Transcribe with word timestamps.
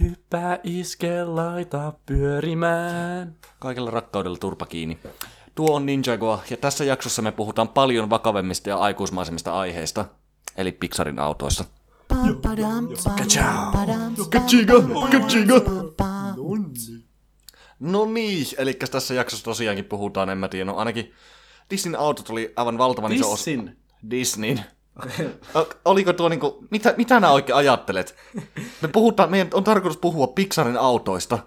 Hyppää, 0.00 0.58
iske, 0.64 1.24
laita 1.24 1.92
pyörimään. 2.06 3.36
Kaikella 3.58 3.90
rakkaudella 3.90 4.36
turpa 4.36 4.66
kiinni. 4.66 4.98
Tuo 5.54 5.76
on 5.76 5.86
Ninjagoa, 5.86 6.42
ja 6.50 6.56
tässä 6.56 6.84
jaksossa 6.84 7.22
me 7.22 7.32
puhutaan 7.32 7.68
paljon 7.68 8.10
vakavemmista 8.10 8.68
ja 8.68 8.76
aikuismaisemmista 8.76 9.52
aiheista, 9.52 10.04
eli 10.56 10.72
Pixarin. 10.72 11.16
Kachiga, 13.16 13.72
kachiga. 14.30 15.54
No 17.80 18.04
niin, 18.04 18.46
eli 18.58 18.74
tässä 18.74 19.14
jaksossa 19.14 19.44
tosiaankin 19.44 19.84
puhutaan, 19.84 20.30
en 20.30 20.38
mä 20.38 20.48
tiedä, 20.48 20.64
no 20.64 20.76
ainakin 20.76 21.12
Disneyn 21.70 21.98
autot 21.98 22.30
oli 22.30 22.52
aivan 22.56 22.78
valtavan 22.78 23.12
iso 23.12 23.32
osa. 23.32 23.50
Disneyn. 24.10 24.64
Oliko 25.84 26.12
tuo 26.12 26.28
niinku, 26.28 26.66
mitä, 26.70 26.94
mitä 26.96 27.20
nää 27.20 27.32
oikein 27.32 27.56
ajattelet? 27.56 28.16
Me 28.82 28.88
puhutaan, 28.88 29.30
meidän 29.30 29.48
on 29.54 29.64
tarkoitus 29.64 29.98
puhua 29.98 30.26
Pixarin 30.26 30.76
autoista. 30.76 31.38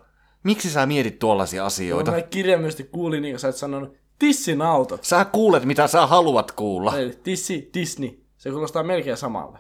Miksi 0.44 0.70
sä 0.70 0.86
mietit 0.86 1.20
tuollaisia 1.20 1.66
asioita? 1.66 2.12
Mä 2.12 2.22
kirjaimellisesti 2.22 2.84
kuulin, 2.84 3.22
niin 3.22 3.40
sä 3.40 3.48
et 3.48 3.56
sanonut, 3.56 3.98
Dissin 4.22 4.62
autot. 4.62 5.04
Sä 5.04 5.26
kuulet, 5.26 5.66
mitä 5.66 5.88
sä 5.88 6.08
haluat 6.08 6.52
kuulla. 6.52 6.98
Eli 6.98 7.20
Dissi, 7.26 7.70
Disney. 7.74 8.20
Se 8.38 8.50
kuulostaa 8.50 8.84
melkein 8.84 9.18
samalle. 9.18 9.60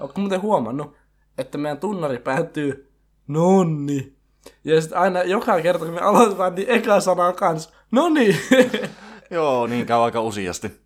Ootko 0.00 0.20
muuten 0.20 0.42
huomannut, 0.42 0.96
että 1.38 1.58
meidän 1.58 1.78
tunnari 1.78 2.18
päättyy 2.18 2.92
nonni. 3.28 4.16
Ja 4.64 4.80
sitten 4.80 4.98
aina 4.98 5.22
joka 5.22 5.60
kerta, 5.60 5.84
kun 5.84 5.94
me 5.94 6.00
aloitetaan, 6.00 6.54
niin 6.54 6.70
eka 6.70 7.00
sana 7.00 7.26
on 7.26 7.34
kans 7.34 7.72
nonni. 7.90 8.36
Joo, 9.30 9.66
niin 9.66 9.86
käy 9.86 10.02
aika 10.02 10.20
useasti. 10.20 10.83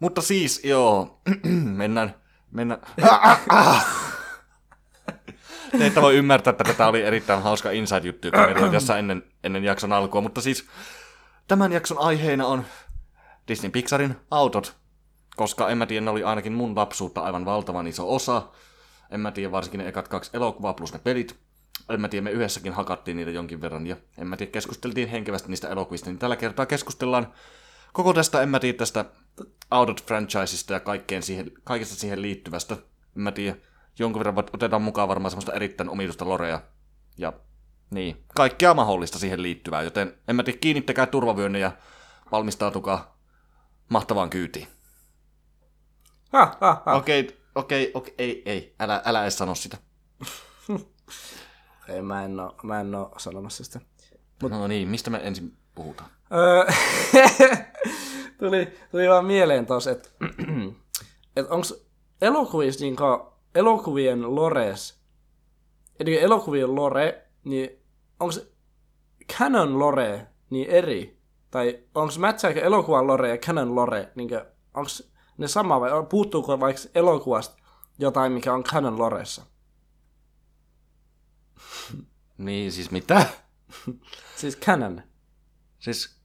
Mutta 0.00 0.22
siis, 0.22 0.64
joo, 0.64 1.20
mennään, 1.82 2.14
mennään. 2.50 2.80
Te 5.78 5.86
ette 5.86 6.02
voi 6.02 6.16
ymmärtää, 6.16 6.50
että 6.50 6.64
tätä 6.64 6.86
oli 6.86 7.02
erittäin 7.02 7.42
hauska 7.42 7.70
inside-juttu, 7.70 8.26
joka 8.26 8.38
meillä 8.38 8.62
oli 8.62 8.70
tässä 8.70 8.98
ennen, 8.98 9.22
ennen 9.44 9.64
jakson 9.64 9.92
alkua. 9.92 10.20
Mutta 10.20 10.40
siis, 10.40 10.66
tämän 11.48 11.72
jakson 11.72 11.98
aiheena 11.98 12.46
on 12.46 12.64
Disney 13.48 13.70
Pixarin 13.70 14.16
autot. 14.30 14.76
Koska 15.36 15.68
en 15.68 15.78
mä 15.78 15.86
tiedä, 15.86 16.04
ne 16.04 16.10
oli 16.10 16.24
ainakin 16.24 16.52
mun 16.52 16.76
lapsuutta 16.76 17.20
aivan 17.20 17.44
valtavan 17.44 17.86
iso 17.86 18.14
osa. 18.14 18.42
En 19.10 19.20
mä 19.20 19.32
tiedä, 19.32 19.52
varsinkin 19.52 19.78
ne 19.78 19.88
ekat 19.88 20.08
kaksi 20.08 20.30
elokuvaa 20.34 20.74
plus 20.74 20.92
ne 20.92 20.98
pelit. 20.98 21.36
En 21.88 22.00
mä 22.00 22.08
tiedä, 22.08 22.24
me 22.24 22.30
yhdessäkin 22.30 22.72
hakattiin 22.72 23.16
niitä 23.16 23.30
jonkin 23.30 23.60
verran 23.60 23.86
ja 23.86 23.96
en 24.18 24.26
mä 24.26 24.36
tiedä, 24.36 24.52
keskusteltiin 24.52 25.08
henkevästi 25.08 25.48
niistä 25.48 25.68
elokuvista. 25.68 26.10
Niin 26.10 26.18
tällä 26.18 26.36
kertaa 26.36 26.66
keskustellaan 26.66 27.32
koko 27.92 28.12
tästä, 28.12 28.42
en 28.42 28.48
mä 28.48 28.60
tiedä, 28.60 28.78
tästä 28.78 29.04
Autot 29.70 30.04
franchisesta 30.04 30.72
ja 30.72 30.80
kaikkeen 30.80 31.22
siihen, 31.22 31.52
kaikesta 31.64 31.94
siihen 31.94 32.22
liittyvästä. 32.22 32.74
En 33.16 33.22
mä 33.22 33.32
tiedä, 33.32 33.56
jonkun 33.98 34.20
verran 34.20 34.38
otetaan 34.38 34.82
mukaan 34.82 35.08
varmaan 35.08 35.30
semmoista 35.30 35.52
erittäin 35.52 35.90
omituista 35.90 36.28
lorea. 36.28 36.60
Ja 37.18 37.32
niin, 37.90 38.24
kaikkea 38.34 38.74
mahdollista 38.74 39.18
siihen 39.18 39.42
liittyvää, 39.42 39.82
joten 39.82 40.18
en 40.28 40.36
mä 40.36 40.42
tiedä, 40.42 40.58
kiinnittäkää 40.58 41.06
turvavyönne 41.06 41.58
ja 41.58 41.72
valmistautukaa 42.32 43.18
mahtavaan 43.88 44.30
kyytiin. 44.30 44.66
ha, 46.32 46.56
ha, 46.60 46.82
ha. 46.86 46.94
Okei, 46.94 47.40
okei, 47.54 47.90
okei, 47.94 48.14
ei, 48.18 48.42
ei, 48.46 48.74
älä, 48.80 49.02
älä 49.04 49.22
edes 49.22 49.38
sano 49.38 49.54
sitä. 49.54 49.76
Ei, 51.88 52.02
mä 52.02 52.24
en 52.24 52.40
oo, 52.40 52.54
mä 52.62 52.80
en 52.80 52.94
oo 52.94 53.14
sanomassa 53.18 53.64
sitä. 53.64 53.80
No 54.42 54.66
niin, 54.66 54.88
mistä 54.88 55.10
me 55.10 55.20
ensin 55.22 55.56
puhutaan? 55.74 56.10
Tuli, 58.38 58.78
tuli 58.90 59.08
vaan 59.08 59.24
mieleen 59.24 59.66
tos, 59.66 59.86
että 59.86 60.08
et 61.36 61.46
onks 61.50 61.74
elokuvissa 62.22 62.84
niinku, 62.84 63.04
elokuvien 63.54 64.34
lores, 64.34 65.00
eli 66.00 66.20
elokuvien 66.20 66.74
lore, 66.74 67.28
niin 67.44 67.70
onks 68.20 68.40
canon 69.38 69.78
lore 69.78 70.26
niin 70.50 70.70
eri? 70.70 71.18
Tai 71.50 71.84
onks 71.94 72.18
mätsääkö 72.18 72.60
elokuvan 72.60 73.06
lore 73.06 73.28
ja 73.28 73.38
canon 73.38 73.74
lore, 73.74 74.12
niinku, 74.14 74.34
onks 74.74 75.12
ne 75.38 75.48
sama 75.48 75.80
vai 75.80 75.90
puuttuuko 76.10 76.60
vaikka 76.60 76.82
elokuvasta 76.94 77.56
jotain, 77.98 78.32
mikä 78.32 78.54
on 78.54 78.64
canon 78.64 78.98
loressa? 78.98 79.42
Niin, 82.38 82.72
siis 82.72 82.90
mitä? 82.90 83.26
Siis 84.36 84.56
canon. 84.56 85.02
Siis, 85.78 86.18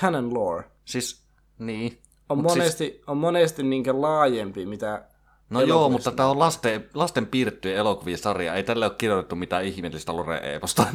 Canon 0.00 0.34
lore. 0.34 0.71
Siis, 0.84 1.22
niin. 1.58 2.02
On 2.28 2.38
Mut 2.38 2.52
siis- 2.52 2.58
monesti, 2.58 3.02
on 3.06 3.16
monesti 3.16 3.62
niinkö 3.62 4.00
laajempi, 4.00 4.66
mitä 4.66 5.08
No 5.50 5.60
joo, 5.60 5.88
mutta 5.88 6.10
tämä 6.10 6.28
on 6.28 6.38
lasten, 6.38 6.90
lasten 6.94 7.26
piirrettyjen 7.26 7.76
elokuvien 7.78 8.18
sarja. 8.18 8.54
Ei 8.54 8.62
tälle 8.62 8.86
ole 8.86 8.94
kirjoitettu 8.98 9.36
mitään 9.36 9.64
ihmeellistä 9.64 10.12
lore-eeposta. 10.16 10.86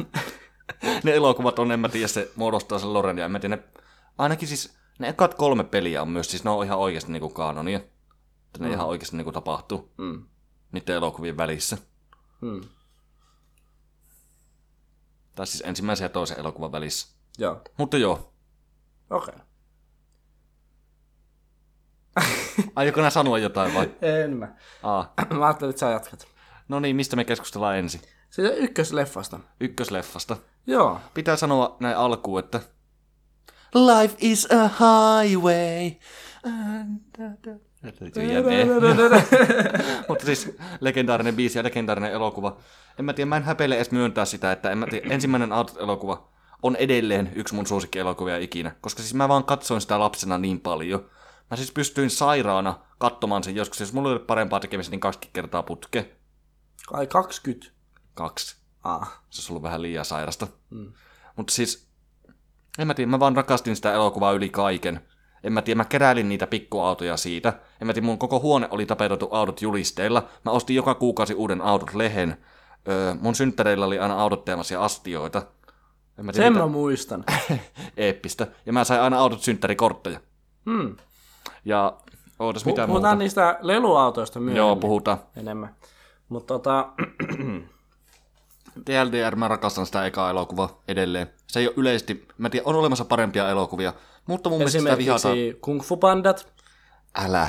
ne 1.04 1.14
elokuvat 1.14 1.58
on, 1.58 1.72
en 1.72 1.80
mä 1.80 1.88
tiedä, 1.88 2.08
se 2.08 2.30
muodostaa 2.36 2.78
sen 2.78 2.92
loren. 2.92 3.18
Ja 3.18 3.24
en 3.24 3.30
mä 3.32 3.38
tiedä, 3.38 3.56
ne, 3.56 3.62
ainakin 4.18 4.48
siis 4.48 4.76
ne 4.98 5.08
ekat 5.08 5.34
kolme 5.34 5.64
peliä 5.64 6.02
on 6.02 6.08
myös, 6.08 6.30
siis 6.30 6.44
ne 6.44 6.50
on 6.50 6.64
ihan 6.64 6.78
oikeasti 6.78 7.12
niinku 7.12 7.28
kaanonia. 7.28 7.78
Että 8.46 8.58
ne 8.60 8.66
mm. 8.66 8.72
ihan 8.72 8.86
oikeasti 8.86 9.16
niinku 9.16 9.32
tapahtuu 9.32 9.92
Mm. 9.98 10.24
niiden 10.72 10.96
elokuvien 10.96 11.36
välissä. 11.36 11.78
Mm. 12.40 12.60
Tai 15.34 15.46
siis 15.46 15.62
ensimmäisen 15.66 16.04
ja 16.04 16.08
toisen 16.08 16.38
elokuvan 16.38 16.72
välissä. 16.72 17.16
Joo, 17.38 17.62
Mutta 17.78 17.96
joo, 17.96 18.32
okei. 19.10 19.34
Okay. 19.34 19.46
aiotko 22.76 23.00
nää 23.00 23.10
sanoa 23.10 23.38
jotain 23.38 23.74
vai? 23.74 23.90
En 24.02 24.36
mä. 24.36 24.48
Aa. 24.82 25.14
mä 25.30 25.46
ajattelin, 25.46 25.70
että 25.70 25.80
sä 25.80 25.90
jatkat. 25.90 26.26
No 26.68 26.80
niin, 26.80 26.96
mistä 26.96 27.16
me 27.16 27.24
keskustellaan 27.24 27.76
ensin? 27.76 28.00
Siitä 28.30 28.50
ykkösleffasta. 28.50 29.40
Ykkösleffasta. 29.60 30.36
Joo. 30.66 31.00
Pitää 31.14 31.36
sanoa 31.36 31.76
näin 31.80 31.96
alkuun, 31.96 32.38
että 32.38 32.60
Life 33.74 34.16
is 34.18 34.48
a 34.52 34.68
highway. 34.68 35.90
Mutta 40.08 40.26
siis 40.26 40.56
legendaarinen 40.80 41.36
biisi 41.36 41.58
ja 41.58 41.64
legendaarinen 41.64 42.12
elokuva. 42.12 42.56
En 42.98 43.04
mä 43.04 43.12
tiedä, 43.12 43.28
mä 43.28 43.36
en 43.36 43.42
häpeile 43.42 43.74
edes 43.74 43.90
myöntää 43.90 44.24
sitä, 44.24 44.52
että 44.52 44.70
en 44.70 44.78
mä 44.78 44.86
tiedä, 44.86 45.14
ensimmäinen 45.14 45.52
Autot-elokuva 45.52 46.28
on 46.62 46.76
edelleen 46.76 47.32
yksi 47.34 47.54
mun 47.54 47.66
suosikkielokuvia 47.66 48.38
ikinä. 48.38 48.74
Koska 48.80 49.02
siis 49.02 49.14
mä 49.14 49.28
vaan 49.28 49.44
katsoin 49.44 49.80
sitä 49.80 49.98
lapsena 49.98 50.38
niin 50.38 50.60
paljon. 50.60 51.10
Mä 51.50 51.56
siis 51.56 51.72
pystyin 51.72 52.10
sairaana 52.10 52.78
katsomaan 52.98 53.44
sen 53.44 53.56
joskus. 53.56 53.80
Jos 53.80 53.92
mulla 53.92 54.10
oli 54.10 54.18
parempaa 54.18 54.60
tekemistä, 54.60 54.90
niin 54.90 55.00
kaksi 55.00 55.30
kertaa 55.32 55.62
putke. 55.62 56.16
Ai 56.92 57.06
20. 57.06 57.66
Kaksi. 58.14 58.56
Ah. 58.84 59.22
Se 59.30 59.38
olisi 59.38 59.52
ollut 59.52 59.62
vähän 59.62 59.82
liian 59.82 60.04
sairasta. 60.04 60.46
Mm. 60.70 60.92
Mutta 61.36 61.54
siis, 61.54 61.88
en 62.78 62.86
mä 62.86 62.94
tiedä, 62.94 63.10
mä 63.10 63.20
vaan 63.20 63.36
rakastin 63.36 63.76
sitä 63.76 63.92
elokuvaa 63.94 64.32
yli 64.32 64.48
kaiken. 64.48 65.00
En 65.44 65.52
mä 65.52 65.62
tiedä, 65.62 65.76
mä 65.76 65.84
keräilin 65.84 66.28
niitä 66.28 66.46
pikkuautoja 66.46 67.16
siitä. 67.16 67.52
En 67.80 67.86
mä 67.86 67.92
tiedä, 67.92 68.06
mun 68.06 68.18
koko 68.18 68.40
huone 68.40 68.68
oli 68.70 68.86
tapetoitu 68.86 69.28
autot 69.30 69.62
julisteilla. 69.62 70.28
Mä 70.44 70.50
ostin 70.50 70.76
joka 70.76 70.94
kuukausi 70.94 71.34
uuden 71.34 71.60
autot-lehen. 71.60 72.36
Öö, 72.88 73.14
mun 73.20 73.34
synttäreillä 73.34 73.86
oli 73.86 73.98
aina 73.98 74.20
autot 74.20 74.44
teemaisia 74.44 74.84
astioita. 74.84 75.42
En 76.18 76.26
mä 76.26 76.32
tiedä, 76.32 76.46
Sen 76.46 76.52
mitä 76.52 76.64
mä 76.64 76.70
muistan. 76.70 77.24
eeppistä. 77.96 78.46
Ja 78.66 78.72
mä 78.72 78.84
sain 78.84 79.00
aina 79.00 79.18
autot 79.18 79.40
synttärikortteja. 79.40 80.20
Hmm. 80.70 80.96
Ja 81.68 81.96
ootas 82.38 82.64
mitä 82.64 82.86
Puhutaan 82.86 83.10
muuta. 83.10 83.22
niistä 83.22 83.58
leluautoista 83.60 84.40
myöhemmin. 84.40 84.56
Joo, 84.56 84.76
puhutaan. 84.76 85.18
Enemmän. 85.36 85.74
Mutta 86.28 86.54
tota, 86.54 86.88
TLDR, 88.84 89.36
mä 89.36 89.48
rakastan 89.48 89.86
sitä 89.86 90.06
ekaa 90.06 90.30
elokuvaa 90.30 90.82
edelleen. 90.88 91.30
Se 91.46 91.60
ei 91.60 91.66
ole 91.66 91.74
yleisesti, 91.76 92.28
mä 92.38 92.50
tiedän, 92.50 92.68
on 92.68 92.74
olemassa 92.74 93.04
parempia 93.04 93.48
elokuvia, 93.48 93.92
mutta 94.26 94.50
mun 94.50 94.58
mielestä 94.58 94.78
sitä 94.78 94.98
vihataan. 94.98 95.36
Kung 95.60 95.82
Fu 95.82 95.96
Pandat. 95.96 96.52
Älä 97.14 97.48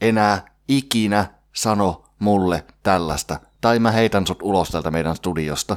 enää 0.00 0.44
ikinä 0.68 1.26
sano 1.52 2.04
mulle 2.18 2.64
tällaista. 2.82 3.40
Tai 3.60 3.78
mä 3.78 3.90
heitän 3.90 4.26
sut 4.26 4.42
ulos 4.42 4.68
täältä 4.68 4.90
meidän 4.90 5.16
studiosta. 5.16 5.76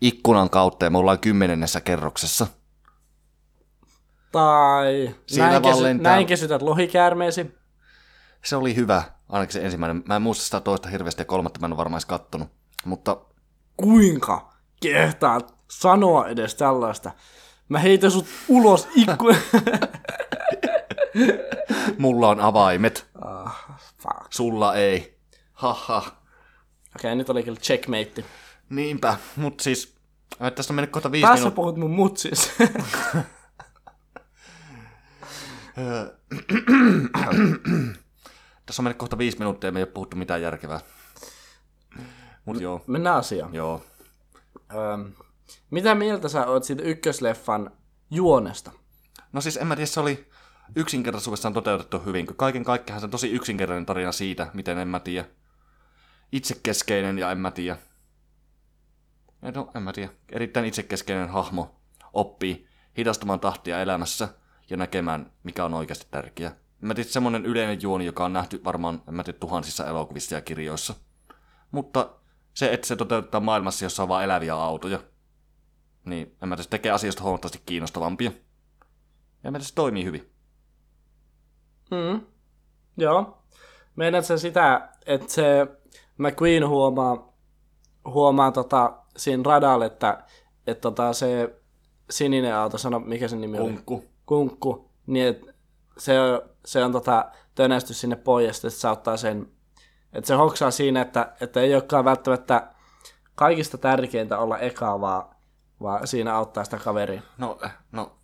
Ikkunan 0.00 0.50
kautta 0.50 0.84
ja 0.86 0.90
me 0.90 0.98
ollaan 0.98 1.18
kymmenennessä 1.18 1.80
kerroksessa. 1.80 2.46
Tai 4.34 5.14
Siinä 5.26 5.48
näin, 5.50 5.62
kesy- 5.62 6.02
näin 6.02 6.26
kesytät 6.26 6.62
lohikäärmeesi. 6.62 7.54
Se 8.44 8.56
oli 8.56 8.76
hyvä, 8.76 9.02
ainakin 9.28 9.52
se 9.52 9.64
ensimmäinen. 9.64 10.02
Mä 10.06 10.16
en 10.16 10.22
muista 10.22 10.44
sitä 10.44 10.60
toista 10.60 10.88
hirveästi 10.88 11.20
ja 11.20 11.24
kolmatta 11.24 11.60
mä 11.60 11.66
en 11.66 11.76
varmaan 11.76 11.98
edes 11.98 12.06
kattonut. 12.06 12.48
Mutta 12.84 13.16
Kuinka 13.76 14.52
kehtaat 14.82 15.54
sanoa 15.70 16.28
edes 16.28 16.54
tällaista? 16.54 17.10
Mä 17.68 17.78
heitän 17.78 18.10
sut 18.10 18.26
ulos 18.48 18.88
ikkunan. 18.94 19.40
mulla 21.98 22.28
on 22.28 22.40
avaimet, 22.40 23.06
ah, 23.20 23.66
fuck. 24.02 24.26
sulla 24.32 24.74
ei. 24.74 25.18
Haha. 25.52 25.98
Okei, 25.98 26.10
okay, 26.96 27.14
nyt 27.14 27.30
oli 27.30 27.42
kyllä 27.42 27.60
checkmate. 27.60 28.24
Niinpä, 28.70 29.16
mut 29.36 29.60
siis 29.60 29.94
tästä 30.54 30.72
on 30.72 30.74
mennyt 30.74 30.90
kohta 30.90 31.12
viisi 31.12 31.22
Tässä 31.26 31.36
minuuttia. 31.36 31.56
puhut 31.56 31.76
mun 31.76 31.90
mutsis. 31.90 32.52
Tässä 38.66 38.82
on 38.82 38.84
mennyt 38.84 38.98
kohta 38.98 39.18
viisi 39.18 39.38
minuuttia 39.38 39.68
ja 39.68 39.72
me 39.72 39.78
ei 39.78 39.82
ole 39.84 39.92
puhuttu 39.92 40.16
mitään 40.16 40.42
järkevää. 40.42 40.80
Mut 42.44 42.60
joo, 42.60 42.84
Mennään 42.86 43.16
asiaan. 43.16 43.54
joo. 43.54 43.84
Öm, 44.74 45.12
mitä 45.70 45.94
mieltä 45.94 46.28
sä 46.28 46.46
oot 46.46 46.64
siitä 46.64 46.82
ykkösleffan 46.82 47.70
juonesta? 48.10 48.70
No 49.32 49.40
siis 49.40 49.56
en 49.56 49.66
mä 49.66 49.76
tiedä, 49.76 49.86
se 49.86 50.00
oli 50.00 50.28
yksinkertaisuudessaan 50.76 51.54
toteutettu 51.54 51.98
hyvin, 51.98 52.26
kun 52.26 52.36
kaiken 52.36 52.64
kaikkiaan 52.64 53.00
se 53.00 53.04
on 53.04 53.10
tosi 53.10 53.30
yksinkertainen 53.30 53.86
tarina 53.86 54.12
siitä, 54.12 54.50
miten 54.54 54.78
en 54.78 54.88
mä 54.88 55.00
tiedä. 55.00 55.24
Itsekeskeinen 56.32 57.18
ja 57.18 57.30
en 57.30 57.38
mä 57.38 57.50
tiedä. 57.50 57.78
Ei, 59.42 59.52
No, 59.52 59.70
en 59.74 59.82
mä 59.82 59.92
tiedä. 59.92 60.12
Erittäin 60.32 60.66
itsekeskeinen 60.66 61.28
hahmo 61.28 61.80
oppii 62.12 62.68
hidastamaan 62.96 63.40
tahtia 63.40 63.80
elämässä 63.80 64.28
ja 64.70 64.76
näkemään, 64.76 65.32
mikä 65.42 65.64
on 65.64 65.74
oikeasti 65.74 66.06
tärkeää. 66.10 66.56
Mä 66.80 66.94
tiedä, 66.94 67.08
semmonen 67.08 67.46
yleinen 67.46 67.82
juoni, 67.82 68.06
joka 68.06 68.24
on 68.24 68.32
nähty 68.32 68.64
varmaan, 68.64 69.02
en 69.08 69.14
mä 69.14 69.24
tiedä, 69.24 69.38
tuhansissa 69.38 69.86
elokuvissa 69.86 70.34
ja 70.34 70.40
kirjoissa. 70.40 70.94
Mutta 71.70 72.10
se, 72.54 72.72
että 72.72 72.86
se 72.86 72.96
toteutetaan 72.96 73.44
maailmassa, 73.44 73.84
jossa 73.84 74.02
on 74.02 74.08
vain 74.08 74.24
eläviä 74.24 74.54
autoja, 74.54 75.00
niin 76.04 76.36
en 76.42 76.48
mä 76.48 76.56
tiedä, 76.56 76.62
se 76.62 76.68
tekee 76.68 76.92
asioista 76.92 77.22
huomattavasti 77.22 77.62
kiinnostavampia. 77.66 78.30
Ja 79.44 79.50
mä 79.50 79.58
tiedä, 79.58 79.68
se 79.68 79.74
toimii 79.74 80.04
hyvin. 80.04 80.30
Mm. 81.90 82.20
Joo. 82.96 83.42
Meinaat 83.96 84.24
sä 84.24 84.38
sitä, 84.38 84.88
että 85.06 85.32
se 85.32 85.66
McQueen 86.18 86.68
huomaa, 86.68 87.34
huomaa 88.04 88.52
tota, 88.52 88.96
siinä 89.16 89.42
radalla, 89.46 89.84
että, 89.84 90.24
että 90.66 90.80
tota, 90.80 91.12
se 91.12 91.60
sininen 92.10 92.54
auto, 92.54 92.78
sano 92.78 92.98
mikä 92.98 93.28
sen 93.28 93.40
nimi 93.40 93.58
oli? 93.58 93.78
Kunkku. 94.26 94.90
Niin, 95.06 95.28
että 95.28 95.54
se, 95.98 96.14
se 96.64 96.84
on 96.84 96.92
tota, 96.92 97.30
tönästy 97.54 97.94
sinne 97.94 98.16
pois, 98.16 98.46
ja 98.46 98.52
sitten 98.52 98.70
se 98.70 98.88
ottaa 98.88 99.16
sen, 99.16 99.52
että 100.12 100.28
se 100.28 100.34
hoksaa 100.34 100.70
siinä, 100.70 101.02
että, 101.02 101.32
että 101.40 101.60
ei 101.60 101.74
olekaan 101.74 102.04
välttämättä 102.04 102.74
kaikista 103.34 103.78
tärkeintä 103.78 104.38
olla 104.38 104.58
eka, 104.58 105.00
vaan, 105.00 105.34
vaan 105.80 106.06
siinä 106.06 106.34
auttaa 106.34 106.64
sitä 106.64 106.78
kaveria. 106.78 107.22
No, 107.38 107.58
no, 107.92 108.16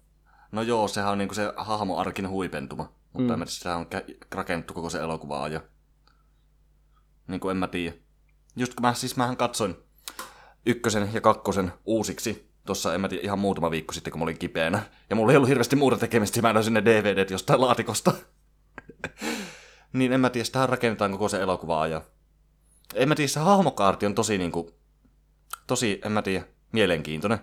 no 0.52 0.62
joo, 0.62 0.88
sehän 0.88 1.12
on 1.12 1.18
niinku 1.18 1.34
se 1.34 1.52
hahmoarkin 1.56 2.28
huipentuma. 2.28 2.92
Mutta 3.12 3.36
mm. 3.36 3.42
sehän 3.46 3.78
on 3.78 3.86
rakennettu 4.34 4.74
koko 4.74 4.90
se 4.90 5.00
elokuva 5.00 5.42
ajan. 5.42 5.62
Niin 7.28 7.40
kuin 7.40 7.50
en 7.50 7.56
mä 7.56 7.66
tiedä. 7.66 7.96
Just 8.56 8.74
kun 8.74 8.82
mä, 8.82 8.94
siis 8.94 9.16
mähän 9.16 9.36
katsoin 9.36 9.76
ykkösen 10.66 11.10
ja 11.12 11.20
kakkosen 11.20 11.72
uusiksi 11.84 12.49
tuossa, 12.66 12.94
en 12.94 13.00
mä 13.00 13.08
tiedä, 13.08 13.22
ihan 13.24 13.38
muutama 13.38 13.70
viikko 13.70 13.92
sitten, 13.92 14.10
kun 14.10 14.20
mä 14.20 14.22
olin 14.22 14.38
kipeänä. 14.38 14.82
Ja 15.10 15.16
mulla 15.16 15.32
ei 15.32 15.36
ollut 15.36 15.48
hirveästi 15.48 15.76
muuta 15.76 15.96
tekemistä, 15.96 16.38
ja 16.38 16.42
mä 16.42 16.54
löysin 16.54 16.74
ne 16.74 16.84
DVDt 16.84 17.30
jostain 17.30 17.60
laatikosta. 17.60 18.12
niin 19.92 20.12
en 20.12 20.20
mä 20.20 20.30
tiedä, 20.30 20.44
sitähän 20.44 20.68
rakennetaan 20.68 21.12
koko 21.12 21.28
se 21.28 21.40
elokuva 21.40 21.80
ajan. 21.80 22.02
En 22.94 23.08
mä 23.08 23.14
tiedä, 23.14 23.28
se 23.28 23.40
hahmokaarti 23.40 24.06
on 24.06 24.14
tosi 24.14 24.38
niinku, 24.38 24.74
tosi, 25.66 26.00
en 26.04 26.12
mä 26.12 26.22
tiedä, 26.22 26.44
mielenkiintoinen. 26.72 27.38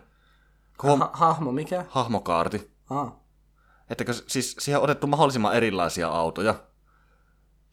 Kun 0.77 0.99
Ha- 0.99 1.09
hahmo, 1.13 1.51
mikä? 1.51 1.85
hahmokaarti. 1.89 2.71
Ah. 2.89 3.11
Että 3.89 4.05
kun 4.05 4.13
siis 4.27 4.55
siihen 4.59 4.79
on 4.79 4.83
otettu 4.83 5.07
mahdollisimman 5.07 5.55
erilaisia 5.55 6.07
autoja. 6.07 6.55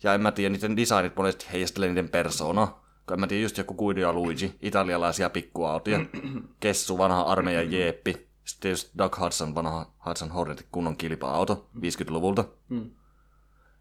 Ja 0.02 0.14
en 0.14 0.20
mä 0.20 0.32
tiedä, 0.32 0.52
niiden 0.52 0.76
designit 0.76 1.16
monesti 1.16 1.46
heijastelee 1.52 1.88
niiden 1.88 2.08
persoonaa. 2.08 2.83
Kun 3.08 3.20
mä 3.20 3.26
tiedä, 3.26 3.42
just 3.42 3.58
joku 3.58 3.74
Guido 3.74 4.12
Luigi, 4.12 4.58
italialaisia 4.60 5.30
pikkuautoja. 5.30 6.00
Kessu, 6.60 6.98
vanha 6.98 7.22
armeijan 7.22 7.72
jeeppi. 7.72 8.28
Sitten 8.44 8.70
just 8.70 8.90
Doug 8.98 9.18
Hudson, 9.18 9.54
vanha 9.54 9.92
Hudson 10.06 10.30
Hornet, 10.30 10.66
kunnon 10.72 10.96
kilpa-auto 10.96 11.70
50-luvulta. 11.76 12.44
Mm. 12.68 12.90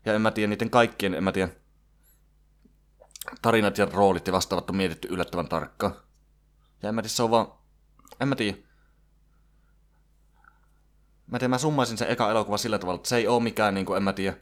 Ja 0.05 0.13
en 0.13 0.21
mä 0.21 0.31
tiedä, 0.31 0.49
niiden 0.49 0.69
kaikkien, 0.69 1.13
en 1.13 1.23
mä 1.23 1.31
tiedä, 1.31 1.49
tarinat 3.41 3.77
ja 3.77 3.87
roolit 3.93 4.27
ja 4.27 4.33
vastaavat 4.33 4.69
on 4.69 4.75
mietitty 4.75 5.07
yllättävän 5.11 5.47
tarkkaan. 5.47 5.95
Ja 6.83 6.89
en 6.89 6.95
mä 6.95 7.01
tiedä, 7.01 7.13
se 7.13 7.23
on 7.23 7.31
vaan, 7.31 7.47
en 8.21 8.27
mä 8.27 8.35
tiedä. 8.35 8.57
Mä 11.27 11.39
tiedän, 11.39 11.49
mä 11.49 11.57
summaisin 11.57 11.97
sen 11.97 12.11
eka 12.11 12.31
elokuva 12.31 12.57
sillä 12.57 12.79
tavalla, 12.79 12.95
että 12.95 13.09
se 13.09 13.17
ei 13.17 13.27
ole 13.27 13.43
mikään, 13.43 13.73
niin 13.73 13.85
kuin, 13.85 13.97
en 13.97 14.03
mä 14.03 14.13
tiedä, 14.13 14.37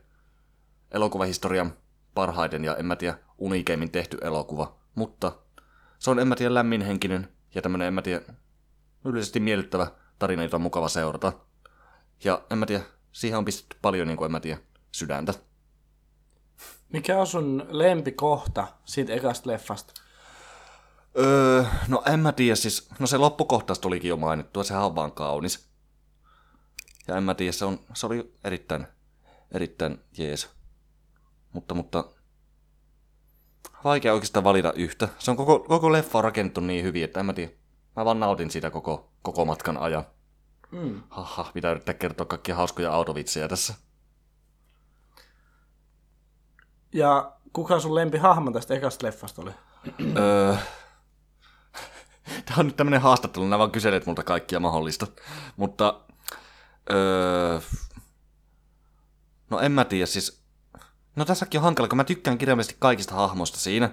elokuvahistorian 0.92 1.74
parhaiten 2.14 2.64
ja 2.64 2.76
en 2.76 2.86
mä 2.86 2.96
tiedä, 2.96 3.18
unikeimmin 3.38 3.92
tehty 3.92 4.18
elokuva. 4.22 4.76
Mutta 4.96 5.32
se 6.00 6.12
on, 6.12 6.20
en 6.20 6.28
mä 6.28 6.36
tiedä, 6.36 6.54
lämminhenkinen 6.54 7.28
ja 7.56 7.62
tämmönen, 7.62 7.88
en 7.88 7.94
mä 7.94 8.02
tiedä, 8.02 8.22
yleisesti 9.06 9.40
miellyttävä 9.40 9.88
tarina, 10.20 10.44
jota 10.44 10.58
on 10.58 10.62
mukava 10.62 10.90
seurata. 10.90 11.34
Ja 12.24 12.42
en 12.50 12.58
mä 12.58 12.66
tiedä, 12.66 12.84
siihen 13.12 13.38
on 13.38 13.46
pistetty 13.46 13.78
paljon, 13.82 14.08
niin 14.08 14.18
kuin, 14.18 14.26
en 14.26 14.32
mä 14.32 14.40
tiedä, 14.40 14.60
sydäntä. 14.92 15.34
Mikä 16.94 17.20
on 17.20 17.28
sun 17.28 17.66
lempikohta 17.70 18.68
siitä 18.86 19.14
ekasta 19.14 19.50
leffasta? 19.50 19.94
Öö, 21.18 21.64
no 21.88 22.04
en 22.14 22.20
mä 22.20 22.32
tiedä, 22.32 22.56
siis, 22.56 22.90
no 23.00 23.08
se 23.08 23.18
loppukohtaus 23.18 23.80
tulikin 23.80 24.10
jo 24.10 24.18
mainittua, 24.18 24.64
sehän 24.64 24.84
on 24.84 24.96
vaan 24.96 25.12
kaunis. 25.12 25.70
Ja 27.08 27.18
en 27.18 27.24
mä 27.24 27.34
tiedä, 27.34 27.52
se, 27.52 27.66
on, 27.66 27.80
se 27.94 28.06
oli 28.06 28.34
erittäin, 28.44 28.88
erittäin 29.52 30.00
jees. 30.18 30.50
Mutta, 31.54 31.76
mutta, 31.76 32.04
vaikea 33.84 34.14
oikeastaan 34.14 34.44
valita 34.44 34.74
yhtä. 34.74 35.10
Se 35.20 35.32
on 35.32 35.38
koko, 35.38 35.60
koko 35.60 35.92
leffa 35.92 36.18
on 36.18 36.24
rakennettu 36.24 36.62
niin 36.62 36.84
hyvin, 36.84 37.04
että 37.04 37.20
en 37.20 37.26
mä 37.26 37.34
tiedä. 37.34 37.52
Mä 37.96 38.06
vaan 38.06 38.20
nautin 38.20 38.52
siitä 38.52 38.70
koko, 38.70 39.12
koko 39.22 39.46
matkan 39.46 39.78
ajan. 39.78 40.06
Mm. 40.72 41.04
Haha, 41.10 41.52
pitää 41.54 41.72
yrittää 41.72 41.94
kertoa 41.94 42.26
kaikkia 42.26 42.56
hauskoja 42.56 42.94
autovitsejä 42.94 43.48
tässä. 43.48 43.74
Ja 46.94 47.32
kuka 47.54 47.80
sun 47.80 47.96
lempihahmo 47.96 48.52
tästä 48.52 48.74
ekasta 48.74 49.06
leffasta 49.08 49.42
oli? 49.42 49.52
Öö, 50.18 50.56
Tämä 52.46 52.58
on 52.58 52.66
nyt 52.66 52.76
tämmönen 52.76 53.02
haastattelu, 53.02 53.46
nämä 53.46 53.60
vaan 53.60 53.72
kyselet 53.72 54.06
multa 54.06 54.24
kaikkia 54.24 54.60
mahdollista. 54.60 55.08
Mutta, 55.58 56.02
öö, 56.92 57.60
no 59.50 59.60
en 59.60 59.72
mä 59.72 59.86
tiedä, 59.86 60.06
siis, 60.06 60.41
no 61.16 61.26
tässäkin 61.26 61.60
on 61.60 61.64
hankala, 61.64 61.88
kun 61.88 61.98
mä 61.98 62.04
tykkään 62.04 62.38
kirjaimellisesti 62.38 62.78
kaikista 62.80 63.16
hahmoista 63.16 63.60
siinä. 63.60 63.90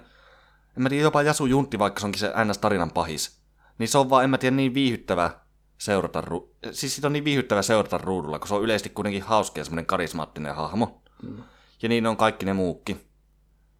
En 0.76 0.82
mä 0.82 0.88
tiedä, 0.88 1.03
jopa 1.03 1.23
Jasu 1.23 1.47
Juntti, 1.47 1.79
vaikka 1.79 2.00
se 2.00 2.06
onkin 2.06 2.20
se 2.20 2.29
NS-tarinan 2.29 2.93
pahis. 2.94 3.38
Niin 3.79 3.88
se 3.88 3.99
on 3.99 4.11
vaan, 4.11 4.25
en 4.25 4.31
mä 4.31 4.38
tiedä, 4.38 4.56
niin 4.56 4.75
viihyttävä 4.75 5.31
seurata, 5.79 6.20
ru- 6.20 6.49
siis 6.73 6.94
siitä 6.94 7.09
on 7.09 7.12
niin 7.12 7.25
viihyttävä 7.25 7.62
seurata 7.62 7.99
ruudulla, 7.99 8.38
kun 8.38 8.49
se 8.49 8.55
on 8.55 8.62
yleisesti 8.62 8.91
kuitenkin 8.91 9.23
hauska 9.23 9.61
ja 9.61 9.65
semmoinen 9.65 9.87
karismaattinen 9.87 10.55
hahmo. 10.55 11.03
Mm. 11.23 11.43
Ja 11.82 11.88
niin 11.88 12.06
on 12.06 12.17
kaikki 12.17 12.47
ne 12.47 12.53
muukin. 12.53 13.09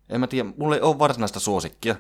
En 0.09 0.21
mä 0.21 0.27
tiedä, 0.27 0.49
mulla 0.57 0.77
ei 0.77 0.83
ole 0.83 0.99
varsinaista 0.99 1.41
suosikkia. 1.41 1.97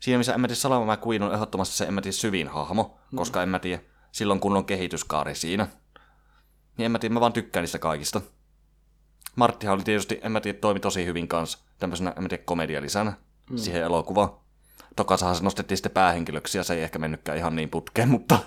Siinä 0.00 0.18
missä 0.18 0.34
en 0.34 0.40
mä 0.40 0.48
tiedä, 0.48 0.58
Salama 0.58 0.94
McQueen 0.94 1.22
on 1.22 1.34
ehdottomasti 1.34 1.76
se 1.76 1.84
en 1.84 1.94
mä 1.94 2.00
tiedä 2.00 2.12
syvin 2.12 2.48
hahmo, 2.48 2.98
koska 3.14 3.42
en 3.42 3.48
mä 3.48 3.58
tiedä, 3.58 3.82
silloin 4.12 4.40
kun 4.40 4.56
on 4.56 4.64
kehityskaari 4.64 5.34
siinä. 5.34 5.66
Niin 6.76 6.84
en 6.86 6.92
mä 6.92 6.98
tiedä, 6.98 7.12
mä 7.12 7.20
vaan 7.20 7.32
tykkään 7.32 7.62
niistä 7.62 7.78
kaikista. 7.78 8.20
Marttihan 9.36 9.74
oli 9.74 9.82
tietysti, 9.82 10.20
en 10.22 10.32
mä 10.32 10.40
tiedä, 10.40 10.58
toimi 10.58 10.80
tosi 10.80 11.06
hyvin 11.06 11.28
kanssa 11.28 11.58
tämmöisenä, 11.78 12.12
en 12.16 12.22
mä 12.22 12.28
tiedä, 12.28 12.42
komedialisänä 12.46 13.12
mm. 13.50 13.56
siihen 13.56 13.82
elokuvaan. 13.82 14.30
Tokasahan 14.96 15.36
se 15.36 15.44
nostettiin 15.44 15.78
sitten 15.78 15.92
päähenkilöksi 15.92 16.58
ja 16.58 16.64
se 16.64 16.74
ei 16.74 16.82
ehkä 16.82 16.98
mennytkään 16.98 17.38
ihan 17.38 17.56
niin 17.56 17.70
putkeen, 17.70 18.08
mutta... 18.16 18.38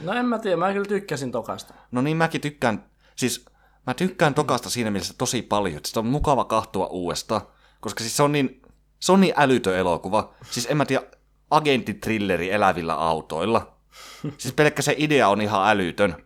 No 0.00 0.12
en 0.12 0.26
mä 0.26 0.38
tiedä, 0.38 0.56
mä 0.56 0.72
kyllä 0.72 0.88
tykkäsin 0.88 1.32
tokasta. 1.32 1.74
No 1.90 2.02
niin, 2.02 2.16
mäkin 2.16 2.40
tykkään, 2.40 2.84
siis 3.16 3.44
mä 3.86 3.94
tykkään 3.94 4.34
Tokasta 4.34 4.70
siinä 4.70 4.90
mielessä 4.90 5.14
tosi 5.18 5.42
paljon, 5.42 5.76
että 5.76 5.88
sitä 5.88 6.00
on 6.00 6.06
mukava 6.06 6.44
kahtua 6.44 6.86
uudestaan, 6.86 7.40
koska 7.80 8.00
siis 8.00 8.16
se 8.16 8.22
on 8.22 8.32
niin, 8.32 8.62
se 9.00 9.12
on 9.12 9.20
niin 9.20 9.34
älytön 9.36 9.76
elokuva. 9.76 10.34
Siis 10.50 10.66
en 10.70 10.76
mä 10.76 10.84
tiedä, 10.84 11.02
agenttitrilleri 11.50 12.50
elävillä 12.52 12.94
autoilla. 12.94 13.76
Siis 14.38 14.54
pelkkä 14.54 14.82
se 14.82 14.94
idea 14.98 15.28
on 15.28 15.40
ihan 15.40 15.70
älytön. 15.70 16.16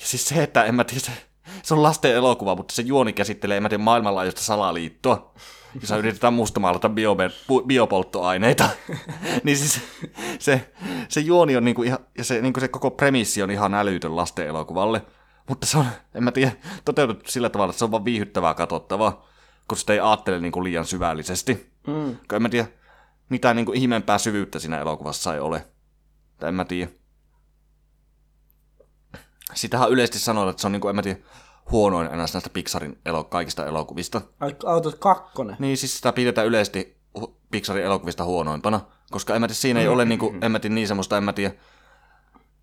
Ja 0.00 0.06
siis 0.06 0.28
se, 0.28 0.42
että 0.42 0.64
en 0.64 0.74
mä 0.74 0.84
tiedä, 0.84 1.00
se, 1.00 1.12
se 1.62 1.74
on 1.74 1.82
lasten 1.82 2.14
elokuva, 2.14 2.56
mutta 2.56 2.74
se 2.74 2.82
juoni 2.82 3.12
käsittelee, 3.12 3.56
en 3.56 3.62
mä 3.62 3.68
tiedä, 3.68 3.82
maailmanlaajuista 3.82 4.40
salaliittoa. 4.40 5.32
Jossa 5.80 5.96
yritetään 5.96 6.34
mustamaalata 6.34 6.88
pu- 6.88 7.66
biopolttoaineita. 7.66 8.68
niin 9.44 9.56
siis 9.56 9.80
se, 10.38 10.72
se 11.08 11.20
juoni 11.20 11.56
on 11.56 11.64
niinku 11.64 11.82
ihan, 11.82 11.98
ja 12.18 12.24
se, 12.24 12.40
niinku 12.40 12.60
se 12.60 12.68
koko 12.68 12.90
premissi 12.90 13.42
on 13.42 13.50
ihan 13.50 13.74
älytön 13.74 14.16
lasten 14.16 14.46
elokuvalle. 14.46 15.02
Mutta 15.48 15.66
se 15.66 15.78
on, 15.78 15.86
en 16.14 16.24
mä 16.24 16.32
tiedä, 16.32 16.52
toteutettu 16.84 17.30
sillä 17.30 17.48
tavalla, 17.48 17.70
että 17.70 17.78
se 17.78 17.84
on 17.84 17.90
vaan 17.90 18.04
viihyttävää 18.04 18.54
katsottavaa, 18.54 19.28
kun 19.68 19.78
sitä 19.78 19.92
ei 19.92 20.00
ajattele 20.00 20.40
niinku 20.40 20.64
liian 20.64 20.84
syvällisesti. 20.84 21.72
Mm. 21.86 22.16
Kun 22.16 22.36
en 22.36 22.42
mä 22.42 22.48
tiedä, 22.48 22.68
mitään 23.28 23.56
niinku 23.56 23.72
ihmeempää 23.72 24.18
syvyyttä 24.18 24.58
siinä 24.58 24.80
elokuvassa 24.80 25.34
ei 25.34 25.40
ole. 25.40 25.66
Tai 26.38 26.48
en 26.48 26.54
mä 26.54 26.64
tiedä. 26.64 26.90
Sitähän 29.54 29.90
yleisesti 29.90 30.18
sanotaan, 30.18 30.50
että 30.50 30.60
se 30.60 30.66
on 30.68 30.72
niinku, 30.72 30.88
en 30.88 30.96
mä 30.96 31.02
tiedä, 31.02 31.18
huonoin 31.70 32.06
enää 32.06 32.16
näistä 32.16 32.50
Pixarin 32.52 32.98
elo- 33.06 33.24
kaikista 33.24 33.66
elokuvista. 33.66 34.20
Autot 34.66 34.98
kakkonen. 34.98 35.56
Niin, 35.58 35.76
siis 35.76 35.96
sitä 35.96 36.12
pidetään 36.12 36.46
yleisesti 36.46 36.96
Pixarin 37.50 37.84
elokuvista 37.84 38.24
huonoimpana, 38.24 38.80
koska 39.10 39.34
en 39.34 39.40
mä 39.40 39.48
tiedä, 39.48 39.54
siinä 39.54 39.80
ei 39.80 39.88
ole 39.88 40.04
niinku, 40.04 40.34
en 40.42 40.52
mä 40.52 40.58
tiedä, 40.58 40.74
niin 40.74 40.88
semmoista, 40.88 41.16
en 41.16 41.24
mä 41.24 41.32
tiedä, 41.32 41.54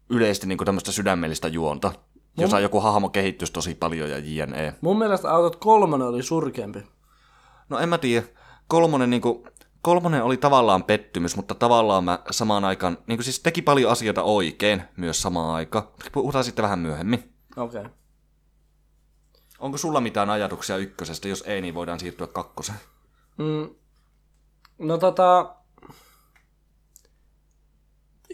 yleisesti 0.10 0.48
niinku 0.48 0.66
tämmöistä 0.66 0.92
sydämellistä 0.92 1.48
juonta, 1.48 1.92
jossa 2.38 2.60
joku 2.60 2.80
hahmo 2.80 3.10
kehittyisi 3.10 3.54
tosi 3.54 3.76
paljon 3.76 4.10
ja 4.10 4.18
jne. 4.18 4.76
Mun 4.82 4.98
mielestä 4.98 5.32
Autot 5.32 5.56
kolmonen 5.56 6.08
oli 6.08 6.24
surkeampi. 6.24 6.84
No 7.70 7.80
en 7.80 7.90
mä 7.90 7.98
tiedä, 7.98 8.28
kolmonen 8.68 9.10
niinku, 9.10 9.48
kolmonen 9.84 10.24
oli 10.24 10.38
tavallaan 10.38 10.84
pettymys, 10.84 11.36
mutta 11.36 11.56
tavallaan 11.56 12.04
mä 12.04 12.20
samaan 12.32 12.66
aikaan, 12.66 12.98
niin 13.08 13.18
kuin 13.18 13.24
siis 13.24 13.40
teki 13.40 13.62
paljon 13.62 13.92
asioita 13.92 14.24
oikein 14.24 14.84
myös 14.98 15.22
samaan 15.22 15.56
aikaan. 15.56 15.88
Puhutaan 16.12 16.44
sitten 16.44 16.64
vähän 16.64 16.80
myöhemmin. 16.80 17.34
Okei. 17.58 17.82
Okay. 17.82 17.92
Onko 19.60 19.78
sulla 19.78 20.02
mitään 20.02 20.30
ajatuksia 20.30 20.78
ykkösestä? 20.78 21.28
Jos 21.28 21.44
ei, 21.48 21.62
niin 21.62 21.74
voidaan 21.74 22.00
siirtyä 22.00 22.28
kakkoseen. 22.28 22.80
Mm, 23.38 23.70
no 24.80 24.98
tota... 24.98 25.56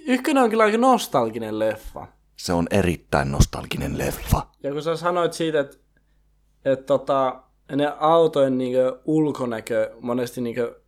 Ykkönen 0.08 0.44
on 0.44 0.50
kyllä 0.50 0.63
aika 0.63 0.77
nostalginen 0.77 1.60
leffa. 1.60 2.08
Se 2.36 2.53
on 2.53 2.68
erittäin 2.72 3.32
nostalginen 3.32 3.98
leffa. 3.98 4.48
Ja 4.63 4.72
kun 4.72 4.82
sä 4.82 4.96
sanoit 4.96 5.34
siitä, 5.34 5.60
että 5.60 5.77
et 6.65 6.86
tota, 6.86 7.44
ne 7.75 7.94
autojen 8.00 8.58
niinkö 8.58 9.01
ulkonäkö 9.06 9.96
monesti 10.01 10.41
niinkö 10.41 10.82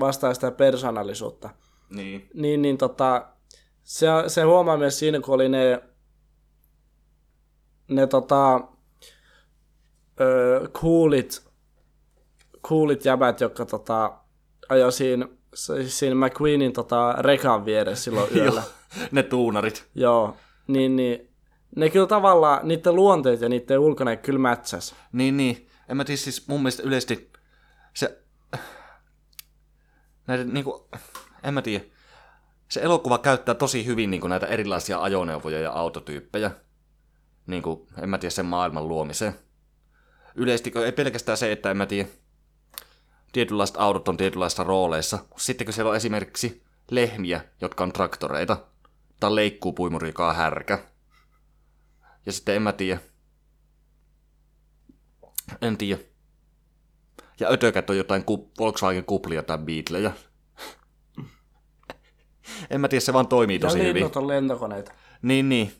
vastaa 0.00 0.34
sitä 0.34 0.50
persoonallisuutta, 0.50 1.50
Niin. 1.90 2.28
niin, 2.34 2.62
niin 2.62 2.78
tota, 2.78 3.28
se, 3.82 4.06
se 4.26 4.42
huomaa 4.42 4.76
myös 4.76 4.98
siinä, 4.98 5.20
kun 5.20 5.34
oli 5.34 5.48
ne, 5.48 5.82
ne 7.88 8.06
tota, 8.06 8.60
ö, 10.20 10.68
coolit, 10.72 11.48
coolit 12.68 13.04
jäbät, 13.04 13.40
jotka 13.40 13.64
tota, 13.66 14.18
ajoi 14.68 14.92
siinä, 14.92 15.28
siinä 15.86 16.26
McQueenin 16.26 16.72
tota, 16.72 17.14
rekan 17.18 17.64
vieressä 17.64 18.04
silloin 18.04 18.28
yöllä. 18.36 18.62
ne 19.12 19.22
tuunarit. 19.22 19.86
Joo, 19.94 20.36
niin, 20.66 20.96
niin 20.96 21.28
ne 21.76 21.90
kyllä 21.90 22.06
tavallaan, 22.06 22.68
niiden 22.68 22.94
luonteet 22.94 23.40
ja 23.40 23.48
niiden 23.48 23.78
ulkonäkö 23.78 24.22
kyllä 24.22 24.38
mätsäs. 24.38 24.94
Niin, 25.12 25.36
niin. 25.36 25.68
En 25.88 25.96
mä 25.96 26.04
tiedä, 26.04 26.16
siis 26.16 26.48
mun 26.48 26.60
mielestä 26.60 26.82
yleisesti 26.82 27.32
se... 27.94 28.22
Näiden 30.28 30.54
niinku... 30.54 30.88
En 31.42 31.54
mä 31.54 31.62
tiedä. 31.62 31.84
Se 32.68 32.80
elokuva 32.80 33.18
käyttää 33.18 33.54
tosi 33.54 33.86
hyvin 33.86 34.10
niinku 34.10 34.28
näitä 34.28 34.46
erilaisia 34.46 35.02
ajoneuvoja 35.02 35.60
ja 35.60 35.72
autotyyppejä. 35.72 36.50
Niinku, 37.46 37.88
en 38.02 38.08
mä 38.08 38.18
tiedä, 38.18 38.30
sen 38.30 38.46
maailman 38.46 38.88
luomiseen. 38.88 39.34
Yleisesti 40.34 40.72
ei 40.84 40.92
pelkästään 40.92 41.38
se, 41.38 41.52
että 41.52 41.70
en 41.70 41.76
mä 41.76 41.86
tiedä, 41.86 42.08
tietynlaiset 43.32 43.76
autot 43.76 44.08
on 44.08 44.16
tietynlaisissa 44.16 44.64
rooleissa. 44.64 45.18
Sitten 45.36 45.64
kun 45.64 45.74
siellä 45.74 45.90
on 45.90 45.96
esimerkiksi 45.96 46.64
lehmiä, 46.90 47.44
jotka 47.60 47.84
on 47.84 47.92
traktoreita, 47.92 48.56
tai 49.20 49.34
leikkuupuimuri, 49.34 50.08
joka 50.08 50.28
on 50.28 50.36
härkä. 50.36 50.78
Ja 52.26 52.32
sitten 52.32 52.56
en 52.56 52.62
mä 52.62 52.72
tiedä, 52.72 53.00
en 55.62 55.76
tiedä. 55.76 56.07
Ja 57.40 57.48
ötökät 57.50 57.90
on 57.90 57.96
jotain 57.96 58.24
ku- 58.24 58.50
Volkswagen 58.58 59.04
kuplia 59.04 59.42
tai 59.42 59.58
Beatlejä. 59.58 60.12
en 62.70 62.80
mä 62.80 62.88
tiedä, 62.88 63.00
se 63.00 63.12
vaan 63.12 63.28
toimii 63.28 63.58
tosi 63.58 63.78
ja 63.78 63.84
hyvin. 63.84 63.94
linnut 63.94 64.16
on 64.16 64.28
lentokoneita. 64.28 64.92
Niin, 65.22 65.48
niin. 65.48 65.72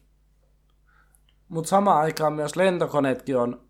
Mutta 1.49 1.69
samaan 1.69 2.03
aikaan 2.03 2.33
myös 2.33 2.57
lentokoneetkin 2.57 3.37
on 3.37 3.61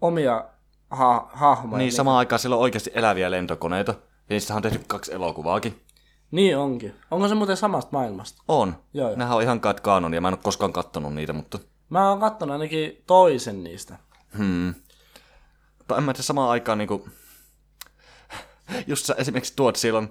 omia 0.00 0.44
ha- 0.90 1.30
hahmoja. 1.32 1.78
Niin, 1.78 1.92
samaan 1.92 2.18
aikaan 2.18 2.38
siellä 2.38 2.56
on 2.56 2.62
oikeasti 2.62 2.90
eläviä 2.94 3.30
lentokoneita. 3.30 3.92
Ja 3.92 4.24
niistä 4.28 4.54
on 4.54 4.62
tehty 4.62 4.80
kaksi 4.86 5.14
elokuvaakin. 5.14 5.80
Niin 6.30 6.56
onkin. 6.58 6.94
Onko 7.10 7.28
se 7.28 7.34
muuten 7.34 7.56
samasta 7.56 7.88
maailmasta? 7.92 8.42
On. 8.48 8.74
Joo, 8.94 9.08
joo. 9.08 9.16
Nämähän 9.16 9.36
on 9.36 9.42
ihan 9.42 9.60
kai 9.60 9.74
kanonia. 9.82 10.20
Mä 10.20 10.28
en 10.28 10.34
ole 10.34 10.40
koskaan 10.42 10.72
kattonut 10.72 11.14
niitä, 11.14 11.32
mutta... 11.32 11.58
Mä 11.90 12.10
oon 12.10 12.20
kattonut 12.20 12.52
ainakin 12.52 13.02
toisen 13.06 13.64
niistä. 13.64 13.98
Hmm. 14.38 14.74
Mutta 15.78 15.96
en 15.96 16.02
mä 16.02 16.12
tiedä 16.12 16.22
samaan 16.22 16.50
aikaan 16.50 16.78
niinku... 16.78 17.08
Just 18.86 19.06
sä 19.06 19.14
esimerkiksi 19.18 19.52
tuot 19.56 19.76
silloin... 19.76 20.08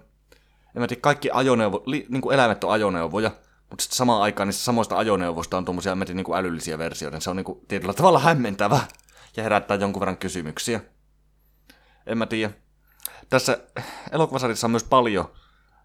En 0.75 0.81
mä 0.81 0.87
tiedä, 0.87 1.01
kaikki 1.01 1.29
ajoneuvo... 1.33 1.83
Li, 1.85 2.05
niinku 2.09 2.31
eläimet 2.31 2.63
on 2.63 2.71
ajoneuvoja. 2.71 3.31
Mutta 3.69 3.83
sitten 3.83 3.97
samaan 3.97 4.21
aikaan 4.21 4.47
niistä 4.47 4.63
samoista 4.63 4.97
ajoneuvoista 4.97 5.57
on 5.57 5.65
tuommoisia 5.65 5.95
tiedä, 5.95 6.13
niinku 6.13 6.33
älyllisiä 6.33 6.77
versioita. 6.77 7.19
Se 7.19 7.29
on 7.29 7.35
niinku 7.35 7.65
tietyllä 7.67 7.93
tavalla 7.93 8.19
hämmentävä. 8.19 8.79
Ja 9.37 9.43
herättää 9.43 9.77
jonkun 9.77 9.99
verran 9.99 10.17
kysymyksiä. 10.17 10.81
En 12.07 12.17
mä 12.17 12.25
tiedä. 12.25 12.53
Tässä 13.29 13.57
elokuvasarjassa 14.11 14.67
on 14.67 14.71
myös 14.71 14.83
paljon, 14.83 15.25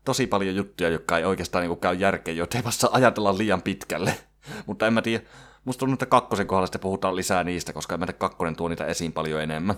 tosi 0.05 0.27
paljon 0.27 0.57
juttuja, 0.57 0.89
jotka 0.89 1.19
ei 1.19 1.25
oikeastaan 1.25 1.63
niinku 1.63 1.77
käy 1.77 1.95
järkeen, 1.95 2.37
joita 2.37 2.59
ei 2.59 2.65
vasta 2.65 2.89
ajatella 2.93 3.39
liian 3.39 3.63
pitkälle. 3.63 4.19
Mutta 4.67 4.87
en 4.87 4.93
mä 4.93 5.03
tiedä, 5.03 5.25
musta 5.65 5.79
tuntuu, 5.79 5.95
että 5.95 6.07
kakkosen 6.07 6.47
kohdalla 6.47 6.67
sitten 6.67 6.81
puhutaan 6.81 7.17
lisää 7.17 7.45
niistä, 7.45 7.73
koska 7.73 7.95
en 7.95 8.01
mä 8.01 8.07
tiedä, 8.07 8.19
kakkonen 8.19 8.57
tuo 8.57 8.69
niitä 8.69 8.87
esiin 8.87 9.13
paljon 9.13 9.43
enemmän. 9.43 9.77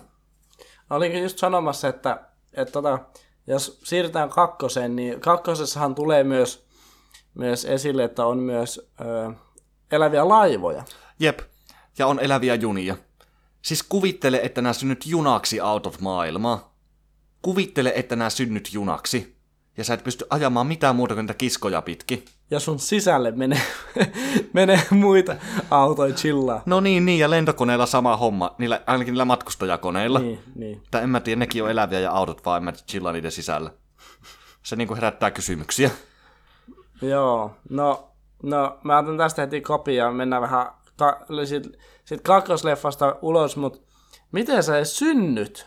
Olinkin 0.91 1.23
just 1.23 1.39
sanomassa, 1.39 1.89
että, 1.89 2.30
että 2.53 2.73
tota, 2.73 2.99
jos 3.47 3.81
siirrytään 3.85 4.31
kakkoseen, 4.31 4.97
niin 4.97 5.21
kakkosessahan 5.21 5.95
tulee 5.95 6.25
myös, 6.25 6.67
myös 7.35 7.65
esille, 7.65 8.05
että 8.05 8.27
on 8.27 8.39
myös 8.39 8.91
ö, 9.01 9.33
eläviä 9.93 10.29
laivoja. 10.29 10.85
Jep, 11.19 11.41
ja 11.99 12.07
on 12.07 12.21
eläviä 12.21 12.55
junia. 12.55 12.97
Siis 13.63 13.83
kuvittele, 13.83 14.41
että 14.43 14.63
nämä 14.63 14.73
synnyt 14.73 15.07
junaksi 15.07 15.61
autot 15.61 16.01
maailmaa. 16.01 16.75
Kuvittele, 17.43 17.93
että 17.97 18.17
nämä 18.17 18.31
synnyt 18.31 18.73
junaksi. 18.73 19.37
Ja 19.77 19.85
sä 19.85 19.95
et 19.95 20.05
pysty 20.05 20.27
ajamaan 20.31 20.67
mitään 20.67 20.97
muuta 20.97 21.15
kuin 21.15 21.23
niitä 21.23 21.35
kiskoja 21.35 21.83
pitkin. 21.83 22.25
Ja 22.51 22.61
sun 22.61 22.79
sisälle 22.79 23.31
menee, 23.31 23.63
menee 24.53 24.81
muita 24.91 25.37
autoja 25.71 26.15
chillaa. 26.15 26.63
No 26.67 26.81
niin, 26.81 27.07
niin, 27.07 27.19
ja 27.19 27.31
lentokoneilla 27.31 27.87
sama 27.87 28.17
homma. 28.17 28.55
Niillä, 28.59 28.81
ainakin 28.87 29.13
niillä 29.13 29.25
matkustajakoneilla. 29.25 30.19
Niin, 30.19 30.41
niin. 30.55 30.83
Tai 30.91 31.03
en 31.03 31.11
mä 31.11 31.21
tiedä, 31.21 31.39
nekin 31.39 31.65
on 31.65 31.71
eläviä 31.71 32.01
ja 32.01 32.13
autot 32.13 32.45
vaan 32.45 32.57
en 32.57 32.65
mä 32.65 32.73
chillaa 32.73 33.13
niiden 33.13 33.33
sisällä. 33.33 33.71
Se 34.63 34.77
niinku 34.77 34.95
herättää 34.95 35.31
kysymyksiä. 35.31 35.91
Joo, 37.03 37.57
no, 37.71 38.13
no 38.43 38.79
mä 38.85 38.99
otan 38.99 39.19
tästä 39.19 39.43
heti 39.43 39.61
kopia 39.61 40.05
ja 40.05 40.11
mennään 40.11 40.43
vähän 40.43 40.67
ka- 40.97 41.27
sit, 41.45 41.79
sit 42.05 42.21
kakkosleffasta 42.21 43.17
ulos, 43.23 43.57
mutta 43.57 43.79
miten 44.33 44.63
sä 44.63 44.85
synnyt 44.85 45.67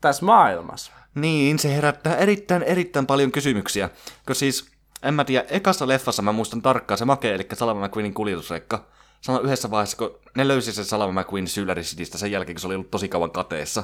tässä 0.00 0.24
maailmassa? 0.24 0.92
Niin, 1.14 1.58
se 1.58 1.74
herättää 1.74 2.16
erittäin, 2.16 2.62
erittäin 2.62 3.06
paljon 3.06 3.32
kysymyksiä. 3.32 3.90
Kun 4.26 4.36
siis, 4.36 4.70
en 5.02 5.14
mä 5.14 5.24
tiedä, 5.24 5.44
ekassa 5.48 5.88
leffassa 5.88 6.22
mä 6.22 6.32
muistan 6.32 6.62
tarkkaan 6.62 6.98
se 6.98 7.04
Make, 7.04 7.34
eli 7.34 7.46
Salama 7.54 7.86
McQueenin 7.86 8.14
kuljetusrekka. 8.14 8.86
Sano 9.20 9.40
yhdessä 9.40 9.70
vaiheessa, 9.70 9.96
kun 9.96 10.18
ne 10.36 10.48
löysi 10.48 10.72
sen 10.72 10.84
Salama 10.84 11.20
McQueen 11.20 11.48
Sylerisitistä 11.48 12.18
sen 12.18 12.32
jälkeen, 12.32 12.54
kun 12.54 12.60
se 12.60 12.66
oli 12.66 12.74
ollut 12.74 12.90
tosi 12.90 13.08
kauan 13.08 13.30
kateessa. 13.30 13.82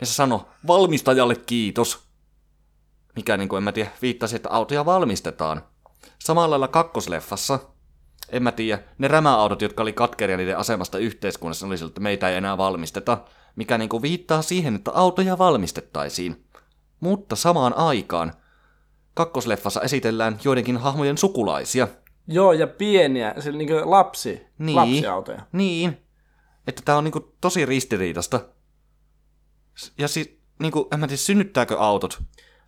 Ja 0.00 0.06
se 0.06 0.12
sanoi, 0.12 0.40
valmistajalle 0.66 1.36
kiitos. 1.36 2.02
Mikä, 3.16 3.36
niin 3.36 3.48
kuin, 3.48 3.58
en 3.58 3.64
mä 3.64 3.72
tiedä, 3.72 3.90
viittasi, 4.02 4.36
että 4.36 4.50
autoja 4.50 4.84
valmistetaan. 4.84 5.62
Samalla 6.18 6.50
lailla 6.50 6.68
kakkosleffassa, 6.68 7.58
en 8.28 8.42
mä 8.42 8.52
tiedä, 8.52 8.82
ne 8.98 9.08
rämäautot, 9.08 9.62
jotka 9.62 9.82
oli 9.82 9.92
katkeria 9.92 10.36
niiden 10.36 10.58
asemasta 10.58 10.98
yhteiskunnassa, 10.98 11.66
oli 11.66 11.78
sillä, 11.78 11.88
että 11.88 12.00
meitä 12.00 12.28
ei 12.28 12.36
enää 12.36 12.58
valmisteta. 12.58 13.18
Mikä 13.56 13.78
niin 13.78 13.88
kuin 13.88 14.02
viittaa 14.02 14.42
siihen, 14.42 14.74
että 14.74 14.90
autoja 14.94 15.38
valmistettaisiin. 15.38 16.44
Mutta 17.00 17.36
samaan 17.36 17.76
aikaan 17.76 18.32
kakkosleffassa 19.14 19.80
esitellään 19.80 20.38
joidenkin 20.44 20.76
hahmojen 20.76 21.18
sukulaisia. 21.18 21.88
Joo, 22.28 22.52
ja 22.52 22.66
pieniä, 22.66 23.34
siis 23.38 23.54
niinku 23.54 23.74
lapsi, 23.84 24.46
Niin. 24.58 24.76
lapsiautoja. 24.76 25.40
Niin. 25.52 25.98
Että 26.66 26.82
tää 26.84 26.96
on 26.96 27.04
niinku 27.04 27.34
tosi 27.40 27.66
ristiriitasta. 27.66 28.40
S- 29.78 29.92
Ja 29.98 30.08
siis, 30.08 30.38
niinku, 30.58 30.88
en 30.92 31.00
mä 31.00 31.06
tiedä, 31.06 31.16
synnyttääkö 31.16 31.78
autot 31.78 32.22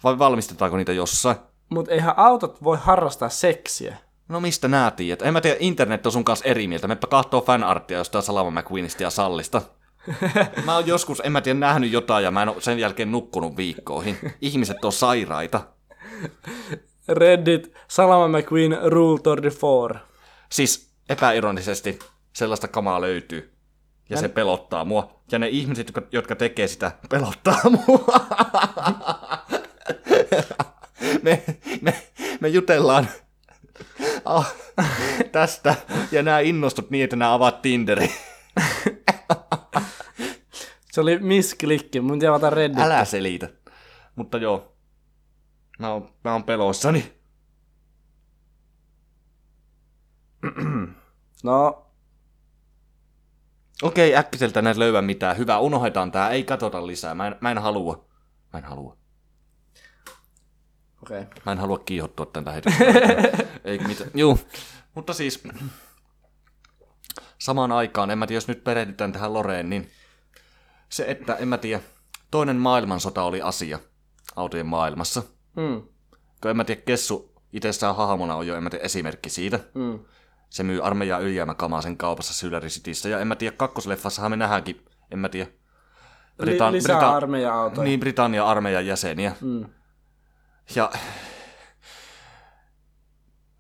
vai 0.05 0.19
valmistetaanko 0.19 0.77
niitä 0.77 0.93
jossain. 0.93 1.37
Mutta 1.71 1.93
eihän 1.93 2.15
autot 2.19 2.63
voi 2.65 2.79
harrastaa 2.81 3.29
seksiä. 3.29 3.97
No 4.29 4.41
mistä 4.41 4.69
nää 4.69 4.91
tiedät? 4.91 5.23
En 5.23 5.33
mä 5.33 5.41
tiedä, 5.41 5.57
internet 5.61 6.07
on 6.07 6.13
sun 6.13 6.25
kanssa 6.25 6.45
eri 6.45 6.69
mieltä. 6.69 6.89
Meppä 6.89 7.07
kahtoo 7.07 7.41
fanarttia 7.41 7.99
jostain 7.99 8.23
Salama 8.25 8.61
McQueenista 8.61 9.03
ja 9.03 9.11
Sallista. 9.11 9.63
mä 10.65 10.75
oon 10.75 10.87
joskus, 10.87 11.23
en 11.25 11.33
mä 11.33 11.41
tiedä, 11.41 11.59
nähnyt 11.59 11.93
jotain 11.93 12.25
ja 12.25 12.31
mä 12.31 12.43
en 12.43 12.49
oo 12.49 12.61
sen 12.61 12.79
jälkeen 12.79 13.13
nukkunut 13.13 13.57
viikkoihin. 13.57 14.17
Ihmiset 14.41 14.85
on 14.85 14.93
sairaita. 14.93 15.61
Reddit, 17.09 17.73
Salama 17.89 18.39
McQueen, 18.39 18.79
Rule 18.85 19.21
34. 19.21 20.01
Siis 20.51 20.91
epäironisesti 21.09 21.99
sellaista 22.33 22.69
kamaa 22.69 23.01
löytyy. 23.01 23.55
Ja 24.11 24.17
se 24.17 24.29
pelottaa 24.29 24.85
mua. 24.85 25.21
Ja 25.33 25.39
ne 25.39 25.49
ihmiset, 25.49 25.89
jotka, 25.89 26.03
jotka 26.13 26.37
tekee 26.37 26.69
sitä, 26.69 26.93
pelottaa 27.11 27.61
mua. 27.87 28.07
me, 31.23 31.43
me, 31.81 32.03
me 32.41 32.49
jutellaan 32.49 33.09
ah, 34.25 34.55
tästä. 35.33 35.75
Ja 36.13 36.23
nämä 36.23 36.41
innostut 36.41 36.91
niin, 36.91 37.05
että 37.05 37.17
nämä 37.17 37.35
avaat 37.35 37.63
Tinderin. 37.63 38.11
Se 40.93 41.01
oli 41.01 41.19
misklikki, 41.19 42.01
mun 42.01 42.27
avata 42.27 42.51
Reddit. 42.51 42.79
Älä 42.79 43.05
selitä. 43.05 43.49
Mutta 44.17 44.39
joo. 44.39 44.74
Mä 45.79 45.93
oon, 45.93 46.15
mä 46.25 46.33
oon 46.33 46.45
peloissani. 46.45 47.13
No, 51.45 51.85
Okei, 53.83 54.17
äkkiseltä 54.17 54.63
näet 54.63 54.77
löyä 54.77 55.03
mitään. 55.03 55.39
Hyvä, 55.39 55.59
unohdetaan 55.59 56.13
tää. 56.13 56.31
Ei 56.31 56.45
katsota 56.45 56.87
lisää. 56.87 57.15
Mä 57.15 57.27
en, 57.27 57.37
mä 57.41 57.51
en 57.51 57.59
halua. 57.59 58.05
Mä 58.53 58.59
en 58.59 58.65
halua. 58.65 58.97
Okei. 61.03 61.21
Okay. 61.21 61.43
Mä 61.47 61.53
en 61.53 61.59
halua 61.59 61.79
kiihottua 61.79 62.27
tämän 62.27 62.47
lähetyksen. 62.47 62.87
Ei 63.65 63.79
mitään. 63.79 64.11
Juu. 64.15 64.39
Mutta 64.95 65.13
siis 65.13 65.43
samaan 67.39 67.73
aikaan, 67.73 68.11
en 68.11 68.19
mä 68.19 68.27
tiedä, 68.27 68.37
jos 68.37 68.49
nyt 68.49 68.65
perehdytään 68.65 69.13
tähän 69.13 69.35
Loreen, 69.35 69.71
niin 69.71 69.91
se, 70.89 71.05
että 71.09 71.35
en 71.35 71.49
mä 71.49 71.59
tiedä, 71.59 71.83
toinen 72.31 72.57
maailmansota 72.57 73.23
oli 73.23 73.43
asia 73.43 73.79
autojen 74.37 74.67
maailmassa. 74.67 75.23
Mm. 75.57 75.83
Kun 76.41 76.51
en 76.51 76.57
mä 76.57 76.65
tiedä, 76.65 76.81
Kessu 76.81 77.33
itsessään 77.53 77.97
hahmona 77.97 78.35
on 78.35 78.47
jo, 78.47 78.57
en 78.57 78.63
mä 78.63 78.71
tiedä, 78.71 78.85
esimerkki 78.85 79.31
siitä. 79.31 79.61
Mm. 79.75 79.99
Se 80.51 80.63
myy 80.63 80.81
armeijaa 80.83 81.19
ylijäämäkamaa 81.19 81.83
sen 81.83 81.97
kaupassa 81.97 82.35
Sylläri 82.35 82.69
Cityssä. 82.69 83.09
Ja 83.09 83.21
en 83.21 83.27
mä 83.27 83.37
tiedä, 83.37 83.57
kakkosleffassahan 83.57 84.31
me 84.31 84.37
nähdäänkin, 84.37 84.85
en 85.11 85.19
mä 85.19 85.29
tiedä, 85.29 85.51
Britan- 86.43 86.73
lisää 86.73 87.01
Brita- 87.01 87.17
armeija-autoja. 87.17 87.85
Niin, 87.85 88.01
Britannia 88.01 88.47
armeijan 88.47 88.87
jäseniä. 88.87 89.37
Mm. 89.41 89.67
Ja 90.75 90.91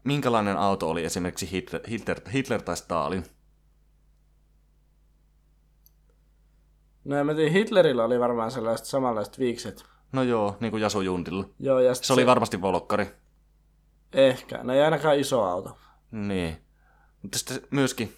minkälainen 0.04 0.56
auto 0.56 0.90
oli 0.90 1.04
esimerkiksi 1.04 1.50
Hitler, 1.50 1.80
Hitler, 1.90 2.20
Hitler 2.32 2.62
tai 2.62 2.76
Stalin? 2.76 3.24
No 7.04 7.16
en 7.16 7.26
mä 7.26 7.34
tiedä, 7.34 7.50
Hitlerillä 7.50 8.04
oli 8.04 8.20
varmaan 8.20 8.50
sellaiset 8.50 8.86
samanlaiset 8.86 9.38
viikset. 9.38 9.84
No 10.14 10.22
joo, 10.22 10.56
niin 10.60 10.70
kuin 10.70 10.80
Jasu 10.80 11.00
Juntilla. 11.00 11.44
Joo, 11.58 11.80
ja 11.80 11.94
sit 11.94 12.04
Se 12.04 12.12
oli 12.12 12.26
varmasti 12.26 12.60
volkkari. 12.60 13.14
Ehkä, 14.12 14.58
no 14.62 14.72
ei 14.72 14.82
ainakaan 14.82 15.18
iso 15.18 15.44
auto. 15.44 15.78
Niin. 16.10 16.56
Mutta 17.22 17.38
sitten 17.38 17.60
myöskin, 17.70 18.14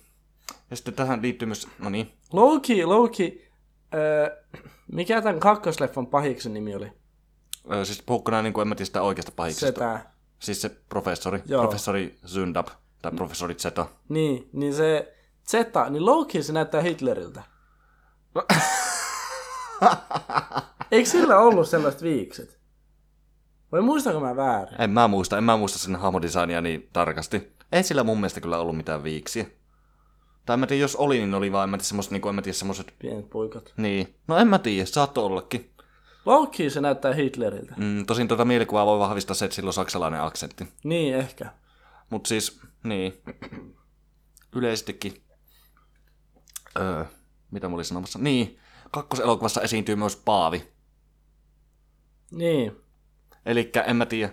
ja 0.70 0.76
sitten 0.76 0.94
tähän 0.94 1.22
liittyy 1.22 1.46
myös, 1.46 1.68
no 1.78 1.90
niin, 1.90 2.12
Loki, 2.32 2.84
Loki, 2.84 3.48
öö, 3.94 4.36
mikä 4.92 5.22
tämän 5.22 5.40
kakkosleffan 5.40 6.06
pahiksen 6.06 6.54
nimi 6.54 6.74
oli? 6.74 6.92
Öö, 7.72 7.84
siis 7.84 8.02
puhukko 8.02 8.30
nää, 8.30 8.42
niin 8.42 8.52
kuin, 8.52 8.62
en 8.62 8.68
mä 8.68 8.74
tiedä 8.74 8.86
sitä 8.86 9.02
oikeasta 9.02 9.30
Se 9.30 9.36
pahiksesta. 9.36 9.78
tää. 9.80 10.14
Siis 10.38 10.62
se 10.62 10.68
professori, 10.88 11.42
Joo. 11.46 11.62
professori 11.62 12.18
Zundab, 12.26 12.68
tai 13.02 13.12
professori 13.12 13.54
Zeta. 13.54 13.86
Niin, 14.08 14.48
niin 14.52 14.74
se 14.74 15.14
Zeta, 15.50 15.90
niin 15.90 16.06
Loki 16.06 16.42
se 16.42 16.52
näyttää 16.52 16.80
Hitleriltä. 16.82 17.42
Eikö 20.92 21.08
sillä 21.10 21.38
ollut 21.38 21.68
sellaiset 21.68 22.02
viikset? 22.02 22.60
Vai 23.72 23.80
muistanko 23.80 24.20
mä 24.20 24.36
väärin? 24.36 24.80
En 24.80 24.90
mä 24.90 25.08
muista, 25.08 25.38
en 25.38 25.44
mä 25.44 25.56
muista 25.56 25.78
sen 25.78 25.96
hahmodesignia 25.96 26.60
niin 26.60 26.88
tarkasti. 26.92 27.52
Ei 27.72 27.82
sillä 27.82 28.04
mun 28.04 28.18
mielestä 28.20 28.40
kyllä 28.40 28.58
ollut 28.58 28.76
mitään 28.76 29.04
viiksiä. 29.04 29.46
Tai 30.46 30.54
en 30.54 30.60
mä 30.60 30.66
tiedä, 30.66 30.80
jos 30.80 30.96
oli, 30.96 31.18
niin 31.18 31.34
oli 31.34 31.52
vaan, 31.52 31.64
en 31.64 31.70
mä 31.70 31.76
tiedä, 31.76 31.86
semmoset, 31.86 32.12
niin 32.12 32.22
kuin, 32.22 32.30
en 32.30 32.34
mä 32.34 32.42
tiedä, 32.42 32.56
semmoset, 32.56 32.94
Pienet 32.98 33.30
puikot. 33.30 33.74
niin. 33.76 34.14
No 34.28 34.36
en 34.36 34.48
mä 34.48 34.58
tiedä, 34.58 34.86
saattoi 34.86 35.24
ollakin. 35.24 35.70
Loki 36.26 36.70
se 36.70 36.80
näyttää 36.80 37.14
Hitleriltä. 37.14 37.74
Mm, 37.76 38.06
tosin 38.06 38.28
tuota 38.28 38.44
mielikuvaa 38.44 38.86
voi 38.86 38.98
vahvistaa 38.98 39.34
se, 39.34 39.44
että 39.44 39.54
sillä 39.54 39.68
on 39.68 39.72
saksalainen 39.72 40.20
aksentti. 40.22 40.68
Niin, 40.84 41.14
ehkä. 41.14 41.52
Mutta 42.10 42.28
siis, 42.28 42.60
niin. 42.84 43.22
Yleisestikin. 44.56 45.22
Öö, 46.80 47.04
mitä 47.50 47.68
mä 47.68 47.74
olin 47.74 47.84
sanomassa? 47.84 48.18
Niin, 48.18 48.58
kakkoselokuvassa 48.90 49.60
esiintyy 49.60 49.96
myös 49.96 50.16
Paavi. 50.16 50.75
Niin. 52.30 52.76
Eli 53.47 53.71
en 53.87 53.97
mä 53.97 54.06
tiedä. 54.06 54.33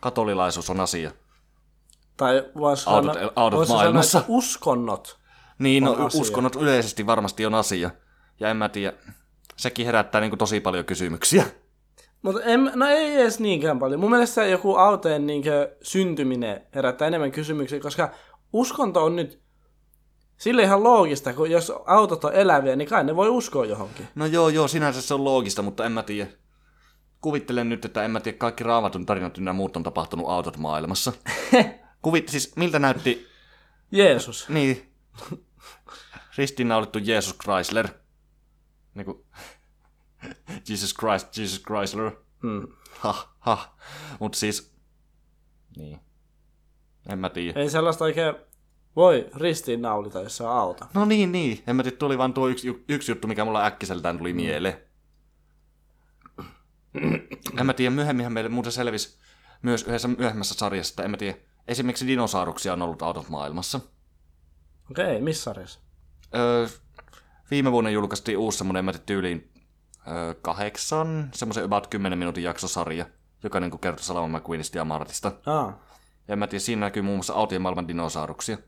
Katolilaisuus 0.00 0.70
on 0.70 0.80
asia. 0.80 1.10
Tai 2.16 2.50
voisi 2.56 2.84
sanoa, 2.84 3.14
voisi 3.50 3.72
sanoa, 3.72 4.02
että 4.02 4.24
uskonnot. 4.28 5.18
Niin, 5.58 5.84
no 5.84 5.92
asia. 5.92 6.20
uskonnot 6.20 6.56
yleisesti 6.56 7.06
varmasti 7.06 7.46
on 7.46 7.54
asia. 7.54 7.90
Ja 8.40 8.50
en 8.50 8.56
mä 8.56 8.68
tiedä, 8.68 8.96
sekin 9.56 9.86
herättää 9.86 10.20
niin 10.20 10.38
tosi 10.38 10.60
paljon 10.60 10.84
kysymyksiä. 10.84 11.44
Mutta 12.22 12.42
en, 12.42 12.72
no 12.74 12.86
ei 12.86 13.14
edes 13.14 13.40
niinkään 13.40 13.78
paljon. 13.78 14.00
Mun 14.00 14.10
mielestä 14.10 14.46
joku 14.46 14.74
autojen 14.74 15.26
niinkö 15.26 15.76
syntyminen 15.82 16.66
herättää 16.74 17.08
enemmän 17.08 17.32
kysymyksiä, 17.32 17.80
koska 17.80 18.10
uskonto 18.52 19.04
on 19.04 19.16
nyt 19.16 19.41
sille 20.42 20.62
ihan 20.62 20.82
loogista, 20.82 21.32
kun 21.32 21.50
jos 21.50 21.72
autot 21.86 22.24
on 22.24 22.34
eläviä, 22.34 22.76
niin 22.76 22.88
kai 22.88 23.04
ne 23.04 23.16
voi 23.16 23.28
uskoa 23.28 23.66
johonkin. 23.66 24.08
No 24.14 24.26
joo, 24.26 24.48
joo, 24.48 24.68
sinänsä 24.68 25.02
se 25.02 25.14
on 25.14 25.24
loogista, 25.24 25.62
mutta 25.62 25.86
en 25.86 25.92
mä 25.92 26.02
tiedä. 26.02 26.30
Kuvittelen 27.20 27.68
nyt, 27.68 27.84
että 27.84 28.04
en 28.04 28.10
mä 28.10 28.20
tiedä, 28.20 28.38
kaikki 28.38 28.64
raamatun 28.64 29.06
tarinat 29.06 29.38
ynnä 29.38 29.52
muut 29.52 29.76
on 29.76 29.82
tapahtunut 29.82 30.28
autot 30.28 30.56
maailmassa. 30.56 31.12
Kuvit, 32.02 32.28
siis 32.28 32.56
miltä 32.56 32.78
näytti, 32.78 33.26
Jeesus. 33.92 34.48
niin, 34.48 34.92
ristiinnaulittu 36.38 36.98
Jeesus 36.98 37.38
Chrysler. 37.38 37.88
Niin 38.94 39.04
kuin, 39.04 39.24
Jesus 40.68 40.94
Christ, 40.94 41.36
Jesus 41.36 41.62
Chrysler. 41.62 42.10
Hmm. 42.42 42.66
Ha, 42.98 43.28
ha. 43.38 43.76
Mut 44.20 44.34
siis, 44.34 44.74
niin. 45.76 46.00
En 47.08 47.18
mä 47.18 47.28
tiedä. 47.28 47.60
Ei 47.60 47.70
sellaista 47.70 48.04
oikein 48.04 48.34
voi 48.96 49.30
ristiin 49.34 49.82
naulita, 49.82 50.20
jos 50.20 50.36
se 50.36 50.44
on 50.44 50.50
auto. 50.50 50.84
No 50.94 51.04
niin, 51.04 51.32
niin. 51.32 51.62
En 51.66 51.76
mä 51.76 51.82
tiedä, 51.82 51.96
tuli 51.96 52.18
vaan 52.18 52.34
tuo 52.34 52.48
yksi, 52.48 52.84
yksi 52.88 53.12
juttu, 53.12 53.28
mikä 53.28 53.44
mulla 53.44 53.66
äkkiseltään 53.66 54.18
tuli 54.18 54.32
mieleen. 54.32 54.76
en 57.58 57.66
mä 57.66 57.72
tiedä, 57.72 57.94
myöhemminhän 57.94 58.32
meille 58.32 58.50
muuten 58.50 58.72
selvisi 58.72 59.18
myös 59.62 59.82
yhdessä 59.82 60.08
myöhemmässä 60.08 60.54
sarjassa, 60.54 60.92
että 60.92 61.02
en 61.02 61.10
mä 61.10 61.16
tiedä, 61.16 61.38
esimerkiksi 61.68 62.06
dinosauruksia 62.06 62.72
on 62.72 62.82
ollut 62.82 63.02
autot 63.02 63.28
maailmassa. 63.28 63.80
Okei, 64.90 65.04
okay, 65.04 65.20
missä 65.20 65.42
sarjassa? 65.42 65.80
Öö, 66.34 66.66
viime 67.50 67.72
vuonna 67.72 67.90
julkaistiin 67.90 68.38
uusi 68.38 68.58
semmoinen, 68.58 68.78
en 68.78 68.84
mä 68.84 68.92
tiedä, 68.92 69.04
tyyliin 69.06 69.52
öö, 70.08 70.34
kahdeksan, 70.42 71.30
semmoisen 71.34 71.64
about 71.64 71.86
10 71.86 72.18
minuutin 72.18 72.44
jaksosarja, 72.44 73.06
joka 73.42 73.60
niin 73.60 73.78
kertoo 73.78 74.02
Salama 74.02 74.38
McQueenista 74.38 74.78
ja 74.78 74.84
Martista. 74.84 75.32
Aa, 75.46 75.82
Ja 76.28 76.36
mä 76.36 76.46
tiedän, 76.46 76.60
siinä 76.60 76.80
näkyy 76.80 77.02
muun 77.02 77.16
muassa 77.16 77.34
autojen 77.34 77.62
maailman 77.62 77.88
dinosauruksia. 77.88 78.58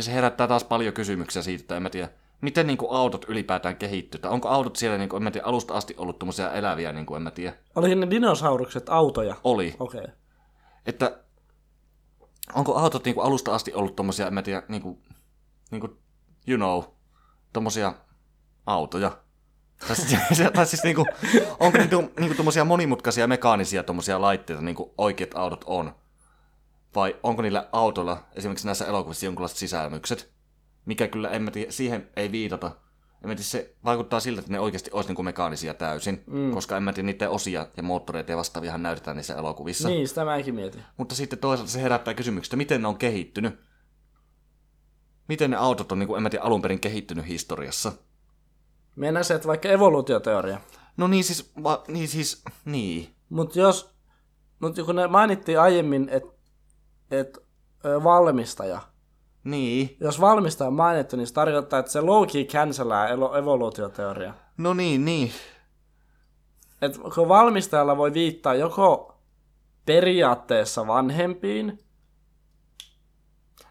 Se 0.00 0.12
herättää 0.12 0.48
taas 0.48 0.64
paljon 0.64 0.94
kysymyksiä 0.94 1.42
siitä, 1.42 1.62
että 1.62 1.76
en 1.76 1.82
mä 1.82 1.90
tiedä, 1.90 2.08
miten 2.40 2.66
niin 2.66 2.78
kuin 2.78 2.92
autot 2.92 3.24
ylipäätään 3.28 3.76
kehittyy. 3.76 4.20
Tai 4.20 4.30
onko 4.30 4.48
autot 4.48 4.76
siellä, 4.76 4.98
niin 4.98 5.08
kuin, 5.08 5.18
en 5.18 5.24
mä 5.24 5.30
tiedä, 5.30 5.46
alusta 5.46 5.74
asti 5.74 5.94
ollut 5.98 6.18
tommosia 6.18 6.52
eläviä, 6.52 6.92
niin 6.92 7.06
kuin, 7.06 7.16
en 7.16 7.22
mä 7.22 7.30
tiedä. 7.30 7.54
oli 7.74 7.94
ne 7.94 8.10
dinosaurukset 8.10 8.88
autoja? 8.88 9.36
Oli. 9.44 9.76
Okei. 9.80 10.00
Okay. 10.00 10.14
Että 10.86 11.18
onko 12.54 12.76
autot 12.76 13.04
niin 13.04 13.14
kuin, 13.14 13.26
alusta 13.26 13.54
asti 13.54 13.74
ollut 13.74 13.96
tommosia, 13.96 14.26
en 14.26 14.34
mä 14.34 14.42
tiedä, 14.42 14.62
niin 14.68 14.82
kuin, 14.82 14.98
niin 15.70 15.80
kuin 15.80 15.98
you 16.48 16.56
know, 16.56 16.82
tommosia 17.52 17.94
autoja. 18.66 19.18
Tai 19.86 19.96
siis, 19.96 20.20
tai 20.54 20.66
siis 20.66 20.84
niinku, 20.84 21.06
onko 21.60 21.78
niitä 21.78 21.96
niinku 21.96 22.36
tommosia 22.36 22.64
monimutkaisia 22.64 23.26
mekaanisia 23.26 23.82
tommosia 23.82 24.20
laitteita, 24.20 24.62
niin 24.62 24.76
kuin 24.76 24.90
oikeat 24.98 25.30
autot 25.34 25.64
on? 25.66 25.94
Vai 26.96 27.16
onko 27.22 27.42
niillä 27.42 27.68
autoilla, 27.72 28.24
esimerkiksi 28.34 28.66
näissä 28.66 28.86
elokuvissa, 28.86 29.26
jonkinlaiset 29.26 29.58
sisäilmykset? 29.58 30.32
Mikä 30.86 31.08
kyllä, 31.08 31.28
en 31.30 31.42
mä 31.42 31.50
tiedä, 31.50 31.72
siihen 31.72 32.10
ei 32.16 32.32
viitata. 32.32 32.66
En 33.22 33.28
mä 33.28 33.34
tiedä, 33.34 33.42
se 33.42 33.74
vaikuttaa 33.84 34.20
siltä, 34.20 34.40
että 34.40 34.52
ne 34.52 34.60
oikeasti 34.60 34.90
olisi 34.92 35.08
niinku 35.08 35.22
mekaanisia 35.22 35.74
täysin, 35.74 36.24
mm. 36.26 36.50
koska 36.50 36.76
en 36.76 36.82
mä 36.82 36.92
tiedä, 36.92 37.06
niiden 37.06 37.30
osia 37.30 37.66
ja 37.76 37.82
moottoreita 37.82 38.32
ja 38.32 38.36
vastaaviahan 38.36 38.82
näytetään 38.82 39.16
niissä 39.16 39.34
elokuvissa. 39.34 39.88
Niin, 39.88 40.08
sitä 40.08 40.24
mäkin 40.24 40.54
mietin. 40.54 40.82
Mutta 40.96 41.14
sitten 41.14 41.38
toisaalta 41.38 41.72
se 41.72 41.82
herättää 41.82 42.14
kysymyksestä, 42.14 42.56
miten 42.56 42.82
ne 42.82 42.88
on 42.88 42.98
kehittynyt. 42.98 43.60
Miten 45.28 45.50
ne 45.50 45.56
autot 45.56 45.92
on, 45.92 45.98
niin 45.98 46.06
kuin, 46.06 46.16
en 46.16 46.22
mä 46.22 46.30
tiedä, 46.30 46.44
alun 46.44 46.62
perin 46.62 46.80
kehittynyt 46.80 47.28
historiassa. 47.28 47.92
Mennään 48.96 49.24
se, 49.24 49.34
että 49.34 49.48
vaikka 49.48 49.68
evoluutioteoria. 49.68 50.60
No 50.96 51.06
niin 51.06 51.24
siis, 51.24 51.52
va, 51.62 51.84
niin 51.88 52.08
siis, 52.08 52.42
niin. 52.64 53.16
Mutta 53.28 53.58
jos, 53.58 53.94
mut 54.60 54.76
kun 54.86 54.96
ne 54.96 55.06
mainittiin 55.06 55.60
aiemmin, 55.60 56.08
että 56.08 56.35
et, 57.10 57.38
ö, 57.84 58.04
valmistaja, 58.04 58.80
Niin. 59.44 59.96
jos 60.00 60.20
valmistaja 60.20 60.68
on 60.68 60.74
mainittu, 60.74 61.16
niin 61.16 61.26
se 61.26 61.34
tarkoittaa, 61.34 61.78
että 61.78 61.92
se 61.92 62.00
low-key 62.00 62.44
cancelää 62.52 63.08
evoluutioteoria. 63.38 64.34
No 64.58 64.74
niin, 64.74 65.04
niin. 65.04 65.32
Et 66.82 66.98
kun 67.14 67.28
valmistajalla 67.28 67.96
voi 67.96 68.12
viittaa 68.14 68.54
joko 68.54 69.14
periaatteessa 69.86 70.86
vanhempiin, 70.86 71.78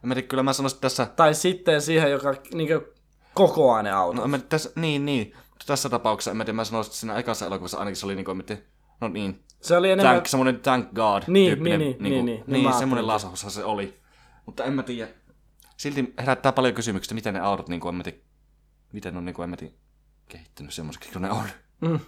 mä 0.01 0.13
tiedä, 0.13 0.27
kyllä 0.27 0.43
mä 0.43 0.53
sanoisin 0.53 0.79
tässä, 0.81 1.05
tai 1.05 1.33
sitten 1.33 1.81
siihen, 1.81 2.11
joka 2.11 2.35
niin 2.53 2.69
kokoaa 3.33 3.83
ne 3.83 3.91
autot. 3.91 4.21
no 4.21 4.27
mä 4.27 4.37
tässä, 4.37 4.71
niin, 4.75 5.05
niin. 5.05 5.33
Tässä 5.65 5.89
tapauksessa, 5.89 6.31
en 6.31 6.37
mä 6.37 6.45
tiedä, 6.45 6.55
mä 6.55 6.63
sanoisin, 6.65 6.89
että 6.91 6.99
siinä 6.99 7.17
ekassa 7.17 7.45
elokuvassa 7.45 7.77
ainakin 7.77 7.95
se 7.95 8.05
oli 8.05 8.15
niin 8.15 8.25
kuin, 8.25 8.37
mä 8.37 8.43
no 9.01 9.07
niin, 9.07 9.43
se 9.61 9.77
oli 9.77 9.91
enemmän... 9.91 10.13
thank, 10.13 10.27
semmoinen 10.27 10.59
thank 10.59 10.93
god 10.93 11.23
Niin, 11.27 11.49
tyyppinen, 11.49 11.79
niin, 11.79 11.97
niin, 11.99 12.03
niinku, 12.03 12.25
niin, 12.25 12.25
niin, 12.25 12.43
niin, 12.47 12.63
mä 12.63 12.69
niin 12.69 12.79
semmoinen 12.79 13.07
lasaushan 13.07 13.51
se 13.51 13.63
oli. 13.63 13.99
Mutta 14.45 14.63
en 14.63 14.73
mä 14.73 14.83
tiedä, 14.83 15.11
silti 15.77 16.13
herättää 16.19 16.51
paljon 16.51 16.73
kysymyksiä, 16.73 17.15
miten 17.15 17.33
ne 17.33 17.39
autot, 17.39 17.69
niin 17.69 17.81
kuin, 17.81 17.89
en 17.89 17.95
mä 17.95 18.03
tiedä, 18.03 18.17
miten 18.93 19.13
ne 19.13 19.17
on, 19.17 19.25
niin 19.25 19.35
kuin, 19.35 19.43
en 19.43 19.49
mä 19.49 19.57
tiedä, 19.57 19.73
kehittynyt 20.27 20.73
semmoiseksi 20.73 21.11
kuin 21.11 21.21
ne 21.21 21.31
on. 21.31 21.43
Mm. 21.81 21.99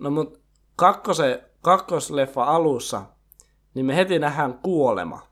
No 0.00 0.10
mut 0.10 0.40
kakkose, 0.76 1.50
kakkosleffa 1.62 2.44
alussa, 2.44 3.02
niin 3.74 3.86
me 3.86 3.96
heti 3.96 4.18
nähdään 4.18 4.54
kuolema. 4.54 5.28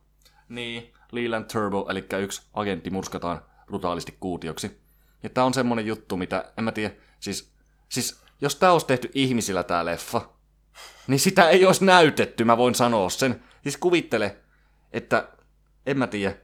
Niin, 0.48 0.92
Leland 1.12 1.44
Turbo, 1.52 1.86
eli 1.90 2.06
yksi 2.22 2.42
agentti 2.54 2.90
murskataan 2.90 3.42
brutaalisti 3.66 4.16
kuutioksi. 4.20 4.80
Ja 5.22 5.30
tää 5.30 5.44
on 5.44 5.54
semmonen 5.54 5.86
juttu, 5.86 6.16
mitä, 6.16 6.52
en 6.58 6.64
mä 6.64 6.72
tiedä, 6.72 6.94
siis, 7.20 7.52
siis 7.88 8.25
jos 8.40 8.56
tää 8.56 8.72
olisi 8.72 8.86
tehty 8.86 9.10
ihmisillä 9.14 9.62
tää 9.62 9.84
leffa, 9.84 10.20
niin 11.06 11.20
sitä 11.20 11.48
ei 11.48 11.66
olisi 11.66 11.84
näytetty, 11.84 12.44
mä 12.44 12.56
voin 12.56 12.74
sanoa 12.74 13.10
sen. 13.10 13.42
Siis 13.62 13.76
kuvittele, 13.76 14.36
että, 14.92 15.28
en 15.86 15.98
mä 15.98 16.06
tiedä, 16.06 16.34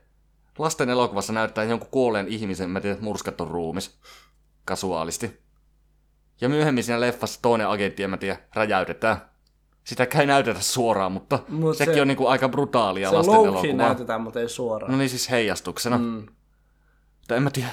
lasten 0.58 0.90
elokuvassa 0.90 1.32
näyttää 1.32 1.64
jonkun 1.64 1.88
kuolleen 1.90 2.28
ihmisen, 2.28 2.70
mä 2.70 2.80
tiedän, 2.80 3.04
murskattu 3.04 3.44
ruumis, 3.44 3.98
kasuaalisti. 4.64 5.40
Ja 6.40 6.48
myöhemmin 6.48 6.84
siinä 6.84 7.00
leffassa 7.00 7.38
toinen 7.42 7.68
agentti, 7.68 8.02
en 8.02 8.10
mä 8.10 8.16
tiedä, 8.16 8.38
räjäytetään. 8.54 9.16
Sitä 9.84 10.06
ei 10.20 10.26
näytetä 10.26 10.60
suoraan, 10.60 11.12
mutta 11.12 11.38
Mut 11.48 11.76
sekin 11.76 11.94
se- 11.94 12.00
on 12.02 12.08
niinku 12.08 12.26
aika 12.26 12.48
brutaalia 12.48 13.10
Se 13.10 13.16
lasten 13.16 13.34
elokuvaa. 13.34 13.76
näytetään, 13.76 14.20
mutta 14.20 14.40
ei 14.40 14.48
suoraan. 14.48 14.92
No 14.92 14.98
niin 14.98 15.10
siis 15.10 15.30
heijastuksena. 15.30 15.98
Mm. 15.98 16.26
Mutta 17.18 17.36
en 17.36 17.42
mä 17.42 17.50
tiedä, 17.50 17.70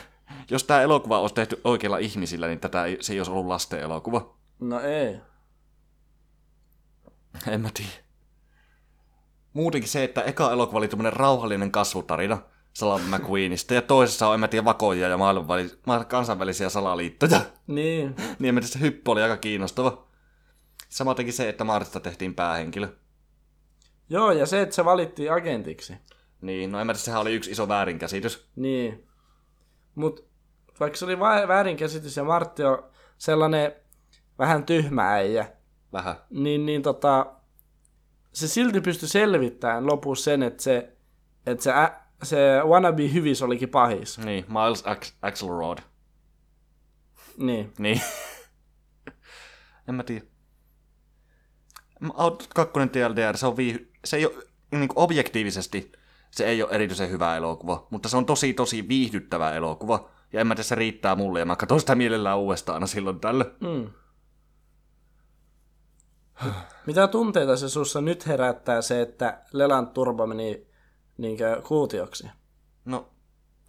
jos 0.52 0.64
tämä 0.64 0.82
elokuva 0.82 1.20
olisi 1.20 1.36
tehty 1.36 1.62
oikeilla 1.64 1.98
ihmisillä, 1.98 2.48
niin 2.48 2.60
tätä 2.60 2.86
ei, 2.86 2.98
se 3.02 3.14
ei 3.14 3.20
olisi 3.20 3.32
ollut 3.32 3.48
lasten 3.48 3.80
elokuva. 3.80 4.36
No 4.60 4.80
ei. 4.80 5.20
En 7.48 7.62
mä 7.62 7.70
tiedä. 7.74 7.92
Muutenkin 9.54 9.90
se, 9.90 10.04
että 10.04 10.22
eka 10.22 10.52
elokuva 10.52 10.78
oli 10.78 10.88
tämmönen 10.88 11.14
rauhallinen 11.14 11.72
kasvutarina 11.72 12.38
Salam 12.74 13.02
McQueenista, 13.02 13.74
ja 13.74 13.82
toisessa 13.82 14.28
on, 14.28 14.34
en 14.34 14.40
mä 14.40 14.48
tiedä, 14.48 14.66
vakoja 14.66 15.08
ja 15.08 15.18
maailmanväli- 15.18 15.78
ma- 15.86 16.06
kansainvälisiä 16.06 16.70
salaliittoja. 16.70 17.42
Niin. 17.68 18.16
niin 18.40 18.54
mä 18.54 18.62
tiedä, 18.62 18.74
se 18.74 18.80
hyppy 18.80 19.12
oli 19.12 19.22
aika 19.22 19.38
kiinnostava. 19.38 20.08
Samatenkin 20.90 21.34
se, 21.34 21.50
että 21.50 21.64
Martista 21.64 22.00
tehtiin 22.00 22.36
päähenkilö. 22.36 22.88
Joo, 24.10 24.32
ja 24.32 24.46
se, 24.46 24.62
että 24.62 24.76
se 24.76 24.86
valittiin 24.86 25.34
agentiksi. 25.34 25.94
Niin, 26.42 26.72
no 26.72 26.80
en 26.80 26.88
mä 26.88 26.94
tiedä, 26.94 27.04
sehän 27.04 27.22
oli 27.22 27.36
yksi 27.36 27.52
iso 27.52 27.68
väärinkäsitys. 27.68 28.50
Niin. 28.56 29.09
Mut 30.00 30.30
vaikka 30.80 30.98
se 30.98 31.06
oli 31.06 31.20
väärinkäsitys 31.20 32.18
ja 32.18 32.24
Martti 32.24 32.64
on 32.64 32.92
sellainen 33.18 33.72
vähän 34.38 34.64
tyhmä 34.66 35.14
äijä, 35.14 35.52
Vähän. 35.94 36.16
niin, 36.30 36.66
niin 36.66 36.82
tota, 36.82 37.34
se 38.34 38.48
silti 38.48 38.82
pystyi 38.82 39.10
selvittämään 39.10 39.88
lopussa 39.88 40.24
sen, 40.24 40.44
että 40.44 40.64
se, 40.64 40.98
että 41.46 41.64
se, 41.64 41.72
ä, 41.72 42.02
se 42.24 42.38
wannabe 42.66 43.14
hyvis 43.14 43.42
olikin 43.42 43.70
pahis. 43.70 44.18
Niin, 44.18 44.46
Miles 44.48 44.84
Ax- 44.86 45.14
Axelrod. 45.22 45.78
Niin. 47.38 47.74
Niin. 47.78 48.02
en 49.88 49.96
mä 49.96 50.04
tiedä. 50.04 50.26
2 52.56 52.74
TLDR, 52.92 53.38
se 53.38 53.48
on 53.48 53.58
viihy... 53.58 53.92
Se 54.06 54.18
ei 54.18 54.26
ole, 54.26 54.44
niin 54.72 54.90
objektiivisesti, 54.96 55.92
se 56.32 56.46
ei 56.46 56.64
ole 56.64 56.72
erityisen 56.72 57.10
hyvä 57.10 57.38
elokuva, 57.38 57.88
mutta 57.90 58.10
se 58.10 58.18
on 58.18 58.26
tosi 58.26 58.54
tosi 58.54 58.88
viihdyttävä 58.88 59.54
elokuva. 59.54 60.10
Ja 60.34 60.42
en 60.42 60.48
mä 60.48 60.56
se 60.56 60.76
riittää 60.76 61.16
mulle, 61.16 61.40
ja 61.40 61.46
mä 61.46 61.56
katson 61.56 61.80
sitä 61.80 61.96
mielellään 61.96 62.38
uudestaan 62.38 62.74
aina 62.74 62.88
silloin 62.88 63.20
tällä. 63.20 63.46
Mm. 63.60 63.90
Mitä 66.86 67.08
tunteita 67.08 67.58
se 67.58 67.70
sussa 67.70 68.02
nyt 68.02 68.28
herättää 68.28 68.82
se, 68.82 69.02
että 69.02 69.42
Lelan 69.54 69.88
turbo 69.88 70.28
meni 70.28 70.68
niinkö 71.18 71.62
kuutioksi? 71.68 72.28
No, 72.86 73.10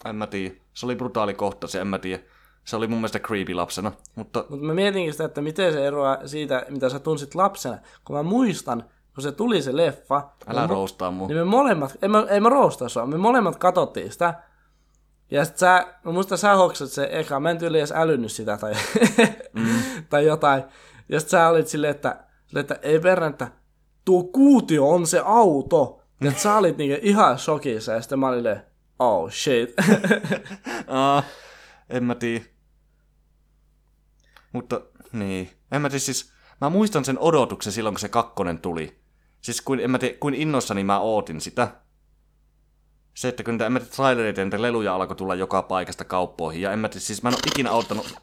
en 0.04 0.16
mä 0.16 0.26
tiedä. 0.26 0.54
Se 0.72 0.86
oli 0.86 0.96
brutaali 0.96 1.34
kohtaus, 1.34 1.74
ja 1.74 1.80
en 1.80 1.86
mä 1.86 1.98
tiedä. 1.98 2.22
Se 2.64 2.76
oli 2.76 2.86
mun 2.86 2.98
mielestä 2.98 3.18
creepy 3.18 3.54
lapsena, 3.54 3.92
mutta 4.14 4.44
Mutta 4.48 4.66
mä 4.66 4.74
mietinkin 4.74 5.12
sitä, 5.12 5.24
että 5.24 5.40
miten 5.40 5.72
se 5.72 5.86
eroaa 5.86 6.28
siitä, 6.28 6.66
mitä 6.68 6.88
sä 6.88 6.98
tunsit 6.98 7.34
lapsena. 7.34 7.78
Kun 8.04 8.16
mä 8.16 8.22
muistan, 8.22 8.90
kun 9.20 9.30
se 9.30 9.36
tuli 9.36 9.62
se 9.62 9.76
leffa, 9.76 10.30
älä 10.46 10.60
niin 10.60 10.70
roustaa 10.70 11.10
mua. 11.10 11.26
Niin 11.26 11.38
me 11.38 11.44
molemmat, 11.44 11.96
ei 12.02 12.08
mä, 12.08 12.26
ei 12.28 12.40
mä 12.40 12.48
roostaa 12.48 12.88
sua, 12.88 13.06
me 13.06 13.18
molemmat 13.18 13.56
katsottiin 13.56 14.12
sitä. 14.12 14.34
Ja 15.30 15.44
sit 15.44 15.56
sä, 15.58 15.86
mä 16.04 16.12
muistan 16.12 16.38
sä 16.38 16.54
hoksat 16.54 16.90
se 16.90 17.08
eka, 17.12 17.40
mä 17.40 17.50
en 17.50 17.58
tyyli 17.58 17.78
edes 17.78 17.92
älynnyt 17.92 18.32
sitä 18.32 18.56
tai, 18.56 18.72
mm. 19.52 19.82
tai 20.10 20.26
jotain. 20.26 20.62
Ja 21.08 21.20
sit 21.20 21.28
sä 21.28 21.48
olit 21.48 21.68
silleen, 21.68 21.90
että, 21.90 22.24
silleen, 22.46 22.60
että 22.60 22.78
ei 22.82 23.00
perään, 23.00 23.30
että 23.30 23.50
tuo 24.04 24.22
kuutio 24.24 24.90
on 24.90 25.06
se 25.06 25.22
auto. 25.24 26.02
Ja 26.20 26.32
sä 26.32 26.56
olit 26.56 26.76
niinku 26.76 27.00
ihan 27.02 27.38
shokissa 27.38 27.92
ja 27.92 28.00
sitten 28.00 28.18
mä 28.18 28.28
olin 28.28 28.60
oh 28.98 29.32
shit. 29.32 29.74
Aa, 30.88 31.22
en 31.90 32.04
mä 32.04 32.14
tiedä. 32.14 32.44
Mutta, 34.52 34.80
niin. 35.12 35.50
En 35.72 35.82
mä 35.82 35.88
tiedä 35.88 35.98
siis, 35.98 36.32
mä 36.60 36.70
muistan 36.70 37.04
sen 37.04 37.18
odotuksen 37.18 37.72
silloin, 37.72 37.94
kun 37.94 38.00
se 38.00 38.08
kakkonen 38.08 38.58
tuli. 38.58 38.99
Siis 39.40 39.60
kuin, 39.60 39.80
en 39.80 39.90
mä 39.90 39.98
tiedä, 39.98 40.14
kuin 40.20 40.34
innossani 40.34 40.84
mä 40.84 41.00
ootin 41.00 41.40
sitä. 41.40 41.68
Se, 43.14 43.28
että 43.28 43.42
kun 43.42 43.54
niitä, 43.54 43.66
en 43.66 43.72
mä 43.72 43.80
tiedä, 43.80 43.94
trailereita 43.94 44.44
niitä 44.44 44.62
leluja 44.62 44.94
alkoi 44.94 45.16
tulla 45.16 45.34
joka 45.34 45.62
paikasta 45.62 46.04
kauppoihin. 46.04 46.62
Ja 46.62 46.72
en 46.72 46.78
mä 46.78 46.88
tiedä, 46.88 47.00
siis 47.00 47.22
mä 47.22 47.28
en 47.28 47.34
ole 47.34 47.42
ikinä 47.46 47.70
auttanut... 47.70 48.14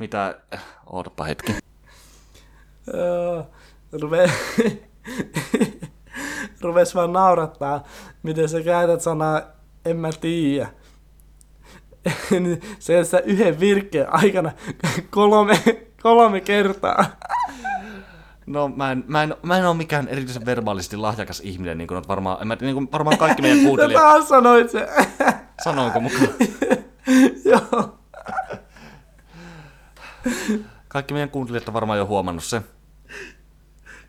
Mitä? 0.00 0.40
Ootapa 0.86 1.24
hetki. 1.24 1.52
Joo, 2.94 3.46
Rupe... 3.92 4.30
Rupes 6.60 6.94
vaan 6.94 7.12
naurattaa, 7.12 7.84
miten 8.22 8.48
sä 8.48 8.60
käytät 8.60 9.00
sanaa 9.00 9.42
en 9.84 9.96
mä 9.96 10.10
tiedä. 10.20 10.68
Se, 12.78 12.98
että 12.98 13.18
yhden 13.18 13.60
virkkeen 13.60 14.12
aikana 14.12 14.52
kolme, 15.10 15.58
kolme 16.02 16.40
kertaa. 16.40 17.04
No 18.46 18.68
mä 18.68 18.92
en, 18.92 19.04
mä 19.06 19.22
en, 19.22 19.34
mä 19.42 19.58
en 19.58 19.66
ole 19.66 19.76
mikään 19.76 20.08
erityisen 20.08 20.46
verbaalisesti 20.46 20.96
lahjakas 20.96 21.40
ihminen, 21.40 21.78
niin 21.78 21.88
kuin 21.88 21.96
oot 21.96 22.08
varmaan, 22.08 22.48
mä, 22.48 22.56
niin 22.60 22.74
kuin 22.74 22.88
varmaan 22.92 23.18
kaikki 23.18 23.42
meidän 23.42 23.58
Sä 23.58 23.64
kuuntelijat, 23.68 24.02
taas 24.02 24.28
sanoit 24.28 24.70
se. 24.70 24.88
sanoinko 25.64 26.00
mukaan? 26.00 26.28
Joo. 27.50 27.98
Kaikki 30.88 31.14
meidän 31.14 31.30
kuuntelijat 31.30 31.68
on 31.68 31.74
varmaan 31.74 31.98
jo 31.98 32.06
huomannut 32.06 32.44
sen. 32.44 32.62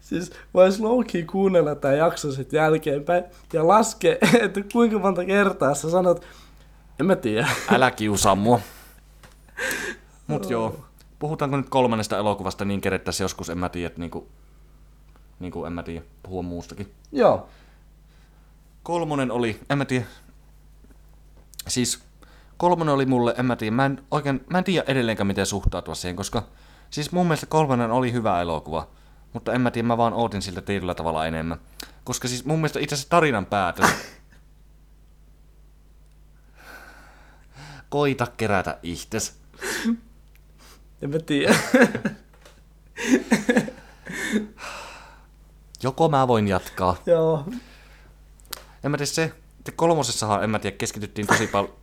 Siis 0.01 0.31
vois 0.53 0.79
low-key 0.79 1.25
kuunnella 1.25 1.75
tämän 1.75 1.97
jakson 1.97 2.33
sit 2.33 2.53
jälkeenpäin 2.53 3.23
ja 3.53 3.67
laskea, 3.67 4.15
että 4.41 4.61
kuinka 4.73 4.99
monta 4.99 5.25
kertaa 5.25 5.75
sä 5.75 5.89
sanot, 5.89 6.25
en 6.99 7.05
mä 7.05 7.15
tiedä. 7.15 7.47
Älä 7.71 7.91
kiusaa 7.91 8.35
mua. 8.35 8.59
Mut 10.27 10.49
joo. 10.49 10.85
Puhutaanko 11.23 11.57
nyt 11.57 11.69
kolmannesta 11.69 12.17
elokuvasta 12.17 12.65
niin 12.65 12.81
kerettäisiin 12.81 13.25
joskus, 13.25 13.49
en 13.49 13.57
mä 13.57 13.69
tiedä, 13.69 13.87
että 13.87 13.99
niinku, 13.99 14.27
niinku 15.39 15.65
en 15.65 15.73
mä 15.73 15.83
tiedä, 15.83 16.05
puhua 16.23 16.41
muustakin. 16.41 16.93
Joo. 17.11 17.49
Kolmonen 18.83 19.31
oli, 19.31 19.59
en 19.69 19.77
mä 19.77 19.85
tiedä, 19.85 20.05
siis 21.67 22.03
kolmonen 22.57 22.93
oli 22.93 23.05
mulle, 23.05 23.35
en 23.37 23.45
mä 23.45 23.55
tiedä, 23.55 23.75
mä 23.75 23.85
en 23.85 24.03
oikein, 24.11 24.43
mä 24.49 24.57
en 24.57 24.63
tiedä 24.63 24.85
edelleenkään 24.87 25.27
miten 25.27 25.45
suhtautua 25.45 25.95
siihen, 25.95 26.15
koska 26.15 26.43
siis 26.89 27.11
mun 27.11 27.25
mielestä 27.25 27.45
kolmonen 27.45 27.91
oli 27.91 28.11
hyvä 28.11 28.41
elokuva, 28.41 28.87
mutta 29.33 29.53
en 29.53 29.61
mä 29.61 29.71
tiedä, 29.71 29.87
mä 29.87 29.97
vaan 29.97 30.13
ootin 30.13 30.41
siltä 30.41 30.61
tietyllä 30.61 30.95
tavalla 30.95 31.25
enemmän. 31.25 31.59
Koska 32.03 32.27
siis 32.27 32.45
mun 32.45 32.57
mielestä 32.57 32.79
itse 32.79 32.95
asiassa 32.95 33.09
tarinan 33.09 33.45
päätös, 33.45 33.89
koita 37.89 38.27
kerätä 38.37 38.77
ihtes. 38.83 39.39
En 41.03 41.09
mä 41.09 41.19
tiedä. 41.19 41.55
Joko 45.83 46.09
mä 46.09 46.27
voin 46.27 46.47
jatkaa. 46.47 46.95
Joo. 47.05 47.45
En 48.83 48.91
mä 48.91 48.97
tiedä 48.97 49.11
se, 49.11 49.33
kolmosessahan, 49.75 50.43
en 50.43 50.49
mä 50.49 50.59
tiedä, 50.59 50.77
keskityttiin 50.77 51.27
tosi 51.27 51.47
paljon. 51.47 51.73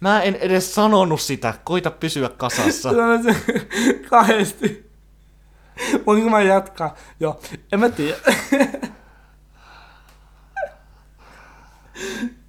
Mä 0.00 0.22
en 0.22 0.34
edes 0.34 0.74
sanonut 0.74 1.20
sitä, 1.20 1.54
koita 1.64 1.90
pysyä 1.90 2.28
kasassa. 2.28 2.90
Sanoin 2.90 3.22
se 3.22 3.36
kahdesti. 4.10 4.90
Voinko 6.06 6.30
mä 6.30 6.42
jatkaa? 6.42 6.94
Joo, 7.20 7.40
en 7.72 7.80
mä 7.80 7.88
tiedä. 7.88 8.16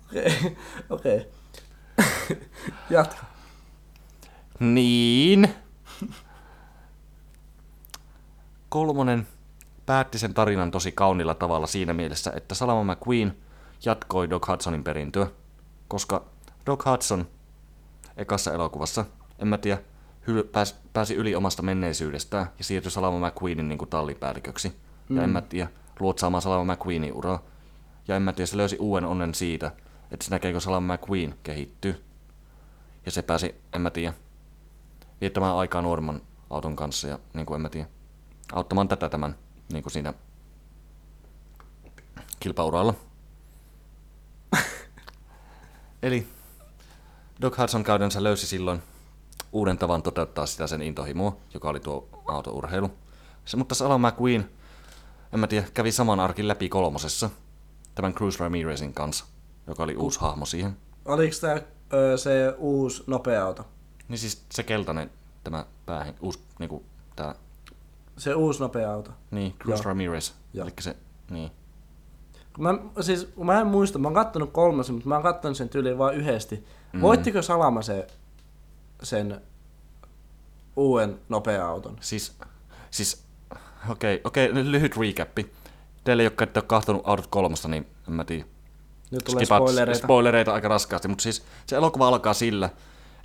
Okei, 0.09 0.57
okei. 0.89 1.27
Jatka. 2.89 3.36
Niin. 4.59 5.49
Kolmonen 8.69 9.27
päätti 9.85 10.19
sen 10.19 10.33
tarinan 10.33 10.71
tosi 10.71 10.91
kaunilla 10.91 11.33
tavalla 11.33 11.67
siinä 11.67 11.93
mielessä, 11.93 12.33
että 12.35 12.55
Salama 12.55 12.93
McQueen 12.93 13.37
jatkoi 13.85 14.29
Doc 14.29 14.47
Hudsonin 14.47 14.83
perintöä, 14.83 15.27
koska 15.87 16.25
Doc 16.65 16.85
Hudson 16.85 17.27
ekassa 18.17 18.53
elokuvassa, 18.53 19.05
en 19.39 19.47
mä 19.47 19.57
tiedä, 19.57 19.81
hyl- 20.27 20.47
pääsi, 20.51 20.75
pääsi 20.93 21.15
yli 21.15 21.35
omasta 21.35 21.61
menneisyydestään 21.61 22.47
ja 22.57 22.63
siirtyi 22.63 22.91
Salama 22.91 23.27
McQueenin 23.27 23.69
niin 23.69 23.77
kuin 23.77 23.89
tallipäälliköksi. 23.89 24.75
Mm. 25.09 25.17
Ja 25.17 25.23
en 25.23 25.29
mä 25.29 25.41
tiedä, 25.41 25.69
luotsaamaan 25.99 26.41
Salama 26.41 26.73
McQueenin 26.73 27.13
uraa. 27.13 27.43
Ja 28.07 28.15
en 28.15 28.21
mä 28.21 28.33
tiedä, 28.33 28.45
se 28.45 28.57
löysi 28.57 28.77
uuden 28.79 29.05
onnen 29.05 29.35
siitä, 29.35 29.71
että 30.11 30.25
se 30.25 30.31
näkee, 30.31 30.51
kun 30.51 30.61
Salama 30.61 30.93
McQueen 30.93 31.35
kehittyy. 31.43 32.03
Ja 33.05 33.11
se 33.11 33.21
pääsi, 33.21 33.55
en 33.73 33.81
mä 33.81 33.89
tiedä, 33.89 34.13
viettämään 35.21 35.55
aikaa 35.55 35.81
nuoremman 35.81 36.21
auton 36.49 36.75
kanssa 36.75 37.07
ja 37.07 37.19
niin 37.33 37.45
kuin 37.45 37.55
en 37.55 37.61
mä 37.61 37.69
tiedä, 37.69 37.87
auttamaan 38.53 38.87
tätä 38.87 39.09
tämän 39.09 39.35
niin 39.73 39.83
kuin 39.83 39.93
siinä 39.93 40.13
kilpauralla. 42.39 42.93
Eli 46.03 46.27
Doc 47.41 47.57
Hudson 47.57 47.83
käytännössä 47.83 48.23
löysi 48.23 48.47
silloin 48.47 48.83
uuden 49.51 49.77
tavan 49.77 50.03
toteuttaa 50.03 50.45
sitä 50.45 50.67
sen 50.67 50.81
intohimoa, 50.81 51.37
joka 51.53 51.69
oli 51.69 51.79
tuo 51.79 52.09
autourheilu. 52.27 52.91
Se, 53.45 53.57
mutta 53.57 53.75
Salah 53.75 53.99
McQueen, 53.99 54.49
en 55.33 55.39
mä 55.39 55.47
tiedä, 55.47 55.67
kävi 55.73 55.91
saman 55.91 56.19
arkin 56.19 56.47
läpi 56.47 56.69
kolmosessa, 56.69 57.29
tämän 57.95 58.13
Cruz 58.13 58.39
Ramirezin 58.39 58.93
kanssa, 58.93 59.25
joka 59.67 59.83
oli 59.83 59.95
uusi 59.95 60.19
hahmo 60.19 60.45
siihen. 60.45 60.77
Oliko 61.05 61.35
tämä 61.41 61.61
se 62.17 62.53
uusi 62.57 63.03
nopea 63.07 63.45
auto? 63.45 63.65
Niin 64.07 64.19
siis 64.19 64.45
se 64.51 64.63
keltainen, 64.63 65.11
tämä 65.43 65.65
päähen, 65.85 66.15
uusi, 66.21 66.39
niinku, 66.59 66.83
tää, 67.15 67.35
Se 68.17 68.33
uusi 68.35 68.59
nopea 68.59 68.93
auto. 68.93 69.11
niin, 69.31 69.53
Cruz 69.61 69.79
Joo. 69.79 69.83
Ramirez. 69.85 70.31
Joo. 70.53 70.65
Eli 70.65 70.73
se, 70.79 70.95
niin. 71.29 71.51
Kun 72.55 72.63
Mä, 72.63 73.03
siis, 73.03 73.25
kun 73.35 73.45
mä 73.45 73.61
en 73.61 73.67
muista, 73.67 73.99
mä 73.99 74.07
oon 74.07 74.15
kattonut 74.15 74.51
kolmasen, 74.51 74.95
mutta 74.95 75.09
mä 75.09 75.15
oon 75.15 75.23
kattonut 75.23 75.57
sen 75.57 75.69
tyyliin 75.69 75.97
vain 75.97 76.17
yhdesti. 76.17 76.63
Mm. 76.93 77.01
Voittiko 77.01 77.41
Salama 77.41 77.81
se, 77.81 78.07
sen 79.03 79.41
uuden 80.75 81.19
nopea 81.29 81.67
auton? 81.67 81.97
Siis, 82.01 82.37
siis 82.91 83.23
okei, 83.89 84.21
okei, 84.23 84.53
lyhyt 84.53 84.97
recapi. 84.97 85.53
Teille, 86.03 86.23
jotka 86.23 86.43
ette 86.43 86.59
ole 86.59 86.65
kahtonut 86.67 87.01
Autot 87.05 87.27
kolmosta, 87.27 87.67
niin 87.67 87.87
en 88.07 88.13
mä 88.13 88.23
tiedä. 88.23 88.45
Nyt 89.11 89.23
tulee 89.23 89.45
spoilereita. 89.45 90.03
spoilereita 90.03 90.53
aika 90.53 90.67
raskaasti, 90.67 91.07
mutta 91.07 91.21
siis 91.21 91.43
se 91.65 91.75
elokuva 91.75 92.07
alkaa 92.07 92.33
sillä, 92.33 92.69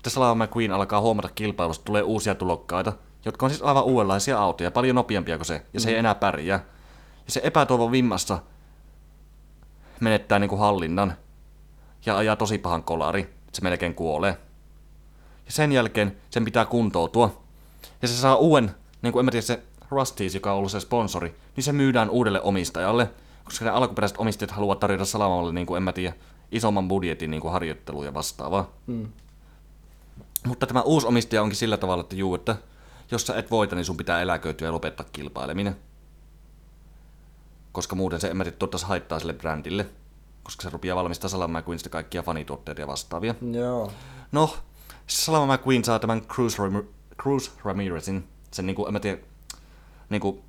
että 0.02 0.10
Salama 0.10 0.44
McQueen 0.44 0.72
alkaa 0.72 1.00
huomata 1.00 1.28
kilpailusta, 1.34 1.84
tulee 1.84 2.02
uusia 2.02 2.34
tulokkaita, 2.34 2.92
jotka 3.24 3.46
on 3.46 3.50
siis 3.50 3.62
aivan 3.62 3.84
uudenlaisia 3.84 4.38
autoja, 4.38 4.70
paljon 4.70 4.94
nopeampia 4.94 5.36
kuin 5.36 5.46
se, 5.46 5.66
ja 5.74 5.80
se 5.80 5.90
ei 5.90 5.96
enää 5.96 6.14
pärjää. 6.14 6.64
Ja 7.26 7.32
se 7.32 7.40
epätoivon 7.44 7.92
vimmassa 7.92 8.38
menettää 10.00 10.38
niinku 10.38 10.56
hallinnan 10.56 11.14
ja 12.06 12.16
ajaa 12.16 12.36
tosi 12.36 12.58
pahan 12.58 12.82
kolari, 12.82 13.20
että 13.20 13.52
se 13.52 13.62
melkein 13.62 13.94
kuolee. 13.94 14.38
Ja 15.46 15.52
sen 15.52 15.72
jälkeen 15.72 16.16
sen 16.30 16.44
pitää 16.44 16.64
kuntoutua. 16.64 17.42
Ja 18.02 18.08
se 18.08 18.14
saa 18.14 18.36
uuden, 18.36 18.74
niin 19.02 19.12
kuin 19.12 19.20
en 19.20 19.24
mä 19.24 19.30
tiedä, 19.30 19.46
se 19.46 19.62
Rusties, 19.90 20.34
joka 20.34 20.52
on 20.52 20.58
ollut 20.58 20.70
se 20.70 20.80
sponsori, 20.80 21.34
niin 21.56 21.64
se 21.64 21.72
myydään 21.72 22.10
uudelle 22.10 22.42
omistajalle, 22.42 23.10
koska 23.44 23.64
ne 23.64 23.70
alkuperäiset 23.70 24.18
omistajat 24.18 24.50
haluavat 24.50 24.80
tarjota 24.80 25.04
Salamalle, 25.04 25.52
niin 25.52 25.66
kuin 25.66 25.76
en 25.76 25.82
mä 25.82 25.92
tiedä, 25.92 26.14
isomman 26.52 26.88
budjetin 26.88 27.30
niin 27.30 27.40
kuin 27.40 27.52
harjoittelua 27.52 28.04
ja 28.04 28.14
vastaavaa. 28.14 28.70
Mm. 28.86 29.08
Mutta 30.46 30.66
tämä 30.66 30.82
uusi 30.82 31.06
omistaja 31.06 31.42
onkin 31.42 31.56
sillä 31.56 31.76
tavalla, 31.76 32.00
että 32.00 32.16
juu, 32.16 32.34
että 32.34 32.56
jos 33.10 33.26
sä 33.26 33.36
et 33.38 33.50
voita, 33.50 33.76
niin 33.76 33.84
sun 33.84 33.96
pitää 33.96 34.20
eläköityä 34.22 34.68
ja 34.68 34.72
lopettaa 34.72 35.06
kilpaileminen. 35.12 35.76
Koska 37.72 37.96
muuten 37.96 38.20
se, 38.20 38.30
tiedä, 38.30 38.50
tuottaisi 38.58 38.86
haittaa 38.86 39.18
sille 39.18 39.32
brändille. 39.32 39.86
Koska 40.42 40.62
se 40.62 40.70
rupeaa 40.70 40.96
valmistaa 40.96 41.30
Salama 41.30 41.58
McQueenista 41.60 41.88
kaikkia 41.88 42.22
fanituotteita 42.22 42.80
ja 42.80 42.86
vastaavia. 42.86 43.34
Joo. 43.52 43.92
No, 44.32 44.56
Salama 45.06 45.54
McQueen 45.54 45.84
saa 45.84 45.98
tämän 45.98 46.22
Cruz, 46.22 46.58
Ram- 46.58 46.86
Cruz 47.22 47.50
Ramirezin, 47.64 48.28
sen 48.50 48.66
niinku, 48.66 48.86
en 48.86 48.92
mä 48.92 49.00
tiedä, 49.00 49.18
niinku, 50.10 50.44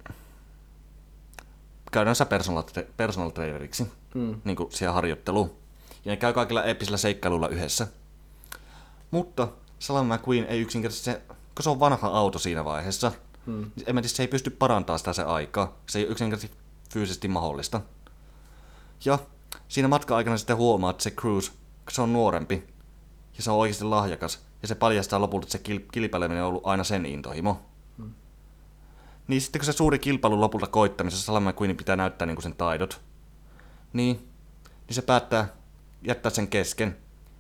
käytännössä 1.91 2.25
personal, 2.25 2.63
tra- 2.63 2.91
personal 2.97 3.29
traineriksi, 3.29 3.91
Mm. 4.13 4.41
niinku 4.43 4.69
siihen 4.71 4.93
harjoitteluun. 4.93 5.51
Ja 6.05 6.11
ne 6.11 6.17
käy 6.17 6.33
kaikilla 6.33 6.63
eeppisillä 6.63 6.97
seikkailuilla 6.97 7.47
yhdessä. 7.47 7.87
Mutta 9.11 9.47
Salama 9.79 10.15
McQueen 10.15 10.45
ei 10.45 10.61
yksinkertaisesti, 10.61 11.11
se, 11.11 11.21
kun 11.27 11.63
se 11.63 11.69
on 11.69 11.79
vanha 11.79 12.07
auto 12.07 12.39
siinä 12.39 12.65
vaiheessa, 12.65 13.11
Mm. 13.45 13.71
niin 13.75 13.83
en 13.87 13.95
mä 13.95 14.01
tiedä, 14.01 14.13
se 14.13 14.23
ei 14.23 14.27
pysty 14.27 14.49
parantamaan 14.49 14.99
sitä 14.99 15.13
se 15.13 15.23
aikaa. 15.23 15.77
Se 15.89 15.99
ei 15.99 16.05
ole 16.05 16.11
yksinkertaisesti 16.11 16.57
fyysisesti 16.93 17.27
mahdollista. 17.27 17.81
Ja 19.05 19.19
siinä 19.67 19.87
matka-aikana 19.87 20.37
sitten 20.37 20.57
huomaa, 20.57 20.89
että 20.91 21.03
se 21.03 21.11
Cruz, 21.11 21.51
se 21.89 22.01
on 22.01 22.13
nuorempi 22.13 22.63
ja 23.37 23.43
se 23.43 23.51
on 23.51 23.57
oikeasti 23.57 23.83
lahjakas. 23.83 24.39
Ja 24.61 24.67
se 24.67 24.75
paljastaa 24.75 25.21
lopulta, 25.21 25.45
että 25.45 25.51
se 25.57 25.63
kil- 25.73 25.85
kilpaileminen 25.91 26.43
on 26.43 26.49
ollut 26.49 26.65
aina 26.67 26.83
sen 26.83 27.05
intohimo. 27.05 27.61
Niin 29.27 29.41
sitten 29.41 29.59
kun 29.59 29.65
se 29.65 29.71
suuri 29.71 29.99
kilpailu 29.99 30.41
lopulta 30.41 30.67
koittamisessa 30.67 31.25
Salama 31.25 31.49
McQueenin 31.51 31.77
pitää 31.77 31.95
näyttää 31.95 32.25
niin 32.25 32.41
sen 32.41 32.55
taidot, 32.55 33.01
niin, 33.93 34.15
niin 34.87 34.95
se 34.95 35.01
päättää 35.01 35.47
jättää 36.07 36.29
sen 36.31 36.47
kesken 36.47 36.97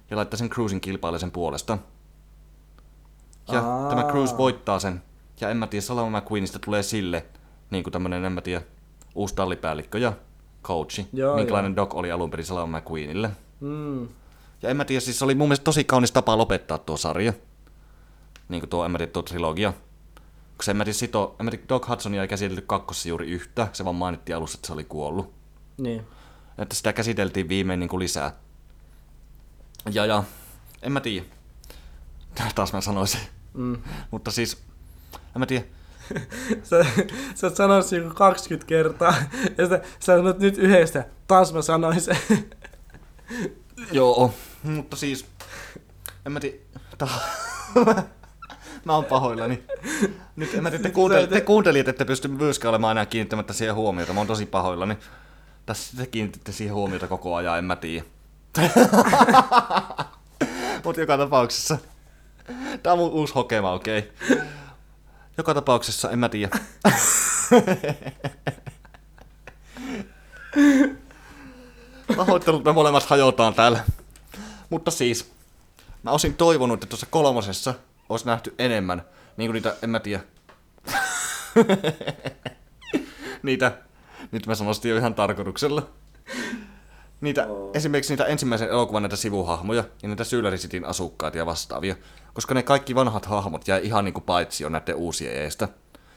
ja 0.09 0.17
laittaa 0.17 0.37
sen 0.37 0.49
Cruzin 0.49 0.81
kilpaille 0.81 1.19
sen 1.19 1.31
puolesta. 1.31 1.77
Ja 3.51 3.59
Aa. 3.59 3.89
tämä 3.89 4.03
Cruz 4.03 4.37
voittaa 4.37 4.79
sen. 4.79 5.01
Ja 5.41 5.49
en 5.49 5.57
mä 5.57 5.67
tiedä, 5.67 5.81
Salama 5.81 6.19
McQueenista 6.19 6.59
tulee 6.59 6.83
sille 6.83 7.25
niin 7.69 7.83
kuin 7.83 7.91
tämmönen, 7.91 8.25
en 8.25 8.31
mä 8.31 8.41
tiedä, 8.41 8.61
uusi 9.15 9.35
tallipäällikkö 9.35 9.97
ja 9.97 10.13
coachi. 10.63 11.07
Joo, 11.13 11.35
minkälainen 11.35 11.75
Doc 11.75 11.93
oli 11.93 12.11
alun 12.11 12.29
perin 12.29 12.45
Salama 12.45 12.79
McQueenille. 12.79 13.29
Mm. 13.59 14.07
Ja 14.61 14.69
en 14.69 14.77
mä 14.77 14.85
tiedä, 14.85 14.99
siis 14.99 15.19
se 15.19 15.25
oli 15.25 15.35
mun 15.35 15.47
mielestä 15.47 15.63
tosi 15.63 15.83
kaunis 15.83 16.11
tapa 16.11 16.37
lopettaa 16.37 16.77
tuo 16.77 16.97
sarja. 16.97 17.33
Niin 18.49 18.61
kuin 18.61 18.69
tuo, 18.69 18.85
en 18.85 18.91
mä 18.91 18.97
tiedä, 18.97 19.11
tuo 19.11 19.21
trilogia. 19.21 19.73
Koska 20.57 20.71
en 20.71 20.77
mä 20.77 20.85
tiedä, 20.85 20.97
sito, 20.97 21.35
en 21.39 21.45
mä 21.45 21.51
tiedä, 21.51 21.65
Doc 21.69 21.89
Hudsonia 21.89 22.21
ei 22.21 22.27
käsitelty 22.27 22.61
kakkossa 22.61 23.09
juuri 23.09 23.29
yhtä. 23.29 23.67
Se 23.73 23.85
vaan 23.85 23.95
mainittiin 23.95 24.35
alussa, 24.35 24.57
että 24.57 24.67
se 24.67 24.73
oli 24.73 24.83
kuollut. 24.83 25.33
Niin. 25.77 26.03
Että 26.57 26.75
sitä 26.75 26.93
käsiteltiin 26.93 27.49
viimein 27.49 27.79
niin 27.79 27.89
kuin 27.89 27.99
lisää. 27.99 28.35
Ja, 29.91 30.05
ja, 30.05 30.23
en 30.81 30.91
mä 30.91 30.99
tiedä. 30.99 31.25
Taas 32.55 32.73
mä 32.73 32.81
sanoisin. 32.81 33.19
Mm. 33.53 33.77
Mutta 34.11 34.31
siis, 34.31 34.63
en 35.13 35.39
mä 35.39 35.45
tiedä. 35.45 35.65
Sä, 36.63 36.85
sä 37.35 37.49
sanoit 37.49 37.85
sen 37.85 38.03
joku 38.03 38.15
20 38.15 38.67
kertaa, 38.67 39.13
ja 39.57 39.67
sä, 39.69 39.81
sä 39.99 40.05
sanot 40.05 40.39
nyt 40.39 40.57
yhdestä, 40.57 41.05
taas 41.27 41.53
mä 41.53 41.61
sanoin 41.61 42.01
sen. 42.01 42.17
Joo, 43.91 44.33
mutta 44.63 44.97
siis, 44.97 45.25
en 46.25 46.31
mä 46.31 46.39
tiedä. 46.39 46.57
Tää- 46.97 47.07
mä 48.85 48.93
oon 48.95 49.05
pahoillani. 49.05 49.63
Nyt 50.35 50.53
en 50.53 50.63
mä 50.63 50.69
tiedä, 50.71 50.83
te, 50.83 50.89
kuuntel- 50.89 51.27
te 51.27 51.41
kuuntelijat 51.41 51.87
ette 51.87 52.05
pysty 52.05 52.27
myöskään 52.27 52.69
olemaan 52.69 52.91
enää 52.91 53.05
kiinnittämättä 53.05 53.53
siihen 53.53 53.75
huomiota. 53.75 54.13
Mä 54.13 54.19
oon 54.19 54.27
tosi 54.27 54.45
pahoillani. 54.45 54.97
Tässä 55.65 55.97
te 55.97 56.05
kiinnititte 56.05 56.51
siihen 56.51 56.75
huomiota 56.75 57.07
koko 57.07 57.35
ajan, 57.35 57.57
en 57.57 57.65
mä 57.65 57.75
tiedä. 57.75 58.05
Mut 60.85 60.97
joka 60.97 61.17
tapauksessa. 61.17 61.77
Tää 62.83 62.93
on 62.93 62.99
mun 62.99 63.11
uusi 63.11 63.33
hokema, 63.33 63.71
okei. 63.71 64.11
Okay. 64.25 64.41
Joka 65.37 65.53
tapauksessa, 65.53 66.11
en 66.11 66.19
mä 66.19 66.29
tiedä. 66.29 66.59
Pahoittelut 72.17 72.63
me 72.63 72.73
molemmat 72.73 73.03
hajotaan 73.03 73.53
täällä. 73.53 73.83
Mutta 74.69 74.91
siis, 74.91 75.31
mä 76.03 76.11
olisin 76.11 76.35
toivonut, 76.35 76.73
että 76.73 76.87
tuossa 76.87 77.07
kolmosessa 77.09 77.73
olisi 78.09 78.25
nähty 78.25 78.55
enemmän, 78.57 79.01
niin 79.37 79.47
kuin 79.47 79.53
niitä, 79.53 79.75
en 79.81 79.89
mä 79.89 79.99
tiedä. 79.99 80.23
niitä, 83.43 83.77
nyt 84.31 84.47
mä 84.47 84.55
sanoisin 84.55 84.91
jo 84.91 84.97
ihan 84.97 85.15
tarkoituksella. 85.15 85.89
Niitä, 87.23 87.47
esimerkiksi 87.73 88.13
niitä 88.13 88.25
ensimmäisen 88.25 88.69
elokuvan 88.69 89.03
näitä 89.03 89.15
sivuhahmoja 89.15 89.83
ja 90.01 90.09
niitä 90.09 90.23
Syyläri 90.23 90.57
Cityn 90.57 90.85
asukkaita 90.85 91.37
ja 91.37 91.45
vastaavia. 91.45 91.95
Koska 92.33 92.53
ne 92.53 92.63
kaikki 92.63 92.95
vanhat 92.95 93.25
hahmot 93.25 93.67
jäi 93.67 93.81
ihan 93.83 94.05
niinku 94.05 94.21
paitsi 94.21 94.65
on 94.65 94.71
näiden 94.71 94.95
uusien 94.95 95.35
eestä. 95.35 95.67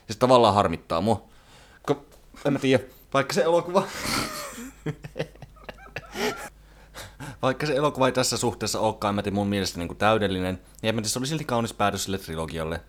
Ja 0.08 0.14
se 0.14 0.18
tavallaan 0.18 0.54
harmittaa 0.54 1.00
mua. 1.00 1.28
Ko, 1.82 2.04
en 2.44 2.52
mä 2.52 2.58
tiedä, 2.58 2.84
vaikka 3.14 3.34
se 3.34 3.42
elokuva... 3.42 3.82
Vaikka 7.42 7.66
se 7.66 7.74
elokuva 7.74 8.06
ei 8.06 8.12
tässä 8.12 8.36
suhteessa 8.36 8.80
olekaan, 8.80 9.12
en 9.12 9.14
mä 9.14 9.22
tiedä, 9.22 9.34
mun 9.34 9.48
mielestä 9.48 9.78
niin 9.78 9.88
kuin 9.88 9.98
täydellinen, 9.98 10.54
niin 10.54 10.88
en 10.88 10.94
mä 10.94 11.00
tiedä, 11.00 11.08
se 11.08 11.18
oli 11.18 11.26
silti 11.26 11.44
kaunis 11.44 11.74
päätös 11.74 12.04
sille 12.04 12.18
trilogialle. 12.18 12.80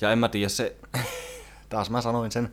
Ja 0.00 0.12
en 0.12 0.18
mä 0.18 0.28
tiedä, 0.28 0.48
se... 0.48 0.76
Taas 1.68 1.90
mä 1.90 2.00
sanoin 2.00 2.32
sen. 2.32 2.52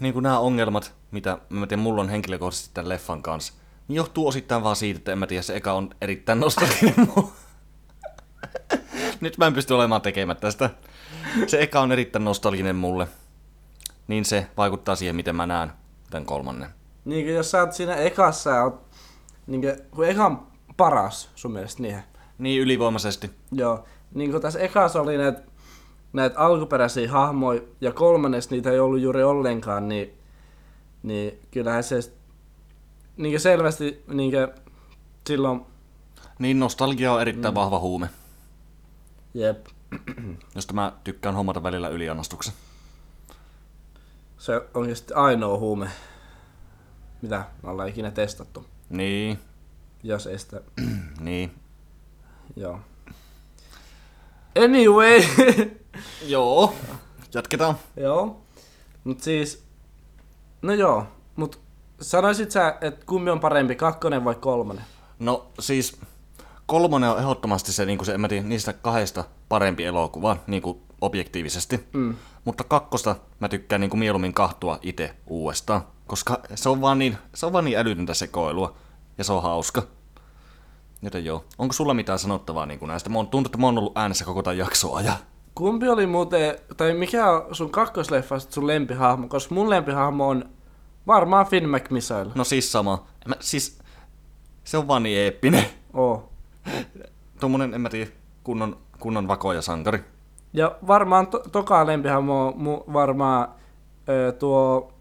niin 0.00 0.12
kuin 0.12 0.22
nämä 0.22 0.38
ongelmat, 0.38 0.94
mitä 1.10 1.38
mä 1.48 1.66
tiedän, 1.66 1.82
mulla 1.82 2.02
on 2.02 2.08
henkilökohtaisesti 2.08 2.74
tämän 2.74 2.88
leffan 2.88 3.22
kanssa, 3.22 3.52
niin 3.88 3.96
johtuu 3.96 4.28
osittain 4.28 4.62
vaan 4.62 4.76
siitä, 4.76 4.98
että 4.98 5.12
en 5.12 5.18
mä 5.18 5.26
tiedä, 5.26 5.42
se 5.42 5.56
eka 5.56 5.72
on 5.72 5.90
erittäin 6.00 6.40
nostalginen. 6.40 7.12
Nyt 9.20 9.38
mä 9.38 9.46
en 9.46 9.54
pysty 9.54 9.74
olemaan 9.74 10.02
tekemättä 10.02 10.50
sitä. 10.50 10.70
Se 11.46 11.60
eka 11.62 11.80
on 11.80 11.92
erittäin 11.92 12.24
nostalginen 12.24 12.76
mulle. 12.76 13.08
Niin 14.08 14.24
se 14.24 14.46
vaikuttaa 14.56 14.96
siihen, 14.96 15.16
miten 15.16 15.36
mä 15.36 15.46
näen 15.46 15.72
tämän 16.10 16.26
kolmannen. 16.26 16.70
niin 17.04 17.24
kuin 17.24 17.34
jos 17.34 17.50
sä 17.50 17.60
oot 17.60 17.72
siinä 17.72 17.94
ekassa 17.94 18.50
ja 18.50 18.64
oot, 18.64 18.86
niin 19.46 19.60
kuin, 19.60 19.76
kun 19.90 20.06
eka 20.06 20.26
on 20.26 20.46
paras 20.76 21.30
sun 21.34 21.52
mielestä 21.52 21.82
niihin. 21.82 22.02
Niin 22.38 22.60
ylivoimaisesti. 22.60 23.30
Joo. 23.52 23.84
Niin 24.14 24.30
kuin 24.30 24.42
tässä 24.42 24.58
ekassa 24.58 25.00
oli 25.00 25.18
näitä 25.18 25.42
näitä 26.12 26.38
alkuperäisiä 26.38 27.12
hahmoja, 27.12 27.60
ja 27.80 27.92
kolmannes 27.92 28.50
niitä 28.50 28.70
ei 28.70 28.80
ollut 28.80 29.00
juuri 29.00 29.22
ollenkaan, 29.22 29.88
niin, 29.88 30.18
niin 31.02 31.40
kyllähän 31.50 31.84
se 31.84 31.96
niin 33.16 33.40
selvästi 33.40 34.04
niin 34.08 34.32
silloin, 35.26 35.60
Niin 36.38 36.60
nostalgia 36.60 37.12
on 37.12 37.20
erittäin 37.20 37.54
mm. 37.54 37.56
vahva 37.56 37.78
huume, 37.78 38.10
jep, 39.34 39.66
josta 40.54 40.72
mä 40.72 40.92
tykkään 41.04 41.34
hommata 41.34 41.62
välillä 41.62 41.88
yliannostuksen. 41.88 42.54
se 44.38 44.60
on 44.74 44.96
sitten 44.96 45.16
ainoa 45.16 45.58
huume, 45.58 45.90
mitä 47.22 47.44
me 47.62 47.70
ollaan 47.70 47.88
ikinä 47.88 48.10
testattu, 48.10 48.66
Niin, 48.88 49.38
jos 50.02 50.26
ei 50.26 50.38
sitä, 50.38 50.60
niin. 51.20 51.54
joo. 52.56 52.80
Anyway. 54.64 55.22
Joo. 56.26 56.74
Jatketaan. 57.34 57.74
joo. 57.96 58.40
Mut 59.04 59.20
siis, 59.20 59.64
no 60.62 60.72
joo, 60.72 61.06
mut 61.36 61.60
sanoisit 62.00 62.50
sä, 62.50 62.76
että 62.80 63.06
kumpi 63.06 63.30
on 63.30 63.40
parempi, 63.40 63.74
kakkonen 63.74 64.24
vai 64.24 64.34
kolmonen? 64.34 64.84
No 65.18 65.46
siis 65.60 66.00
kolmonen 66.66 67.10
on 67.10 67.18
ehdottomasti 67.18 67.72
se, 67.72 67.86
niin 67.86 68.04
se 68.04 68.14
en 68.14 68.20
mä 68.20 68.28
tiedä, 68.28 68.46
niistä 68.46 68.72
kahdesta 68.72 69.24
parempi 69.48 69.84
elokuva, 69.84 70.36
niin 70.46 70.62
kuin 70.62 70.80
objektiivisesti. 71.00 71.88
Mm. 71.92 72.16
Mutta 72.44 72.64
kakkosta 72.64 73.16
mä 73.40 73.48
tykkään 73.48 73.80
niin 73.80 73.90
kuin 73.90 73.98
mieluummin 73.98 74.34
kahtua 74.34 74.78
itse 74.82 75.16
uudestaan, 75.26 75.82
koska 76.06 76.40
se 76.54 76.68
on 76.68 76.80
vaan 76.80 76.98
niin, 76.98 77.18
se 77.34 77.46
on 77.46 77.52
vaan 77.52 77.64
niin 77.64 77.78
älytöntä 77.78 78.14
sekoilua 78.14 78.76
ja 79.18 79.24
se 79.24 79.32
on 79.32 79.42
hauska. 79.42 79.82
Joten 81.02 81.24
joo, 81.24 81.44
onko 81.58 81.72
sulla 81.72 81.94
mitään 81.94 82.18
sanottavaa 82.18 82.66
niin 82.66 82.78
kuin 82.78 82.88
näistä? 82.88 83.10
Mä 83.10 83.18
oon 83.18 83.28
tuntuu, 83.28 83.48
että 83.48 83.58
mä 83.58 83.66
oon 83.66 83.78
ollut 83.78 83.98
äänessä 83.98 84.24
koko 84.24 84.42
tämän 84.42 84.58
jaksoa 84.58 85.00
ja 85.00 85.12
Kumpi 85.60 85.88
oli 85.88 86.06
muuten, 86.06 86.56
tai 86.76 86.94
mikä 86.94 87.30
on 87.30 87.54
sun 87.54 87.70
kakkosleffasta 87.70 88.54
sun 88.54 88.66
lempihahmo? 88.66 89.28
Koska 89.28 89.54
mun 89.54 89.70
lempihahmo 89.70 90.28
on 90.28 90.44
varmaan 91.06 91.46
Finn 91.46 91.68
McMissile. 91.70 92.26
no 92.34 92.44
siis 92.44 92.72
sama. 92.72 93.06
Mä, 93.28 93.34
siis 93.40 93.78
se 94.64 94.78
on 94.78 94.88
vaan 94.88 95.02
niin 95.02 95.18
eeppinen. 95.18 95.64
Oo. 95.94 96.28
Tuommoinen, 97.40 97.74
en 97.74 97.80
mä 97.80 97.88
tiedä, 97.88 98.10
kunnon, 98.44 98.76
kunnon 98.98 99.28
vakoja 99.28 99.62
sankari. 99.62 100.04
Ja 100.52 100.76
varmaan 100.86 101.26
to- 101.26 101.42
toka 101.52 101.86
lempihahmo 101.86 102.46
on 102.46 102.54
mu- 102.54 102.92
varmaan 102.92 103.48
ö, 104.08 104.32
tuo 104.32 104.92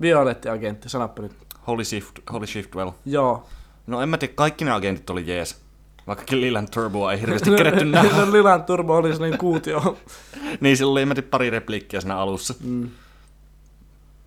Violetti-agentti, 0.00 0.88
sanoppa 0.88 1.22
nyt. 1.22 1.32
Holy 1.66 1.84
Shift, 1.84 2.18
Holy 2.32 2.46
Shiftwell. 2.46 2.90
Joo. 3.06 3.46
No 3.86 4.00
en 4.02 4.08
mä 4.08 4.18
tiedä, 4.18 4.34
kaikki 4.34 4.64
ne 4.64 4.70
agentit 4.72 5.10
oli 5.10 5.24
jees. 5.26 5.63
Vaikkakin 6.06 6.40
Lilan 6.40 6.70
Turboa 6.70 7.12
ei 7.12 7.20
hirveästi 7.20 7.50
keretty 7.50 7.84
nähdä. 7.90 8.32
Lilan 8.32 8.64
Turbo 8.64 8.96
oli 8.96 9.12
sellainen 9.12 9.38
kuutio. 9.38 9.98
niin 10.60 10.76
sillä 10.76 10.92
oli 10.92 11.22
pari 11.30 11.50
repliikkiä 11.50 12.00
siinä 12.00 12.16
alussa. 12.16 12.54
Mm. 12.64 12.90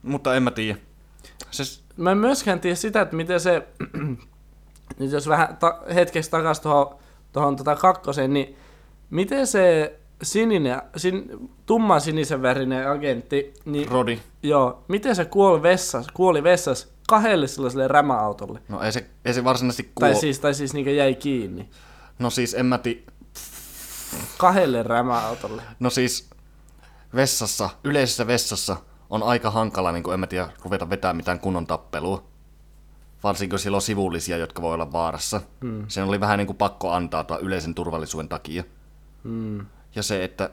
Mutta 0.01 0.35
en 0.35 0.43
mä 0.43 0.51
tiedä. 0.51 0.77
Se, 1.51 1.63
Mä 1.97 2.11
en 2.11 2.17
myöskään 2.17 2.59
tiedä 2.59 2.75
sitä, 2.75 3.01
että 3.01 3.15
miten 3.15 3.39
se, 3.39 3.67
nyt 4.99 5.11
jos 5.11 5.27
vähän 5.27 5.57
ta- 5.57 5.79
hetkeksi 5.93 6.31
takaisin 6.31 6.63
tuohon, 6.63 6.95
tuohon 7.33 7.55
tota 7.55 7.75
kakkoseen, 7.75 8.33
niin 8.33 8.55
miten 9.09 9.47
se 9.47 9.95
sininen, 10.23 10.81
sin, 10.95 11.49
tumman 11.65 12.01
sinisen 12.01 12.41
värinen 12.41 12.91
agentti, 12.91 13.53
niin 13.65 13.91
Rodi. 13.91 14.19
joo, 14.43 14.83
miten 14.87 15.15
se 15.15 15.25
kuoli 15.25 15.61
vessas, 15.61 16.07
kuoli 16.13 16.43
vessas 16.43 16.93
kahdelle 17.07 17.47
sellaiselle 17.47 17.87
rämäautolle? 17.87 18.61
No 18.69 18.81
ei 18.81 18.91
se, 18.91 19.09
ei 19.25 19.33
se 19.33 19.43
varsinaisesti 19.43 19.91
kuo... 19.95 20.07
Tai 20.07 20.15
siis, 20.15 20.39
tai 20.39 20.53
siis 20.53 20.73
niin 20.73 20.95
jäi 20.95 21.15
kiinni. 21.15 21.69
No 22.19 22.29
siis 22.29 22.53
en 22.53 22.65
mä 22.65 22.77
tiedä. 22.77 23.01
Kahdelle 24.37 24.83
rämäautolle. 24.83 25.61
No 25.79 25.89
siis 25.89 26.29
vessassa, 27.15 27.69
yleisessä 27.83 28.27
vessassa 28.27 28.77
on 29.09 29.23
aika 29.23 29.51
hankala, 29.51 29.91
niin 29.91 30.03
kuin 30.03 30.13
en 30.13 30.19
mä 30.19 30.27
tiedä, 30.27 30.49
ruveta 30.63 30.89
vetää 30.89 31.13
mitään 31.13 31.39
kunnon 31.39 31.67
tappelua. 31.67 32.23
Varsinkin 33.23 33.49
kun 33.49 33.59
siellä 33.59 33.75
on 33.75 33.81
sivullisia, 33.81 34.37
jotka 34.37 34.61
voi 34.61 34.73
olla 34.73 34.91
vaarassa. 34.91 35.41
Mm. 35.61 35.85
Sen 35.87 36.03
oli 36.03 36.19
vähän 36.19 36.37
niin 36.37 36.47
kuin 36.47 36.57
pakko 36.57 36.91
antaa 36.91 37.23
tuon 37.23 37.41
yleisen 37.41 37.75
turvallisuuden 37.75 38.29
takia. 38.29 38.63
Mm. 39.23 39.65
Ja 39.95 40.03
se, 40.03 40.23
että 40.23 40.49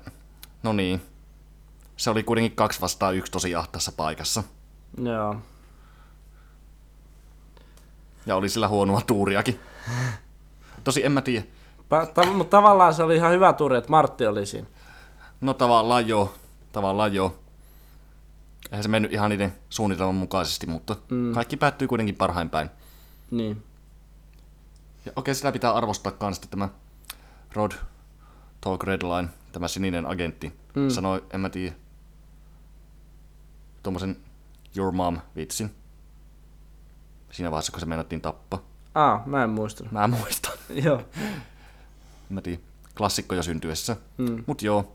no 0.62 0.72
niin, 0.72 1.02
se 1.96 2.10
oli 2.10 2.22
kuitenkin 2.22 2.56
kaksi 2.56 2.80
vastaan 2.80 3.16
yksi 3.16 3.32
tosi 3.32 3.54
ahtassa 3.54 3.92
paikassa. 3.96 4.42
Joo. 5.02 5.36
Ja 8.26 8.36
oli 8.36 8.48
sillä 8.48 8.68
huonoa 8.68 9.00
tuuriakin. 9.00 9.60
Tosi 10.84 11.04
en 11.04 11.12
mä 11.12 11.22
tiedä. 11.22 11.44
Ta- 12.14 12.26
mutta 12.26 12.56
tavallaan 12.56 12.94
se 12.94 13.02
oli 13.02 13.16
ihan 13.16 13.32
hyvä 13.32 13.52
tuuri, 13.52 13.76
että 13.76 13.90
Martti 13.90 14.26
oli 14.26 14.46
siinä. 14.46 14.66
No 15.40 15.54
tavallaan 15.54 16.08
joo. 16.08 16.34
Tavallaan 16.72 17.14
joo. 17.14 17.38
Eihän 18.70 18.82
se 18.82 18.88
mennyt 18.88 19.12
ihan 19.12 19.30
niiden 19.30 19.54
suunnitelman 19.70 20.14
mukaisesti, 20.14 20.66
mutta 20.66 20.96
mm. 21.10 21.32
kaikki 21.32 21.56
päättyy 21.56 21.88
kuitenkin 21.88 22.16
parhain 22.16 22.50
päin. 22.50 22.70
Niin. 23.30 23.62
Ja 25.06 25.12
okei, 25.16 25.34
sitä 25.34 25.52
pitää 25.52 25.72
arvostaa 25.72 26.12
kans, 26.12 26.36
että 26.36 26.48
tämä 26.48 26.68
Rod 27.52 27.72
Talk 28.60 28.84
Redline, 28.84 29.28
tämä 29.52 29.68
sininen 29.68 30.06
agentti, 30.06 30.52
mm. 30.74 30.88
sanoi, 30.88 31.24
en 31.32 31.40
mä 31.40 31.48
tiedä, 31.48 31.74
tuommoisen 33.82 34.16
Your 34.76 34.92
Mom 34.92 35.18
vitsin. 35.36 35.74
Siinä 37.34 37.50
vaiheessa, 37.50 37.72
kun 37.72 37.80
se 37.80 37.86
meinattiin 37.86 38.20
tappaa. 38.20 38.62
Aa, 38.94 39.22
mä 39.26 39.44
en 39.44 39.50
muistanut. 39.50 39.92
Mä 39.92 40.08
muistan. 40.08 40.52
Joo. 40.84 41.02
Mä 42.28 42.40
tiedä, 42.40 42.62
klassikko 42.96 43.34
jo 43.34 43.42
syntyessä. 43.42 43.96
Mm. 44.18 44.44
Mut 44.46 44.62
joo, 44.62 44.92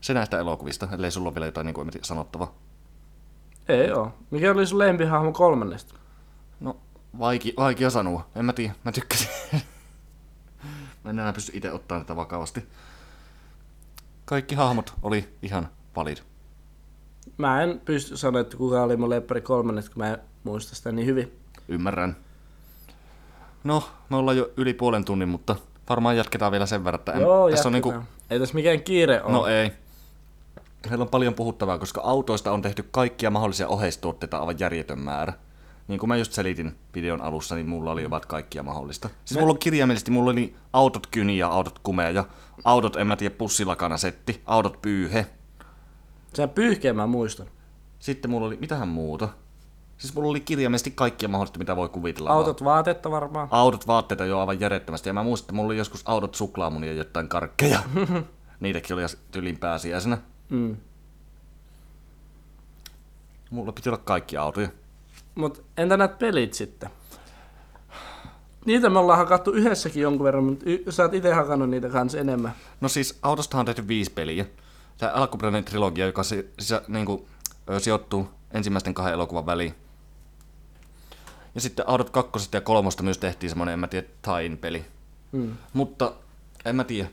se 0.00 0.14
näistä 0.14 0.38
elokuvista, 0.38 0.88
ellei 0.92 1.10
sulla 1.10 1.28
ole 1.28 1.34
vielä 1.34 1.46
jotain 1.46 1.64
niin 1.64 1.74
kuin, 1.74 1.90
sanottavaa. 2.02 2.54
Ei 3.68 3.92
oo. 3.92 4.14
Mikä 4.30 4.50
oli 4.50 4.66
sun 4.66 4.78
lempihahmo 4.78 5.32
kolmannesta? 5.32 5.94
No, 6.60 6.76
vaiki, 7.18 7.54
vaikea 7.56 7.90
sanoa. 7.90 8.26
En 8.34 8.44
mä 8.44 8.52
tiedä, 8.52 8.74
mä 8.84 8.92
tykkäsin. 8.92 9.28
mä 11.04 11.10
en 11.10 11.18
enää 11.18 11.32
pysty 11.32 11.52
itse 11.54 11.72
ottaa 11.72 11.98
tätä 11.98 12.16
vakavasti. 12.16 12.68
Kaikki 14.24 14.54
hahmot 14.54 14.94
oli 15.02 15.28
ihan 15.42 15.68
valid. 15.96 16.18
Mä 17.36 17.62
en 17.62 17.80
pysty 17.84 18.16
sanoa, 18.16 18.40
että 18.40 18.56
kuka 18.56 18.82
oli 18.82 18.96
mun 18.96 19.10
leppari 19.10 19.40
kolmannet, 19.40 19.88
kun 19.88 19.98
mä 20.02 20.08
en 20.08 20.18
muista 20.44 20.74
sitä 20.74 20.92
niin 20.92 21.06
hyvin. 21.06 21.43
Ymmärrän. 21.68 22.16
No, 23.64 23.82
me 24.10 24.16
ollaan 24.16 24.36
jo 24.36 24.50
yli 24.56 24.74
puolen 24.74 25.04
tunnin, 25.04 25.28
mutta 25.28 25.56
varmaan 25.88 26.16
jatketaan 26.16 26.52
vielä 26.52 26.66
sen 26.66 26.84
verran, 26.84 26.98
että 26.98 27.12
en, 27.12 27.20
Joo, 27.20 27.50
tässä 27.50 27.68
on 27.68 27.72
niinku, 27.72 27.94
Ei 28.30 28.38
tässä 28.38 28.54
mikään 28.54 28.82
kiire 28.82 29.22
ole. 29.22 29.32
No 29.32 29.46
ei. 29.46 29.72
Meillä 30.90 31.02
on 31.02 31.08
paljon 31.08 31.34
puhuttavaa, 31.34 31.78
koska 31.78 32.00
autoista 32.00 32.52
on 32.52 32.62
tehty 32.62 32.88
kaikkia 32.90 33.30
mahdollisia 33.30 33.68
oheistuotteita 33.68 34.38
aivan 34.38 34.58
järjetön 34.58 34.98
määrä. 34.98 35.32
Niin 35.88 36.00
kuin 36.00 36.08
mä 36.08 36.16
just 36.16 36.32
selitin 36.32 36.76
videon 36.94 37.20
alussa, 37.20 37.54
niin 37.54 37.68
mulla 37.68 37.90
oli 37.90 38.06
ovat 38.06 38.26
kaikkia 38.26 38.62
mahdollista. 38.62 39.08
Siis 39.24 39.36
Me- 39.38 39.40
mulla 39.40 39.52
on 39.52 39.58
kirjaimellisesti, 39.58 40.10
mulla 40.10 40.30
oli 40.30 40.56
autot 40.72 41.06
kyniä, 41.06 41.46
autot 41.46 41.78
kumeja, 41.78 42.24
autot, 42.64 42.96
en 42.96 43.06
mä 43.06 43.16
tiedä, 43.16 43.34
pussilakana 43.34 43.96
setti, 43.96 44.42
autot 44.46 44.82
pyyhe. 44.82 45.26
Sen 46.34 46.50
pyyhkeen 46.50 46.96
mä 46.96 47.06
muistan. 47.06 47.46
Sitten 47.98 48.30
mulla 48.30 48.46
oli, 48.46 48.56
mitähän 48.56 48.88
muuta? 48.88 49.28
Siis 50.04 50.14
mulla 50.14 50.28
oli 50.30 50.40
kirjaimellisesti 50.40 50.90
kaikkia 50.90 51.28
mahdollista, 51.28 51.58
mitä 51.58 51.76
voi 51.76 51.88
kuvitella. 51.88 52.30
Autot 52.30 52.64
vaatetta 52.64 53.10
varmaan. 53.10 53.48
Autot 53.50 53.86
vaatteita 53.86 54.24
jo 54.24 54.40
aivan 54.40 54.60
järjettömästi. 54.60 55.08
Ja 55.08 55.12
mä 55.12 55.22
muistan, 55.22 55.44
että 55.44 55.52
mulla 55.52 55.66
oli 55.66 55.76
joskus 55.78 56.02
autot 56.04 56.34
suklaamunia 56.34 56.90
ja 56.90 56.96
jotain 56.96 57.28
karkkeja. 57.28 57.80
Niitäkin 58.60 58.94
oli 58.96 59.02
tyylin 59.30 59.58
pääsiäisenä. 59.58 60.18
Mm. 60.50 60.76
Mulla 63.50 63.72
piti 63.72 63.88
olla 63.88 63.98
kaikki 63.98 64.36
autoja. 64.36 64.68
Mut 65.34 65.64
entä 65.76 65.96
näet 65.96 66.18
pelit 66.18 66.54
sitten? 66.54 66.90
Niitä 68.66 68.90
me 68.90 68.98
ollaan 68.98 69.18
hakattu 69.18 69.50
yhdessäkin 69.50 70.02
jonkun 70.02 70.24
verran, 70.24 70.44
mutta 70.44 70.64
y- 70.68 70.84
sä 70.88 71.02
oot 71.02 71.14
itse 71.14 71.32
hakannut 71.32 71.70
niitä 71.70 71.88
kanssa 71.88 72.18
enemmän. 72.18 72.54
No 72.80 72.88
siis 72.88 73.18
autostahan 73.22 73.60
on 73.62 73.66
tehty 73.66 73.88
viisi 73.88 74.10
peliä. 74.10 74.46
Tämä 74.98 75.12
alkuperäinen 75.12 75.64
trilogia, 75.64 76.06
joka 76.06 76.22
si- 76.22 76.50
sisä, 76.58 76.82
niin 76.88 77.06
kuin, 77.06 77.26
sijoittuu 77.78 78.28
ensimmäisten 78.50 78.94
kahden 78.94 79.14
elokuvan 79.14 79.46
väliin. 79.46 79.74
Ja 81.54 81.60
sitten 81.60 81.88
Autot 81.88 82.10
kakkosesta 82.10 82.56
ja 82.56 82.60
kolmosta 82.60 83.02
myös 83.02 83.18
tehtiin 83.18 83.50
semmoinen, 83.50 83.72
en 83.72 83.78
mä 83.78 83.86
tiedä, 83.86 84.06
tain 84.22 84.58
peli. 84.58 84.84
Mm. 85.32 85.56
Mutta 85.72 86.12
en 86.64 86.76
mä 86.76 86.84
tiedä. 86.84 87.08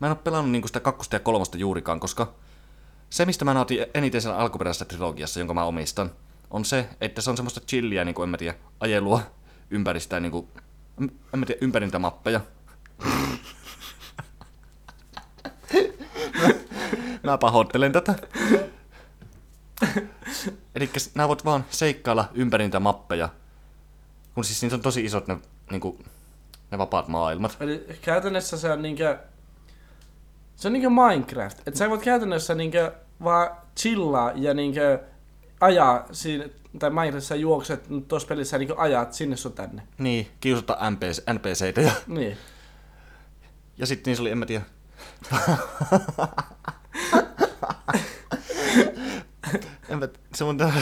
Mä 0.00 0.06
en 0.06 0.12
ole 0.12 0.18
pelannut 0.24 0.50
niinku 0.50 0.68
sitä 0.68 0.80
kakkosta 0.80 1.16
ja 1.16 1.20
kolmosta 1.20 1.58
juurikaan, 1.58 2.00
koska 2.00 2.34
se, 3.10 3.26
mistä 3.26 3.44
mä 3.44 3.54
nautin 3.54 3.86
eniten 3.94 4.22
siellä 4.22 4.38
alkuperäisessä 4.38 4.84
trilogiassa, 4.84 5.40
jonka 5.40 5.54
mä 5.54 5.64
omistan, 5.64 6.10
on 6.50 6.64
se, 6.64 6.88
että 7.00 7.20
se 7.20 7.30
on 7.30 7.36
semmoista 7.36 7.60
chilliä, 7.60 8.04
niin 8.04 8.14
kuin, 8.14 8.24
en 8.24 8.30
mä 8.30 8.36
tiedä, 8.36 8.54
ajelua 8.80 9.22
ympäri 9.70 10.00
sitä, 10.00 10.20
niin 10.20 10.32
kuin, 10.32 10.48
en 11.00 11.40
mä 11.40 11.46
tiedä, 11.46 11.58
ympäri 11.64 11.86
niitä 11.86 11.98
mappeja. 11.98 12.40
mä 17.22 17.38
pahoittelen 17.38 17.92
tätä. 17.92 18.14
Eli 20.74 20.90
nää 21.14 21.28
voit 21.28 21.44
vaan 21.44 21.64
seikkailla 21.70 22.28
ympäri 22.34 22.64
niitä 22.64 22.80
mappeja. 22.80 23.28
Kun 24.34 24.44
siis 24.44 24.62
niissä 24.62 24.76
on 24.76 24.82
tosi 24.82 25.04
isot 25.04 25.26
ne, 25.26 25.38
niinku, 25.70 25.98
ne 26.70 26.78
vapaat 26.78 27.08
maailmat. 27.08 27.56
Eli 27.60 27.86
käytännössä 28.02 28.58
se 28.58 28.72
on 28.72 28.82
niinkö... 28.82 29.18
Se 30.56 30.68
on 30.68 30.72
niinkö 30.72 30.90
Minecraft. 30.90 31.58
Että 31.58 31.78
sä 31.78 31.90
voit 31.90 32.02
käytännössä 32.02 32.54
niinkö 32.54 32.92
vaan 33.24 33.50
chillaa 33.76 34.32
ja 34.34 34.54
niinkö 34.54 35.00
ajaa 35.60 36.04
siinä, 36.12 36.44
tai 36.78 36.90
Minecraftissa 36.90 37.34
juokset, 37.34 37.84
tuossa 38.08 38.28
pelissä 38.28 38.58
niinkö 38.58 38.74
ajat 38.78 39.12
sinne 39.12 39.36
sun 39.36 39.52
tänne. 39.52 39.82
Niin, 39.98 40.28
kiusata 40.40 40.90
NPC, 40.90 41.22
NPCitä 41.32 41.80
ja, 41.80 41.92
Niin. 42.06 42.36
ja 43.78 43.86
sitten 43.86 44.10
niissä 44.10 44.22
oli, 44.22 44.30
en 44.30 44.38
mä 44.38 44.46
tiedä. 44.46 44.64
en 49.90 49.98
mä, 49.98 50.08
se 50.34 50.44
on 50.44 50.56
tää... 50.58 50.72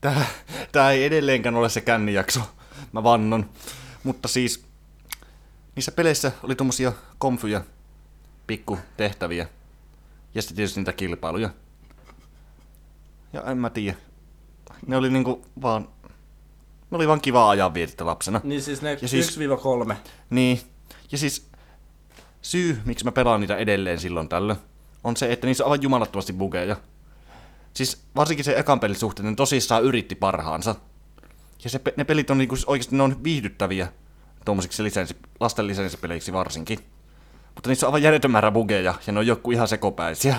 tää, 0.00 0.26
tää 0.72 0.90
ei 0.90 1.04
edelleenkään 1.04 1.56
ole 1.56 1.68
se 1.68 1.80
kännijakso, 1.80 2.40
mä 2.92 3.02
vannon. 3.02 3.50
Mutta 4.04 4.28
siis, 4.28 4.64
niissä 5.76 5.92
peleissä 5.92 6.32
oli 6.42 6.54
tommosia 6.54 6.92
komfyjä, 7.18 7.62
pikku 8.46 8.78
tehtäviä. 8.96 9.48
Ja 10.34 10.42
sitten 10.42 10.56
tietysti 10.56 10.80
niitä 10.80 10.92
kilpailuja. 10.92 11.50
Ja 13.32 13.42
en 13.42 13.58
mä 13.58 13.70
tiedä. 13.70 13.96
Ne 14.86 14.96
oli 14.96 15.10
niinku 15.10 15.46
vaan... 15.62 15.88
Ne 16.90 16.96
oli 16.96 17.08
vaan 17.08 17.20
kivaa 17.20 17.50
ajanvietettä 17.50 18.06
lapsena. 18.06 18.40
Niin 18.44 18.62
siis 18.62 18.82
ne 18.82 18.98
Ja 19.02 19.08
siis- 19.08 19.38
1-3. 19.90 19.94
Niin. 20.30 20.60
Ja 21.12 21.18
siis 21.18 21.47
syy, 22.42 22.78
miksi 22.84 23.04
mä 23.04 23.12
pelaan 23.12 23.40
niitä 23.40 23.56
edelleen 23.56 23.98
silloin 23.98 24.28
tällöin, 24.28 24.58
on 25.04 25.16
se, 25.16 25.32
että 25.32 25.46
niissä 25.46 25.64
on 25.64 25.70
aivan 25.72 25.82
jumalattomasti 25.82 26.32
bugeja. 26.32 26.76
Siis 27.74 28.02
varsinkin 28.16 28.44
se 28.44 28.58
ekan 28.58 28.80
pelin 28.80 28.96
suhteen, 28.96 29.28
ne 29.28 29.34
tosissaan 29.34 29.84
yritti 29.84 30.14
parhaansa. 30.14 30.74
Ja 31.64 31.70
se, 31.70 31.80
ne 31.96 32.04
pelit 32.04 32.30
on 32.30 32.38
niinku 32.38 32.56
oikeasti 32.66 32.96
ne 32.96 33.02
on 33.02 33.24
viihdyttäviä 33.24 33.92
tuommoisiksi 34.44 34.82
lisenssi, 34.82 35.16
lasten 35.40 35.66
lisenssipeleiksi 35.66 36.32
varsinkin. 36.32 36.78
Mutta 37.54 37.70
niissä 37.70 37.86
on 37.86 37.88
aivan 37.88 38.02
järjetön 38.02 38.30
määrä 38.30 38.50
bugeja, 38.50 38.94
ja 39.06 39.12
ne 39.12 39.18
on 39.18 39.26
joku 39.26 39.50
ihan 39.50 39.68
sekopäisiä. 39.68 40.36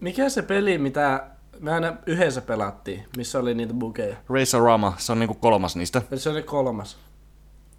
Mikä 0.00 0.28
se 0.28 0.42
peli, 0.42 0.78
mitä 0.78 1.30
me 1.60 1.72
aina 1.72 1.96
yhdessä 2.06 2.40
pelattiin, 2.40 3.04
missä 3.16 3.38
oli 3.38 3.54
niitä 3.54 3.74
bugeja? 3.74 4.16
Racerama, 4.28 4.94
se 4.98 5.12
on 5.12 5.18
niinku 5.18 5.34
kolmas 5.34 5.76
niistä. 5.76 6.02
Se 6.14 6.30
oli 6.30 6.42
kolmas. 6.42 6.96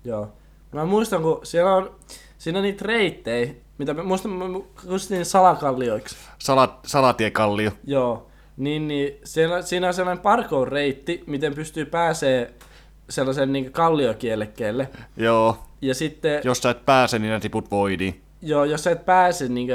Joo. 0.04 0.34
Mä 0.72 0.86
muistan, 0.86 1.22
kun 1.22 1.40
siellä 1.44 1.76
on, 1.76 1.96
siinä 2.38 2.60
on 2.60 2.64
niitä 2.64 2.86
reittejä, 2.86 3.54
mitä 3.78 3.94
me 3.94 4.04
muistan, 4.04 4.32
mä 4.32 4.46
kutsuttiin 4.90 5.26
salakallioiksi. 5.26 6.16
Salat, 6.40 6.80
salatiekallio. 6.86 7.72
Joo. 7.84 8.28
Niin, 8.58 8.88
niin 8.88 9.14
siellä, 9.24 9.62
siinä 9.62 9.88
on 9.88 9.94
sellainen 9.94 10.22
parkour-reitti, 10.24 11.24
miten 11.28 11.54
pystyy 11.54 11.86
pääsee 11.86 12.54
sellaisen 13.10 13.54
niin 13.54 13.72
kalliokielekkeelle. 13.72 14.90
Joo. 15.18 15.58
Ja 15.82 15.96
sitten, 15.96 16.42
Jos 16.44 16.58
sä 16.58 16.70
et 16.70 16.86
pääse, 16.86 17.20
niin 17.20 17.32
ne 17.32 17.40
tiput 17.40 17.72
voidiin. 17.72 18.22
joo, 18.42 18.64
jos 18.66 18.84
sä 18.84 18.92
et 18.92 19.06
pääse 19.06 19.48
niin 19.48 19.70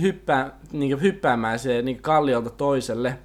hyppää, 0.00 0.50
niin 0.72 1.02
hyppäämään 1.02 1.58
se 1.58 1.82
niin 1.82 2.02
kalliolta 2.02 2.50
toiselle, 2.50 3.18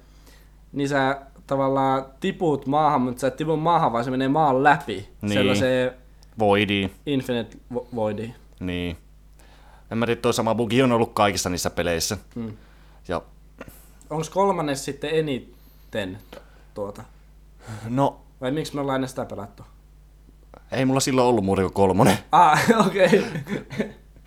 niin 0.72 0.88
sä 0.88 1.20
tavallaan 1.46 2.04
tiput 2.20 2.66
maahan, 2.66 3.00
mutta 3.00 3.20
sä 3.20 3.26
et 3.26 3.36
tipu 3.36 3.56
maahan, 3.56 3.92
vaan 3.92 4.04
se 4.04 4.10
menee 4.10 4.28
maan 4.28 4.62
läpi. 4.64 5.08
Niin. 5.22 5.32
Sellaiseen 5.32 5.90
Voidiin. 6.38 6.90
Infinite 7.06 7.56
vo- 7.74 7.86
Voidiin. 7.94 8.34
Niin. 8.66 8.96
En 9.90 9.98
mä 9.98 10.06
tiedä, 10.06 10.20
toi 10.20 10.34
sama 10.34 10.54
bugi 10.54 10.82
on 10.82 10.92
ollut 10.92 11.12
kaikissa 11.12 11.50
niissä 11.50 11.70
peleissä. 11.70 12.18
Hmm. 12.34 12.56
Ja 13.08 13.22
Onko 14.10 14.26
kolmannes 14.32 14.84
sitten 14.84 15.10
eniten 15.10 16.18
tuota? 16.74 17.04
no, 17.88 18.20
Vai 18.40 18.50
miksi 18.50 18.74
me 18.74 18.80
ollaan 18.80 18.94
ennen 18.96 19.08
sitä 19.08 19.24
pelattu? 19.24 19.62
ei 20.72 20.84
mulla 20.84 21.00
silloin 21.00 21.26
ollut 21.26 21.44
muuta 21.44 21.62
kuin 21.62 21.72
kolmonen. 21.72 22.18
Ah, 22.32 22.64
okei. 22.86 23.06
Okay. 23.06 23.22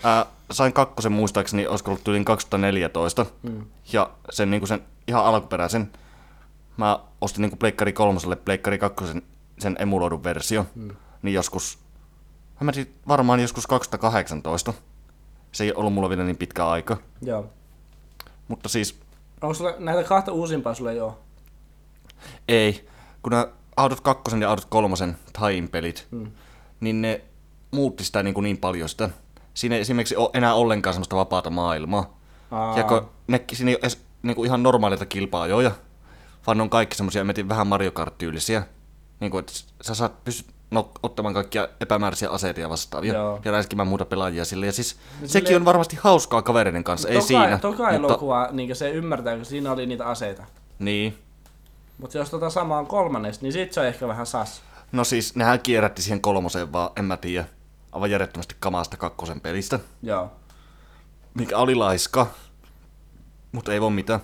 Ää, 0.04 0.26
sain 0.52 0.74
kakkosen 0.74 1.12
muistaakseni, 1.12 1.68
olisiko 1.68 1.92
ollut 1.92 2.08
yli 2.08 2.24
2014. 2.24 3.26
Mm. 3.44 3.66
Ja 3.94 4.10
sen, 4.30 4.52
niin 4.52 4.68
sen 4.68 4.82
ihan 5.08 5.26
alkuperäisen, 5.26 5.92
mä 6.78 7.00
ostin 7.22 7.42
niin 7.42 7.58
Pleikkari 7.58 7.94
kolmoselle 7.94 8.36
Pleikkari 8.36 8.78
kakkosen 8.78 9.22
sen 9.60 9.76
emuloidun 9.80 10.24
versio. 10.24 10.66
Mm. 10.76 10.90
Niin 11.22 11.34
joskus, 11.34 11.80
mä 12.66 12.72
tiedä, 12.72 12.90
varmaan 13.08 13.40
joskus 13.40 13.68
2018. 13.68 14.74
Se 15.52 15.64
ei 15.64 15.74
ollut 15.74 15.94
mulla 15.94 16.10
vielä 16.10 16.24
niin 16.24 16.38
pitkä 16.38 16.68
aika. 16.68 16.98
Joo. 17.22 17.46
Mutta 18.48 18.70
siis 18.70 19.00
Onko 19.42 19.54
sulla 19.54 19.74
näitä 19.80 20.04
kahta 20.04 20.32
uusimpaa 20.32 20.74
sulle 20.74 20.94
jo? 20.94 21.20
Ei, 22.48 22.88
kun 23.24 23.32
nämä 23.32 23.48
Autot 23.78 24.02
2 24.02 24.40
ja 24.42 24.50
Autot 24.50 24.66
3 24.66 24.96
Tain 25.40 25.70
pelit, 25.70 26.08
Mm. 26.12 26.32
niin 26.80 27.02
ne 27.02 27.22
muutti 27.72 28.04
sitä 28.04 28.24
niin, 28.24 28.34
kuin 28.34 28.44
niin 28.44 28.58
paljon 28.58 28.90
sitä. 28.90 29.10
Siinä 29.54 29.76
ei 29.76 29.82
esimerkiksi 29.82 30.16
ole 30.16 30.30
enää 30.34 30.54
ollenkaan 30.54 30.94
semmoista 30.94 31.16
vapaata 31.16 31.50
maailmaa. 31.50 32.18
Aa, 32.52 32.78
Ja 32.78 32.84
kun 32.84 33.10
ne, 33.28 33.44
siinä 33.54 33.70
ei 33.72 33.76
ole 33.76 33.80
edes 33.82 34.02
niin 34.24 34.36
kuin 34.36 34.46
ihan 34.46 34.64
normaaleita 34.64 35.06
kilpaajoja, 35.06 35.72
vaan 36.48 36.58
ne 36.58 36.64
on 36.64 36.70
kaikki 36.70 36.96
semmoisia, 36.96 37.24
mä 37.24 37.34
tiedän, 37.34 37.50
vähän 37.50 37.68
Mario 37.68 37.92
Kart-tyylisiä. 37.92 38.64
Niin 39.20 39.32
kuin, 39.32 39.40
että 39.40 39.54
sä 39.82 39.96
saat 39.96 40.24
pystyt 40.24 40.56
no, 40.72 40.92
ottamaan 41.04 41.34
kaikkia 41.34 41.68
epämääräisiä 41.82 42.30
aseita 42.30 42.60
ja 42.60 42.70
vastaavia. 42.70 43.14
Joo. 43.14 43.40
Ja 43.46 43.52
räiskimään 43.52 43.88
muuta 43.88 44.06
pelaajia 44.06 44.46
sille. 44.46 44.66
Ja 44.66 44.72
siis 44.72 44.98
No 45.22 45.28
sekin 45.28 45.56
on 45.56 45.66
varmasti 45.66 45.98
hauskaa 46.02 46.42
kavereiden 46.42 46.84
kanssa, 46.84 47.10
ei 47.10 47.16
toka, 47.16 47.28
siinä. 47.28 47.58
Toka 47.58 47.84
mutta, 47.84 47.96
elokuva, 47.96 48.50
niin 48.52 48.76
se 48.76 48.90
ymmärtää, 48.90 49.36
kun 49.36 49.46
siinä 49.46 49.72
oli 49.72 49.86
niitä 49.86 50.06
aseita. 50.06 50.44
Niin. 50.80 51.18
Mutta 51.98 52.18
jos 52.18 52.30
tota 52.30 52.50
sama 52.50 52.78
on 52.78 52.88
kolmannes, 52.88 53.42
niin 53.42 53.54
sit 53.54 53.74
se 53.74 53.80
on 53.80 53.86
ehkä 53.86 54.08
vähän 54.08 54.26
sas. 54.26 54.62
No 54.92 55.04
siis, 55.04 55.36
nehän 55.36 55.60
kierrätti 55.60 56.02
siihen 56.02 56.22
kolmoseen 56.22 56.74
vaan, 56.74 56.90
en 56.96 57.06
mä 57.06 57.18
tiedä, 57.18 57.46
aivan 57.92 58.12
järjettömästi 58.12 58.56
kamaasta 58.60 58.98
kakkosen 58.98 59.42
pelistä, 59.42 59.80
Joo. 60.04 60.32
mikä 61.34 61.58
oli 61.58 61.76
laiska, 61.76 62.28
mutta 63.52 63.74
ei 63.74 63.82
voi 63.82 63.92
mitään. 63.92 64.20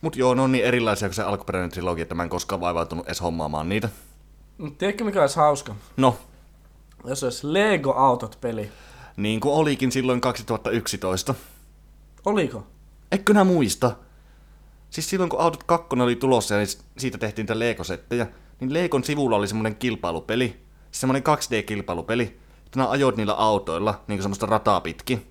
Mut 0.00 0.16
joo, 0.16 0.34
ne 0.34 0.42
on 0.42 0.52
niin 0.52 0.64
erilaisia 0.64 1.08
kuin 1.08 1.14
se 1.14 1.22
alkuperäinen 1.22 1.70
trilogia, 1.70 2.02
että 2.02 2.14
mä 2.14 2.22
en 2.22 2.28
koskaan 2.28 2.60
vaivautunut 2.60 3.06
edes 3.06 3.20
hommaamaan 3.20 3.68
niitä. 3.68 3.88
Mut 4.58 4.78
tiedätkö 4.78 5.04
mikä 5.04 5.20
olisi 5.20 5.36
hauska? 5.36 5.74
No, 5.96 6.16
Jos 7.04 7.24
olisi 7.24 7.52
Lego 7.52 7.92
Autot 7.92 8.38
peli. 8.40 8.70
niin 9.16 9.40
kuin 9.40 9.54
olikin 9.54 9.92
silloin 9.92 10.20
2011. 10.20 11.34
Oliko? 12.24 12.66
Eikö 13.12 13.32
nää 13.32 13.44
muista? 13.44 13.96
Siis 14.90 15.10
silloin 15.10 15.30
kun 15.30 15.40
Autot 15.40 15.64
2 15.64 15.86
oli 16.02 16.16
tulossa 16.16 16.54
ja 16.54 16.58
niin 16.58 16.68
siitä 16.98 17.18
tehtiin 17.18 17.42
niitä 17.44 17.58
Lego-settejä, 17.58 18.26
niin 18.60 18.74
Legon 18.74 19.04
sivulla 19.04 19.36
oli 19.36 19.48
semmonen 19.48 19.76
kilpailupeli, 19.76 20.46
siis 20.90 21.00
semmonen 21.00 21.22
2D-kilpailupeli, 21.22 22.22
että 22.66 22.78
nää 22.78 22.90
ajoit 22.90 23.16
niillä 23.16 23.34
autoilla, 23.34 23.92
niin 24.08 24.18
kuin 24.18 24.22
semmoista 24.22 24.46
rataa 24.46 24.80
pitkin. 24.80 25.26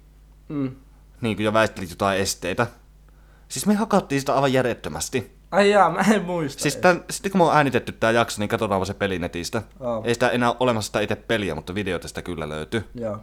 Mm. 0.49 0.75
niin 1.21 1.35
kuin 1.35 1.43
jo 1.45 1.53
väistelit 1.53 1.89
jotain 1.89 2.19
esteitä. 2.19 2.67
Siis 3.47 3.65
me 3.65 3.73
hakattiin 3.73 4.21
sitä 4.21 4.35
aivan 4.35 4.53
järjettömästi. 4.53 5.31
Ai 5.53 5.69
jaa, 5.69 5.89
mä 5.89 6.01
en 6.13 6.23
muista. 6.25 6.61
Siis 6.61 6.75
tän, 6.75 7.03
sitten 7.09 7.31
kun 7.31 7.39
me 7.41 7.45
on 7.45 7.55
äänitetty 7.55 7.91
tää 7.91 8.11
jakso, 8.11 8.39
niin 8.39 8.49
katsotaan 8.49 8.79
vaan 8.79 8.85
se 8.85 8.93
peli 8.93 9.19
netistä. 9.19 9.61
Oo. 9.79 10.01
Ei 10.05 10.13
sitä 10.13 10.29
enää 10.29 10.49
ole 10.49 10.57
olemassa 10.59 10.87
sitä 10.87 10.99
itse 10.99 11.15
peliä, 11.15 11.55
mutta 11.55 11.75
videoita 11.75 12.07
sitä 12.07 12.21
kyllä 12.21 12.49
löytyy. 12.49 12.89
Joo. 12.95 13.17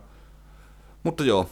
Mutta 1.03 1.25
joo, 1.25 1.51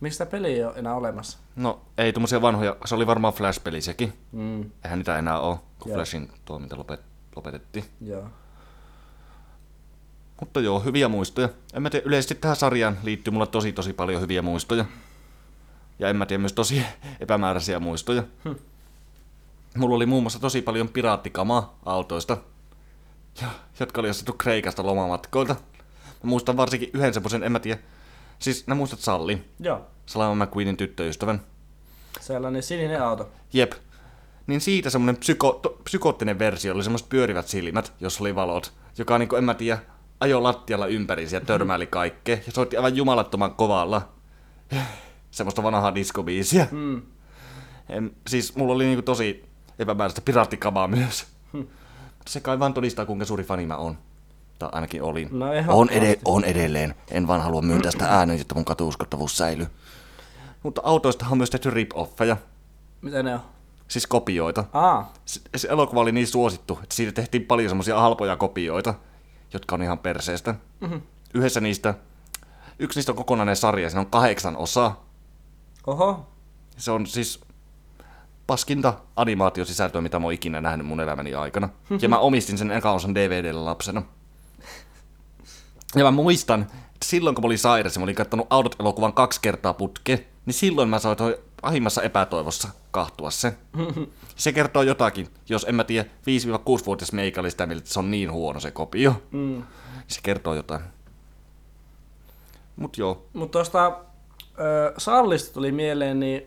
Miksi 0.00 0.16
sitä 0.16 0.26
peliä 0.30 0.56
ei 0.56 0.64
ole 0.64 0.72
enää 0.76 0.94
olemassa? 0.94 1.38
no 1.56 1.80
ei 1.98 2.12
tuommoisia 2.12 2.42
vanhoja, 2.42 2.76
se 2.84 2.94
oli 2.94 3.06
varmaan 3.06 3.34
Flash-peli 3.34 3.80
sekin. 3.80 4.12
Mm. 4.32 4.70
Eihän 4.84 4.98
niitä 4.98 5.18
enää 5.18 5.40
ole, 5.40 5.56
kun 5.78 5.90
Joo. 5.90 5.96
Flashin 5.96 6.30
toiminta 6.44 6.78
lopet, 6.78 7.00
lopetettiin. 7.36 7.84
Joo. 8.00 8.24
Mutta 10.40 10.60
joo, 10.60 10.80
hyviä 10.80 11.08
muistoja. 11.08 11.48
En 11.74 11.82
mä 11.82 11.90
tiedä, 11.90 12.06
yleisesti 12.06 12.34
tähän 12.34 12.56
sarjaan 12.56 12.98
liittyy 13.02 13.32
mulla 13.32 13.46
tosi 13.46 13.72
tosi 13.72 13.92
paljon 13.92 14.22
hyviä 14.22 14.42
muistoja. 14.42 14.84
Ja 15.98 16.08
en 16.08 16.16
mä 16.16 16.26
tiedä, 16.26 16.40
myös 16.40 16.52
tosi 16.52 16.82
epämääräisiä 17.20 17.80
muistoja. 17.80 18.22
Hm. 18.44 18.54
Mulla 19.76 19.96
oli 19.96 20.06
muun 20.06 20.22
muassa 20.22 20.38
tosi 20.38 20.62
paljon 20.62 20.88
piraattikamaa 20.88 21.78
autoista, 21.84 22.36
ja, 23.40 23.48
jotka 23.80 24.00
oli 24.00 24.10
ostettu 24.10 24.32
Kreikasta 24.32 24.86
lomamatkoilta. 24.86 25.56
Mä 26.22 26.28
muistan 26.28 26.56
varsinkin 26.56 26.90
yhden 26.94 27.14
semmoisen, 27.14 27.42
en 27.42 27.52
mä 27.52 27.58
tiedä, 27.58 27.80
siis 28.38 28.66
nää 28.66 28.76
muistat 28.76 29.00
Salli, 29.00 29.44
Joo. 29.60 29.86
Salama 30.06 30.44
McQueenin 30.44 30.76
tyttöystävän. 30.76 31.40
Sellainen 32.20 32.62
sininen 32.62 33.02
auto. 33.02 33.30
Jep. 33.52 33.72
Niin 34.46 34.60
siitä 34.60 34.90
semmonen 34.90 35.16
psyko, 35.16 35.52
to, 35.62 35.68
psykoottinen 35.84 36.38
versio 36.38 36.74
oli 36.74 36.82
semmoiset 36.82 37.08
pyörivät 37.08 37.48
silmät, 37.48 37.92
jos 38.00 38.20
oli 38.20 38.34
valot, 38.34 38.72
joka 38.98 39.18
niinku, 39.18 39.36
en 39.36 39.44
mä 39.44 39.54
tiedä, 39.54 39.78
ajoi 40.20 40.42
lattialla 40.42 40.86
ympäri 40.86 41.26
ja 41.32 41.40
törmäili 41.46 41.86
kaikkea 41.86 42.38
ja 42.46 42.52
soitti 42.52 42.76
aivan 42.76 42.96
jumalattoman 42.96 43.54
kovalla. 43.54 44.08
Semmoista 45.30 45.62
vanhaa 45.62 45.94
diskobiisiä. 45.94 46.66
Mm. 46.70 47.02
En, 47.88 48.16
siis 48.26 48.56
mulla 48.56 48.74
oli 48.74 48.84
niinku 48.84 49.02
tosi 49.02 49.44
epämääräistä 49.78 50.20
piraattikamaa 50.20 50.88
myös. 50.88 51.26
Mutta 51.52 52.30
se 52.32 52.40
kai 52.40 52.58
vaan 52.58 52.74
todistaa, 52.74 53.06
kuinka 53.06 53.24
suuri 53.24 53.44
fani 53.44 53.66
mä 53.66 53.76
oon. 53.76 53.98
Tai 54.58 54.68
ainakin 54.72 55.02
olin. 55.02 55.28
No 55.32 55.46
on, 55.68 55.88
ede- 55.90 56.18
on 56.24 56.44
edelleen. 56.44 56.94
En 57.10 57.28
vaan 57.28 57.40
halua 57.42 57.62
myöntää 57.62 57.90
sitä 57.92 58.06
ääneen, 58.08 58.38
jotta 58.38 58.54
mun 58.54 58.64
katuuskottavuus 58.64 59.36
säilyy. 59.36 59.66
Mutta 60.62 60.80
autoista 60.84 61.26
on 61.30 61.38
myös 61.38 61.50
tehty 61.50 61.70
rip-offeja, 61.70 62.36
Mitä 63.02 63.22
ne 63.22 63.34
on? 63.34 63.40
siis 63.88 64.06
kopioita. 64.06 64.64
Aa. 64.72 65.12
Se, 65.24 65.40
se 65.56 65.68
elokuva 65.68 66.00
oli 66.00 66.12
niin 66.12 66.26
suosittu, 66.26 66.78
että 66.82 66.94
siitä 66.94 67.12
tehtiin 67.12 67.44
paljon 67.44 67.68
semmoisia 67.70 68.00
halpoja 68.00 68.36
kopioita, 68.36 68.94
jotka 69.52 69.74
on 69.74 69.82
ihan 69.82 69.98
perseestä. 69.98 70.54
Mhm. 70.80 70.96
Yhdessä 71.34 71.60
niistä, 71.60 71.94
yksi 72.78 72.98
niistä 72.98 73.12
on 73.12 73.16
kokonainen 73.16 73.56
sarja, 73.56 73.90
siinä 73.90 74.00
on 74.00 74.06
kahdeksan 74.06 74.56
osaa. 74.56 75.04
Oho. 75.86 76.26
Se 76.76 76.90
on 76.90 77.06
siis 77.06 77.40
paskinta 78.46 78.94
animaatiosisältöä, 79.16 80.00
mitä 80.00 80.18
mä 80.18 80.26
oon 80.26 80.32
ikinä 80.32 80.60
nähnyt 80.60 80.86
mun 80.86 81.00
elämäni 81.00 81.34
aikana. 81.34 81.68
Ja 82.02 82.08
mä 82.08 82.18
omistin 82.18 82.58
sen 82.58 82.70
eka 82.70 82.92
osan 82.92 83.14
DVDllä 83.14 83.64
lapsena. 83.64 84.02
Ja 85.94 86.04
mä 86.04 86.10
muistan, 86.10 86.62
että 86.62 87.06
silloin 87.06 87.34
kun 87.34 87.44
mä 87.44 87.46
olin 87.46 87.58
sairas 87.58 87.94
ja 87.94 88.00
mä 88.00 88.04
olin 88.04 88.14
katsonut 88.14 88.46
Autot-elokuvan 88.50 89.12
kaksi 89.12 89.40
kertaa 89.40 89.74
putke, 89.74 90.26
niin 90.46 90.54
silloin 90.54 90.88
mä 90.88 90.98
saatoin 90.98 91.34
pahimmassa 91.62 92.02
epätoivossa 92.02 92.68
kahtua 92.90 93.30
se. 93.30 93.56
Se 94.36 94.52
kertoo 94.52 94.82
jotakin, 94.82 95.28
jos 95.48 95.66
en 95.68 95.74
mä 95.74 95.84
tiedä, 95.84 96.08
5-6-vuotias 96.08 97.12
meikä 97.12 97.40
oli 97.40 97.50
sitä 97.50 97.66
mieltä, 97.66 97.80
että 97.80 97.92
se 97.92 97.98
on 97.98 98.10
niin 98.10 98.32
huono 98.32 98.60
se 98.60 98.70
kopio. 98.70 99.22
Mm. 99.30 99.62
Se 100.06 100.20
kertoo 100.22 100.54
jotain. 100.54 100.80
Mut 102.76 102.98
joo. 102.98 103.26
Mutta 103.32 103.52
tuosta 103.52 103.98
Sallista 104.98 105.54
tuli 105.54 105.72
mieleen, 105.72 106.20
niin 106.20 106.42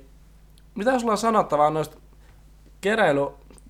mitä 0.80 1.00
sulla 1.00 1.12
on 1.12 1.18
sanottavaa 1.18 1.70
noista 1.70 1.98
keräily, 2.82 3.28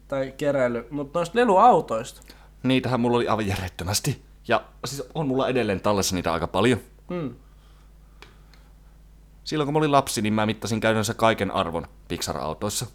tai 0.08 0.34
keräily, 0.38 0.88
mutta 0.90 1.20
noista 1.20 1.40
leluautoista? 1.40 2.22
Niitähän 2.64 3.00
mulla 3.00 3.18
oli 3.18 3.28
aivan 3.28 3.48
järjettömästi. 3.48 4.22
Ja 4.48 4.64
siis 4.86 5.04
on 5.16 5.28
mulla 5.28 5.48
edelleen 5.48 5.82
tallessa 5.82 6.16
niitä 6.16 6.34
aika 6.34 6.48
paljon. 6.48 6.80
Hmm. 7.10 7.36
Silloin 9.44 9.68
kun 9.68 9.74
mä 9.74 9.78
olin 9.78 9.92
lapsi, 9.92 10.22
niin 10.22 10.34
mä 10.34 10.46
mittasin 10.46 10.80
käytännössä 10.80 11.14
kaiken 11.14 11.52
arvon 11.52 11.88
Pixar-autoissa. 12.08 12.86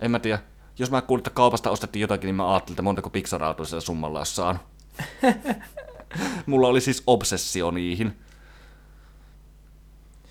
En 0.00 0.10
mä 0.10 0.18
tiedä. 0.18 0.38
Jos 0.78 0.90
mä 0.90 1.02
kuulin, 1.02 1.20
että 1.20 1.30
kaupasta 1.30 1.70
ostettiin 1.70 2.00
jotakin, 2.00 2.26
niin 2.28 2.34
mä 2.34 2.52
ajattelin, 2.52 2.74
että 2.74 2.82
montako 2.82 3.10
Pixar-autoa 3.10 3.64
sillä 3.66 3.80
summalla 3.80 4.18
olisi 4.18 4.34
saanut. 4.34 4.62
Mulla 6.46 6.68
oli 6.68 6.80
siis 6.80 7.02
obsessio 7.06 7.70
niihin. 7.70 8.18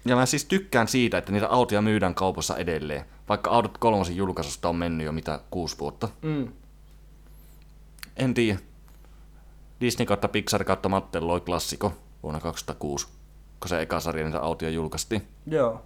Ja 0.06 0.16
mä 0.16 0.26
siis 0.26 0.46
tykkään 0.46 0.88
siitä, 0.88 1.18
että 1.18 1.32
niitä 1.32 1.48
autoja 1.48 1.82
myydään 1.82 2.16
kaupassa 2.16 2.58
edelleen. 2.58 3.06
Vaikka 3.30 3.50
autot 3.50 3.78
kolmosen 3.78 4.16
julkaisusta 4.16 4.70
on 4.70 4.76
mennyt 4.76 5.06
jo 5.06 5.12
mitä 5.12 5.40
kuusi 5.52 5.80
vuotta. 5.80 6.10
Mm. 6.22 6.52
En 8.18 8.34
tiedä. 8.34 8.60
Disney 9.82 10.06
kautta 10.06 10.28
Pixar 10.28 10.64
kautta 10.64 10.90
Mattel 10.90 11.28
loi 11.28 11.42
klassiko 11.42 11.94
vuonna 12.24 12.40
2006, 12.40 13.08
kun 13.60 13.70
se 13.70 13.82
eka 13.82 14.00
sarja 14.00 14.26
niitä 14.26 14.40
autoja 14.40 14.72
julkaistiin. 14.72 15.28
Joo. 15.48 15.82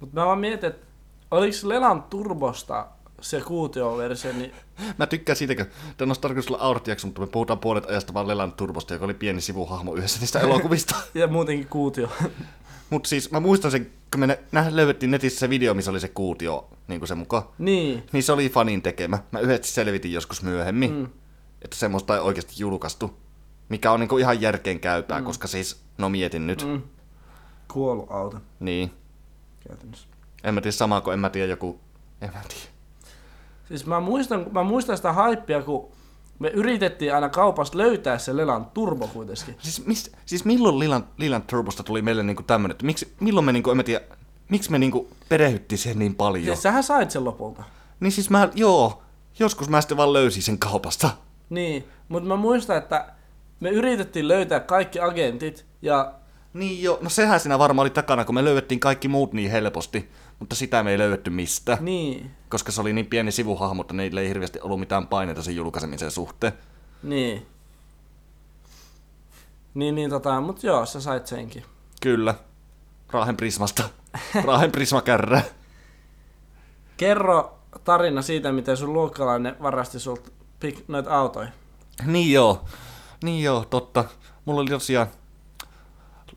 Mutta 0.00 0.20
mä 0.20 0.26
vaan 0.26 0.38
mietin, 0.38 0.70
että 0.70 0.86
oliko 1.30 1.56
Lelan 1.62 2.02
Turbosta 2.02 2.86
se 3.20 3.40
kuutioversio, 3.40 4.32
niin 4.32 4.52
Mä 4.98 5.06
tykkään 5.06 5.36
siitä, 5.36 5.54
kun 5.54 5.66
tämä 5.96 6.12
on 6.12 6.20
tarkoitus 6.20 6.50
olla 6.50 6.62
audiojakso, 6.62 7.06
mutta 7.06 7.20
me 7.20 7.26
puhutaan 7.26 7.58
puolet 7.58 7.84
ajasta 7.84 8.14
vaan 8.14 8.28
Lelan 8.28 8.52
Turbosta, 8.52 8.94
joka 8.94 9.04
oli 9.04 9.14
pieni 9.14 9.40
sivuhahmo 9.40 9.94
yhdessä 9.94 10.20
niistä 10.20 10.40
elokuvista. 10.46 10.94
ja 11.14 11.26
muutenkin 11.26 11.68
kuutio. 11.68 12.08
mutta 12.90 13.08
siis 13.08 13.30
mä 13.30 13.40
muistan 13.40 13.70
sen, 13.70 13.90
kun 14.12 14.20
me 14.20 14.38
nä, 14.52 14.66
löydettiin 14.70 15.10
netissä 15.10 15.38
se 15.40 15.50
video, 15.50 15.74
missä 15.74 15.90
oli 15.90 16.00
se 16.00 16.08
kuutio, 16.08 16.68
niin 16.88 17.00
kuin 17.00 17.08
se 17.08 17.14
mukaan. 17.14 17.42
niin. 17.58 18.02
Niin 18.12 18.22
se 18.22 18.32
oli 18.32 18.48
fanin 18.48 18.82
tekemä. 18.82 19.18
Mä 19.32 19.40
yhdessä 19.40 19.74
selvitin 19.74 20.12
joskus 20.12 20.42
myöhemmin, 20.42 20.94
Mm. 20.94 21.08
että 21.62 21.76
semmoista 21.76 22.14
ei 22.14 22.20
oikeasti 22.20 22.54
julkaistu. 22.58 23.16
Mikä 23.68 23.92
on 23.92 24.00
niinku 24.00 24.18
ihan 24.18 24.40
järkeen 24.40 24.80
käypää, 24.80 25.18
mm. 25.20 25.24
koska 25.24 25.48
siis, 25.48 25.80
no 25.98 26.08
mietin 26.08 26.46
nyt. 26.46 26.64
Mm. 26.64 26.70
Mm. 26.70 26.82
Kuollut 27.72 28.06
auto 28.10 28.38
Niin. 28.60 28.90
käytännössä. 29.68 30.08
En 30.44 30.54
mä 30.54 30.60
tiedä 30.60 30.72
samaa 30.72 31.00
kuin 31.00 31.12
en 31.12 31.20
mä 31.20 31.30
tiedä 31.30 31.50
joku... 31.50 31.80
En 32.20 32.30
mä 32.34 32.40
tiedä. 32.48 32.64
Siis 33.68 33.86
mä 33.86 34.00
muistan, 34.00 34.46
mä 34.52 34.62
muistan 34.62 34.96
sitä 34.96 35.12
haippia, 35.12 35.62
kun 35.62 35.88
me 36.40 36.48
yritettiin 36.48 37.14
aina 37.14 37.28
kaupasta 37.28 37.78
löytää 37.78 38.18
se 38.18 38.36
Lelan 38.36 38.66
Turbo 38.74 39.06
kuitenkin. 39.06 39.56
Siis, 39.58 39.86
mis, 39.86 40.12
siis 40.26 40.44
milloin 40.44 40.78
Lilan, 40.78 41.06
Lilan 41.16 41.42
Turbosta 41.42 41.82
tuli 41.82 42.02
meille 42.02 42.22
niinku 42.22 42.42
tämmönen, 42.42 42.72
että 42.72 42.86
miksi, 42.86 43.14
milloin 43.20 43.44
me 43.44 43.52
niinku, 43.52 43.70
en 43.70 43.76
mä 43.76 43.82
tiedä, 43.82 44.04
miksi 44.48 44.70
me 44.70 44.78
niinku 44.78 45.08
perehyttiin 45.28 45.78
siihen 45.78 45.98
niin 45.98 46.14
paljon? 46.14 46.44
Siis 46.44 46.62
sähän 46.62 46.82
sait 46.82 47.10
sen 47.10 47.24
lopulta. 47.24 47.62
Niin 48.00 48.12
siis 48.12 48.30
mä, 48.30 48.48
joo, 48.54 49.02
joskus 49.38 49.68
mä 49.68 49.80
sitten 49.80 49.96
vaan 49.96 50.12
löysin 50.12 50.42
sen 50.42 50.58
kaupasta. 50.58 51.10
Niin, 51.50 51.84
mutta 52.08 52.28
mä 52.28 52.36
muistan, 52.36 52.76
että 52.76 53.06
me 53.60 53.70
yritettiin 53.70 54.28
löytää 54.28 54.60
kaikki 54.60 55.00
agentit 55.00 55.66
ja 55.82 56.12
Niin 56.54 56.82
joo, 56.82 56.98
no 57.00 57.10
sehän 57.10 57.40
siinä 57.40 57.58
varmaan 57.58 57.84
oli 57.84 57.90
takana, 57.90 58.24
kun 58.24 58.34
me 58.34 58.44
löydettiin 58.44 58.80
kaikki 58.80 59.08
muut 59.08 59.32
niin 59.32 59.50
helposti, 59.50 60.10
mutta 60.40 60.56
sitä 60.56 60.82
me 60.82 60.90
ei 60.90 60.98
löydetty 60.98 61.30
mistä. 61.30 61.78
niin, 61.80 62.30
Koska 62.48 62.72
se 62.72 62.80
oli 62.80 62.92
niin 62.92 63.06
pieni 63.06 63.32
sivuhahmo, 63.32 63.82
että 63.82 63.94
niillä 63.94 64.20
ei 64.20 64.28
hirveästi 64.28 64.60
ollut 64.60 64.80
mitään 64.80 65.06
paineita 65.06 65.42
sen 65.42 65.56
julkaisemisen 65.56 66.10
suhteen. 66.10 66.52
niin. 67.02 67.46
Niin, 69.74 69.94
niin 69.94 70.10
tota, 70.10 70.40
mut 70.40 70.62
joo, 70.62 70.86
sä 70.86 71.00
sait 71.00 71.26
senkin. 71.26 71.64
Kyllä. 72.02 72.34
Raahen 73.10 73.36
Prismasta. 73.36 73.88
Raahen 74.46 74.72
Prismakärrä. 74.72 75.42
Kerro 76.96 77.58
tarina 77.84 78.22
siitä, 78.22 78.52
miten 78.52 78.76
sun 78.76 78.92
luokkalainen 78.92 79.56
varasti 79.62 79.98
sulta 80.00 80.30
pik- 80.64 80.84
noita 80.88 81.18
autoja. 81.18 81.48
Niin 82.06 82.32
joo. 82.32 82.64
Niin 83.24 83.42
joo, 83.44 83.64
totta. 83.70 84.04
Mulla 84.44 84.60
oli 84.60 84.70
tosiaan 84.70 85.06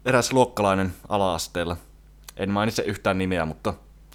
eräs 0.06 0.34
luokkalainen 0.34 0.94
ala-asteella. 1.10 1.78
En 2.38 2.50
mainitse 2.52 2.82
yhtään 2.82 3.18
nimeä, 3.18 3.46
mutta 3.46 3.74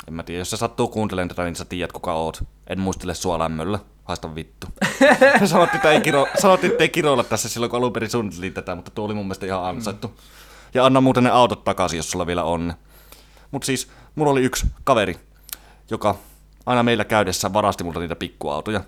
en 0.09 0.14
mä 0.14 0.22
tiedä. 0.22 0.40
Jos 0.40 0.50
sä 0.50 0.56
sattuu 0.56 0.88
kuuntelemaan 0.88 1.28
tätä, 1.28 1.44
niin 1.44 1.56
sä 1.56 1.64
tiedät 1.64 1.92
kuka 1.92 2.12
oot. 2.12 2.44
En 2.66 2.80
muistele 2.80 3.14
sua 3.14 3.38
lämmöllä. 3.38 3.78
Haista 4.04 4.34
vittu. 4.34 4.66
sanottiin, 5.44 5.76
että 5.76 5.90
ei, 5.90 6.00
kiro, 6.00 6.26
sanottiin, 6.38 6.70
että 6.70 6.84
ei 6.84 6.88
kiroilla 6.88 7.24
tässä 7.24 7.48
silloin, 7.48 7.70
kun 7.70 7.76
alun 7.76 7.92
perin 7.92 8.11
suunniteltiin 8.11 8.54
tätä, 8.54 8.74
mutta 8.74 8.90
tuo 8.90 9.04
oli 9.04 9.14
mun 9.14 9.24
mielestä 9.24 9.46
ihan 9.46 9.64
ansaittu. 9.64 10.18
Ja 10.74 10.86
anna 10.86 11.00
muuten 11.00 11.24
ne 11.24 11.30
autot 11.30 11.64
takaisin, 11.64 11.96
jos 11.96 12.11
sulla 12.11 12.26
vielä 12.26 12.44
on 12.44 12.68
ne. 12.68 12.74
Mut 13.50 13.62
siis, 13.62 13.88
mulla 14.14 14.32
oli 14.32 14.42
yksi 14.42 14.66
kaveri, 14.84 15.18
joka 15.90 16.14
aina 16.66 16.82
meillä 16.82 17.04
käydessä 17.04 17.52
varasti 17.52 17.84
multa 17.84 18.00
niitä 18.00 18.16
pikkuautoja. 18.16 18.80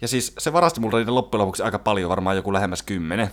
Ja 0.00 0.08
siis 0.08 0.34
se 0.38 0.52
varasti 0.52 0.80
multa 0.80 0.96
niitä 0.96 1.14
loppujen 1.14 1.40
lopuksi 1.40 1.62
aika 1.62 1.78
paljon, 1.78 2.10
varmaan 2.10 2.36
joku 2.36 2.52
lähemmäs 2.52 2.82
kymmenen. 2.82 3.30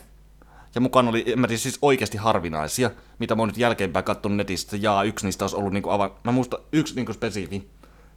Ja 0.76 0.82
mukaan 0.82 1.08
oli, 1.08 1.24
en 1.28 1.40
mä 1.40 1.48
tiedä, 1.48 1.60
siis 1.60 1.80
oikeasti 1.82 2.18
harvinaisia, 2.18 2.92
mitä 3.20 3.36
mä 3.36 3.42
oon 3.42 3.50
nyt 3.50 3.58
jälkeenpäin 3.58 4.06
katsonut 4.06 4.38
netistä. 4.38 4.78
Ja 4.78 5.04
yksi 5.04 5.26
niistä 5.26 5.44
olisi 5.44 5.56
ollut 5.56 5.74
niinku 5.74 5.90
aivan, 5.90 6.12
mä 6.24 6.32
muistan 6.32 6.60
yksi 6.72 6.96
niinku 6.96 7.14
spesifi, 7.14 7.70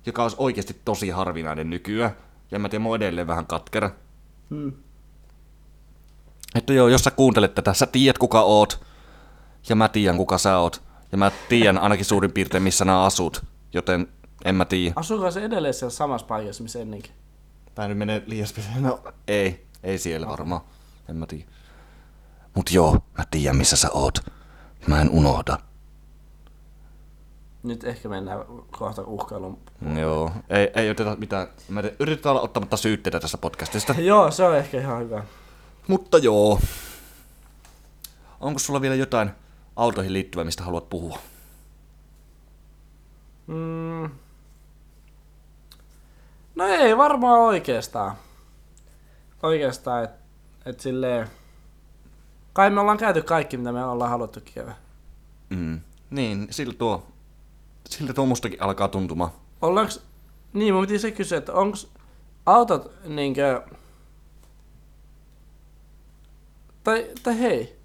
joka 0.07 0.23
olisi 0.23 0.37
oikeasti 0.39 0.81
tosi 0.85 1.11
harvinainen 1.11 1.71
nykyään. 1.71 2.17
Ja 2.51 2.57
en 2.57 2.63
mä 2.63 2.69
tiedä, 2.69 2.83
mä 2.83 2.89
oon 2.89 2.97
edelleen 2.97 3.27
vähän 3.27 3.47
katkera. 3.47 3.91
Hmm. 4.51 4.73
Että 6.55 6.73
joo, 6.73 6.89
jos 6.89 7.05
sä 7.05 7.11
kuuntelet 7.11 7.55
tätä, 7.55 7.75
sä 7.75 7.87
tiedät 7.87 8.19
kuka 8.19 8.43
oot. 8.43 8.85
Ja 9.69 9.77
mä 9.77 9.89
tiedän 9.89 10.17
kuka 10.17 10.39
sä 10.39 10.59
oot. 10.59 10.83
Ja 11.13 11.19
mä 11.19 11.31
tiedän 11.49 11.79
ainakin 11.79 12.05
suurin 12.05 12.33
piirtein 12.33 12.63
missä 12.63 12.85
nää 12.85 13.05
asut. 13.05 13.45
Joten 13.73 14.09
en 14.45 14.55
mä 14.55 14.65
tiedä. 14.65 14.93
Asuuko 14.97 15.31
se 15.31 15.45
edelleen 15.45 15.75
siellä 15.75 15.91
samassa 15.91 16.27
paikassa, 16.27 16.63
missä 16.63 16.79
ennenkin? 16.79 17.13
Tää 17.75 17.89
nyt 17.89 17.99
menee 17.99 18.23
liian. 18.27 18.49
No, 18.79 19.01
ei. 19.29 19.67
Ei 19.83 19.99
siellä 19.99 20.29
varmaan. 20.29 20.61
En 21.09 21.17
mä 21.17 21.27
tiedä. 21.27 21.45
Mut 22.55 22.73
joo, 22.73 22.93
mä 23.19 23.25
tiedän 23.31 23.57
missä 23.57 23.77
sä 23.77 23.91
oot. 23.91 24.19
Mä 24.87 25.01
en 25.01 25.11
unohda. 25.11 25.59
Nyt 27.63 27.85
ehkä 27.85 28.09
mennään 28.09 28.39
kohta 28.71 29.03
uhkailuun. 29.03 29.59
Joo. 30.01 30.31
Ei, 30.49 30.71
ei 30.75 30.91
oteta 30.91 31.17
mitään. 31.17 31.49
Mä 31.69 31.83
te, 31.83 31.95
yritetään 31.99 32.31
olla 32.31 32.43
ottamatta 32.43 32.77
syytteitä 32.77 33.21
tästä 33.21 33.39
podcastista. 33.39 33.95
Joo, 34.11 34.31
se 34.31 34.45
on 34.45 34.57
ehkä 34.57 34.81
ihan 34.81 35.01
hyvä. 35.01 35.25
Mutta 35.89 36.19
joo. 36.19 36.61
Onko 38.41 38.59
sulla 38.59 38.81
vielä 38.81 38.95
jotain 38.95 39.31
autoihin 39.77 40.13
liittyvää, 40.13 40.45
mistä 40.45 40.63
haluat 40.63 40.91
puhua? 40.91 41.19
Mm. 43.47 44.11
No 46.55 46.67
ei 46.67 46.97
varmaan 46.97 47.41
oikeastaan. 47.41 48.17
Oikeastaan, 49.43 50.05
että 50.05 50.19
et 50.67 50.81
silleen... 50.81 51.29
Kai 52.55 52.71
me 52.71 52.81
ollaan 52.81 52.99
käyty 52.99 53.23
kaikki, 53.23 53.57
mitä 53.57 53.73
me 53.73 53.85
ollaan 53.85 54.11
haluttu 54.11 54.41
käydä. 54.55 54.75
Mm. 55.51 55.81
Niin, 56.11 56.47
siltä 56.51 56.79
tuo, 56.79 57.07
siltä 57.89 58.13
tuo 58.13 58.27
mustakin 58.27 58.63
alkaa 58.63 58.89
tuntumaan. 58.89 59.31
Ollaanko... 59.63 59.93
Niin, 60.53 60.75
mun 60.75 60.87
piti 60.87 60.99
se 60.99 61.11
kysyä, 61.11 61.39
että 61.39 61.53
onko 61.53 61.79
autot 62.47 62.93
niinkö... 63.05 63.63
Tai, 66.85 67.11
tai 67.23 67.41
hei, 67.41 67.79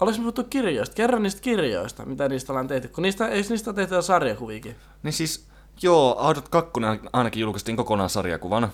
olis 0.00 0.18
me 0.18 0.22
puhuttu 0.22 0.44
kirjoista? 0.44 0.94
Kerro 0.94 1.18
niistä 1.18 1.40
kirjoista, 1.40 2.04
mitä 2.04 2.28
niistä 2.28 2.52
ollaan 2.52 2.68
tehty. 2.68 2.88
Kun 2.88 3.02
niistä, 3.02 3.28
eikö 3.28 3.48
niistä 3.48 3.70
ole 3.70 3.74
tehty 3.76 4.02
sarjakuviikin? 4.02 4.76
Niin 5.02 5.12
siis, 5.12 5.46
joo, 5.82 6.16
Autot 6.18 6.48
2 6.48 6.70
ainakin 7.12 7.40
julkaistiin 7.40 7.76
kokonaan 7.76 8.10
sarjakuvana. 8.10 8.68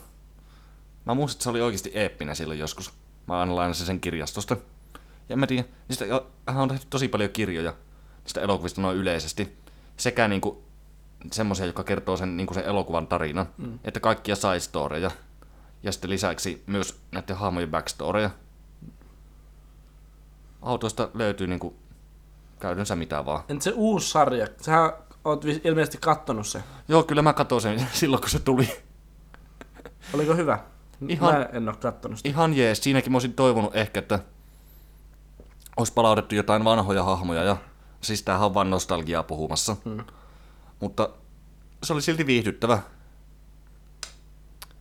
Mä 1.05 1.15
muistan, 1.15 1.37
että 1.37 1.45
se 1.45 1.51
oli 1.51 1.61
oikeasti 1.61 1.91
eeppinen 1.95 2.37
silloin 2.37 2.59
joskus. 2.59 2.93
Mä 3.27 3.41
aina 3.41 3.57
lainasin 3.57 3.87
sen 3.87 4.01
kirjastosta. 4.01 4.57
Ja 5.31 5.37
mä 5.37 5.47
tiedä, 5.47 5.65
niistä 5.89 6.05
hän 6.47 6.63
on 6.63 6.69
tehty 6.69 6.87
tosi 6.91 7.09
paljon 7.09 7.31
kirjoja 7.31 7.75
niistä 8.25 8.41
elokuvista 8.41 8.81
noin 8.81 8.97
yleisesti. 8.97 9.57
Sekä 9.97 10.29
niinku 10.29 10.63
semmoisia, 11.33 11.67
jotka 11.67 11.85
kertoo 11.85 12.17
sen, 12.17 12.37
niinku 12.37 12.55
sen 12.55 12.65
elokuvan 12.65 13.07
tarinan, 13.07 13.47
mm. 13.59 13.79
että 13.85 14.01
kaikkia 14.01 14.37
side 14.37 14.61
storyja. 14.61 15.11
Ja 15.83 15.93
sitten 15.93 16.11
lisäksi 16.11 16.63
myös 16.67 17.01
näiden 17.13 17.37
hahmojen 17.37 17.71
backstoryja. 17.71 18.31
Autoista 20.63 21.09
löytyy 21.15 21.47
niinku 21.47 21.77
käytännössä 22.61 22.97
mitä 22.97 23.25
vaan. 23.25 23.43
Entä 23.49 23.65
se 23.65 23.73
uusi 23.75 24.11
sarja? 24.11 24.47
Sähän 24.61 24.93
oot 25.25 25.45
ilmeisesti 25.65 25.99
kattonut 26.01 26.47
se. 26.47 26.63
Joo, 26.89 27.03
kyllä 27.03 27.23
mä 27.23 27.33
katsoin 27.33 27.63
sen 27.63 27.87
silloin, 27.93 28.21
kun 28.21 28.31
se 28.31 28.39
tuli. 28.39 28.69
Oliko 30.15 30.35
hyvä? 30.35 30.59
Ihan- 31.09 31.35
Mä 31.35 31.49
en 31.53 31.69
oo 31.69 31.75
kattonut 31.81 32.19
sitä. 32.19 32.29
Ihan 32.29 32.55
jees. 32.55 32.83
Siinäkin 32.85 33.13
mä 33.13 33.17
olisin 33.17 33.33
toivonut 33.33 33.77
ehkä, 33.77 33.99
että 34.01 34.19
olisi 35.77 35.93
palautettu 35.93 36.35
jotain 36.35 36.65
vanhoja 36.65 37.05
hahmoja 37.05 37.45
ja 37.45 37.57
siis 38.01 38.23
tämähän 38.23 38.47
on 38.47 38.55
vaan 38.55 38.71
nostalgiaa 38.71 39.23
puhumassa. 39.23 39.77
Hmm. 39.85 40.05
Mutta 40.81 41.09
se 41.83 41.93
oli 41.93 42.03
silti 42.03 42.27
viihdyttävä. 42.27 42.79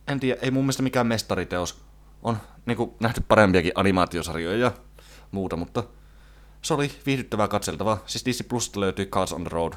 En 0.08 0.20
tiedä, 0.20 0.40
ei 0.42 0.50
mun 0.50 0.64
mielestä 0.64 0.82
mikään 0.82 1.06
mestariteos. 1.06 1.80
On 2.22 2.36
niin 2.66 2.94
nähty 3.00 3.20
parempiakin 3.28 3.72
animaatiosarjoja 3.74 4.58
ja 4.58 4.72
muuta, 5.30 5.56
mutta 5.56 5.84
Se 6.62 6.74
oli 6.74 6.90
viihdyttävää 7.06 7.48
katseltavaa. 7.48 7.98
Siis 8.06 8.24
Disney 8.24 8.48
Plus 8.48 8.76
löytyy 8.76 9.06
Cars 9.06 9.32
on 9.32 9.44
the 9.44 9.50
Road. 9.52 9.72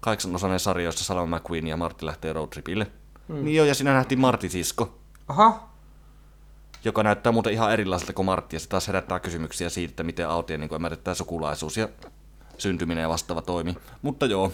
Kahdeksan 0.00 0.34
osainen 0.34 0.60
sarja, 0.60 0.84
jossa 0.84 1.04
Salma 1.04 1.36
McQueen 1.36 1.66
ja 1.66 1.76
Martti 1.76 2.06
lähtee 2.06 2.32
roadtripille. 2.32 2.86
Mm. 3.28 3.44
Niin 3.44 3.56
joo, 3.56 3.66
ja 3.66 3.74
siinä 3.74 3.94
nähtiin 3.94 4.20
Martti 4.20 4.48
sisko, 4.48 4.98
Aha, 5.28 5.71
joka 6.84 7.02
näyttää 7.02 7.32
muuten 7.32 7.52
ihan 7.52 7.72
erilaiselta 7.72 8.12
kuin 8.12 8.26
Martti, 8.26 8.56
ja 8.56 8.60
se 8.60 8.68
taas 8.68 8.86
herättää 8.86 9.20
kysymyksiä 9.20 9.68
siitä, 9.68 9.92
että 9.92 10.02
miten 10.02 10.28
autien 10.28 10.60
niin 10.60 10.74
ymmärrettää 10.74 11.14
sukulaisuus 11.14 11.76
ja 11.76 11.88
syntyminen 12.58 13.02
ja 13.02 13.08
vastaava 13.08 13.42
toimi. 13.42 13.76
Mutta 14.02 14.26
joo, 14.26 14.52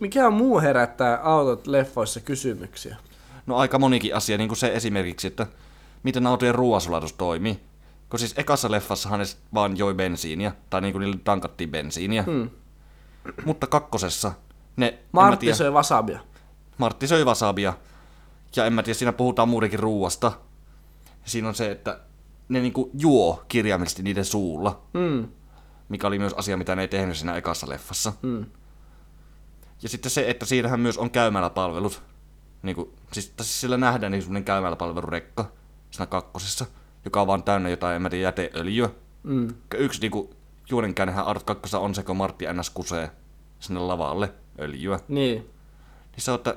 mikä 0.00 0.30
muu 0.30 0.60
herättää 0.60 1.20
autot 1.22 1.66
leffoissa 1.66 2.20
kysymyksiä? 2.20 2.96
no 3.46 3.56
aika 3.56 3.78
monikin 3.78 4.16
asia, 4.16 4.38
niin 4.38 4.48
kuin 4.48 4.58
se 4.58 4.72
esimerkiksi, 4.74 5.26
että 5.26 5.46
miten 6.02 6.26
autojen 6.26 6.54
ruoansulatus 6.54 7.12
toimii. 7.12 7.60
Kun 8.10 8.18
siis 8.18 8.34
ekassa 8.36 8.70
leffassahan 8.70 9.20
ne 9.20 9.26
vaan 9.54 9.78
joi 9.78 9.94
bensiiniä, 9.94 10.52
tai 10.70 10.80
niin 10.80 10.92
kuin 10.92 11.00
niille 11.00 11.20
tankattiin 11.24 11.70
bensiiniä. 11.70 12.22
Hmm. 12.22 12.50
Mutta 13.44 13.66
kakkosessa 13.66 14.32
ne, 14.76 14.98
Martti 15.12 15.54
söi 15.54 15.70
wasabia. 15.70 16.20
Martti 16.78 17.06
söi 17.08 17.24
wasabia. 17.24 17.72
Ja 18.56 18.66
en 18.66 18.72
mä 18.72 18.82
tiedä, 18.82 18.98
siinä 18.98 19.12
puhutaan 19.12 19.48
muutenkin 19.48 19.78
ruuasta. 19.78 20.32
Siinä 21.24 21.48
on 21.48 21.54
se, 21.54 21.70
että 21.70 22.00
ne 22.48 22.60
niinku 22.60 22.90
juo 22.98 23.44
kirjaimellisesti 23.48 24.02
niiden 24.02 24.24
suulla, 24.24 24.82
Mm. 24.92 25.28
mikä 25.88 26.06
oli 26.06 26.18
myös 26.18 26.32
asia, 26.32 26.56
mitä 26.56 26.76
ne 26.76 26.82
ei 26.82 26.88
tehnyt 26.88 27.16
siinä 27.16 27.36
ekassa 27.36 27.68
leffassa. 27.68 28.12
Mm. 28.22 28.46
Ja 29.82 29.88
sitten 29.88 30.10
se, 30.10 30.30
että 30.30 30.46
siinähän 30.46 30.80
myös 30.80 30.98
on 30.98 31.10
käymäläpalvelut. 31.10 32.02
Niin 32.62 32.76
kuin, 32.76 32.90
siis, 33.12 33.32
siis 33.36 33.60
sillä 33.60 33.76
nähdään 33.76 34.12
niin 34.12 34.22
semmoinen 34.22 34.44
käymäläpalvelurekka 34.44 35.50
siinä 35.90 36.06
kakkosessa, 36.06 36.66
joka 37.04 37.20
on 37.20 37.26
vaan 37.26 37.42
täynnä 37.42 37.68
jotain, 37.68 37.96
en 37.96 38.02
mä 38.02 38.10
tiedä, 38.10 38.22
jäteöljyä. 38.26 38.90
Mm. 39.22 39.48
Yksi 39.74 40.00
niinku, 40.00 40.34
juonenkäännehän 40.70 41.26
Art 41.26 41.42
2 41.42 41.76
on 41.76 41.94
se, 41.94 42.02
kun 42.02 42.16
Martti 42.16 42.44
NS 42.52 42.70
kusee 42.70 43.10
sinne 43.60 43.80
lavalle 43.80 44.32
öljyä. 44.60 45.00
Niin. 45.08 45.38
Niin 46.12 46.22
se 46.22 46.30
on, 46.30 46.34
että 46.34 46.56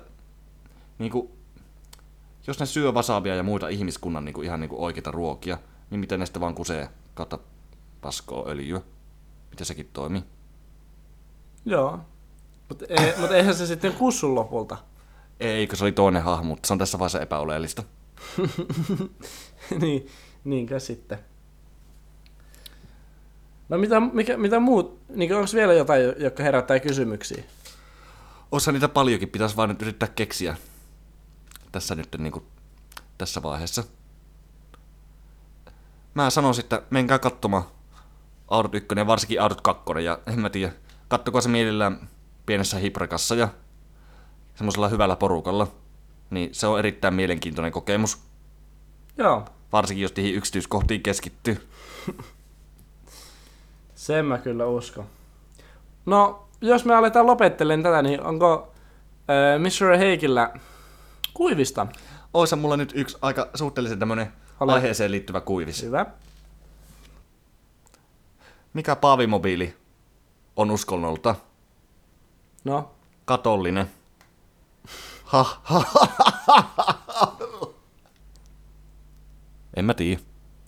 niinku, 1.00 1.37
jos 2.48 2.60
ne 2.60 2.66
syö 2.66 2.92
wasabia 2.92 3.36
ja 3.36 3.44
muita 3.44 3.68
ihmiskunnan 3.68 4.26
niinku, 4.26 4.42
ihan 4.42 4.60
niinku 4.60 4.84
oikeita 4.84 5.12
ruokia, 5.12 5.58
niin 5.90 6.00
miten 6.00 6.20
ne 6.20 6.26
sitten 6.26 6.42
vaan 6.42 6.56
kusee 6.56 6.90
kautta 7.14 7.40
paskoa 8.02 8.50
öljyä? 8.50 8.82
Miten 9.50 9.66
sekin 9.66 9.90
toimii? 9.94 10.24
Joo. 11.66 12.00
Mutta 12.70 12.86
e, 12.90 13.14
mut 13.22 13.32
eihän 13.32 13.56
se 13.56 13.66
sitten 13.66 13.94
kussu 13.94 14.36
lopulta. 14.36 14.78
Eikö 15.40 15.76
se 15.76 15.84
oli 15.84 15.92
toinen 15.92 16.24
hahmo, 16.24 16.50
mutta 16.50 16.68
se 16.68 16.74
on 16.74 16.80
tässä 16.80 17.00
vaiheessa 17.00 17.22
epäoleellista. 17.22 17.84
niin, 19.82 20.08
niinkö 20.44 20.80
sitten. 20.80 21.20
No 23.70 23.78
mitä, 23.78 24.00
mikä, 24.00 24.38
mitä 24.38 24.60
muut, 24.60 25.00
niin 25.16 25.36
onko 25.36 25.48
vielä 25.54 25.74
jotain, 25.74 26.02
jotka 26.18 26.44
herättää 26.44 26.80
kysymyksiä? 26.80 27.44
Osa 28.52 28.72
niitä 28.72 28.88
paljonkin, 28.88 29.30
pitäisi 29.30 29.56
vaan 29.56 29.70
nyt 29.70 29.82
yrittää 29.82 30.10
keksiä 30.16 30.58
tässä 31.72 31.96
nyt 31.96 32.16
niinku, 32.18 32.44
tässä 33.18 33.44
vaiheessa. 33.44 33.84
Mä 36.14 36.30
sanoisin, 36.30 36.64
että 36.64 36.82
menkää 36.90 37.20
katsomaan 37.20 37.64
Audut 38.48 38.76
1 38.76 38.88
ja 38.98 39.08
varsinkin 39.08 39.42
Audut 39.42 39.62
2 39.62 39.84
ja 40.04 40.20
en 40.28 40.40
mä 40.40 40.50
tiedä, 40.50 40.74
kattokaa 41.08 41.42
se 41.42 41.50
mielellään 41.50 42.10
pienessä 42.46 42.78
hiprakassa 42.78 43.36
ja 43.36 43.48
semmoisella 44.56 44.90
hyvällä 44.90 45.16
porukalla. 45.16 45.68
Niin 46.30 46.50
se 46.52 46.68
on 46.68 46.80
erittäin 46.80 47.14
mielenkiintoinen 47.14 47.72
kokemus, 47.72 48.28
Joo, 49.18 49.46
varsinkin 49.72 50.04
jos 50.04 50.16
niihin 50.16 50.36
yksityiskohtiin 50.36 51.04
keskittyy. 51.04 51.68
sen 53.96 54.26
mä 54.26 54.38
kyllä 54.38 54.66
uskon. 54.66 55.06
No, 56.06 56.48
jos 56.62 56.86
me 56.86 56.96
aletaan 56.96 57.28
lopettelemaan 57.28 57.84
tätä, 57.84 58.02
niin 58.02 58.22
onko 58.22 58.74
äh, 59.30 59.60
Mr. 59.60 59.98
Heikillä 59.98 60.54
kuivista? 61.38 61.88
Oisa 62.34 62.56
mulla 62.56 62.78
nyt 62.78 62.92
yksi 62.96 63.18
aika 63.22 63.50
suhteellisen 63.56 64.00
tämmönen 64.00 64.34
Ole. 64.60 64.74
aiheeseen 64.74 65.12
liittyvä 65.12 65.42
kuivis. 65.42 65.84
Hyvä. 65.84 66.06
Mikä 68.74 68.96
paavimobiili 68.96 69.76
on 70.56 70.72
uskonnolta? 70.72 71.36
No, 72.64 72.92
Katollinen. 73.26 73.92
Ha, 75.24 75.44
ha, 75.64 75.80
ha, 75.80 76.08
ha, 76.48 76.74
ha. 77.08 77.38
En 79.76 79.86
mä 79.86 79.94
tiedä. 79.94 80.22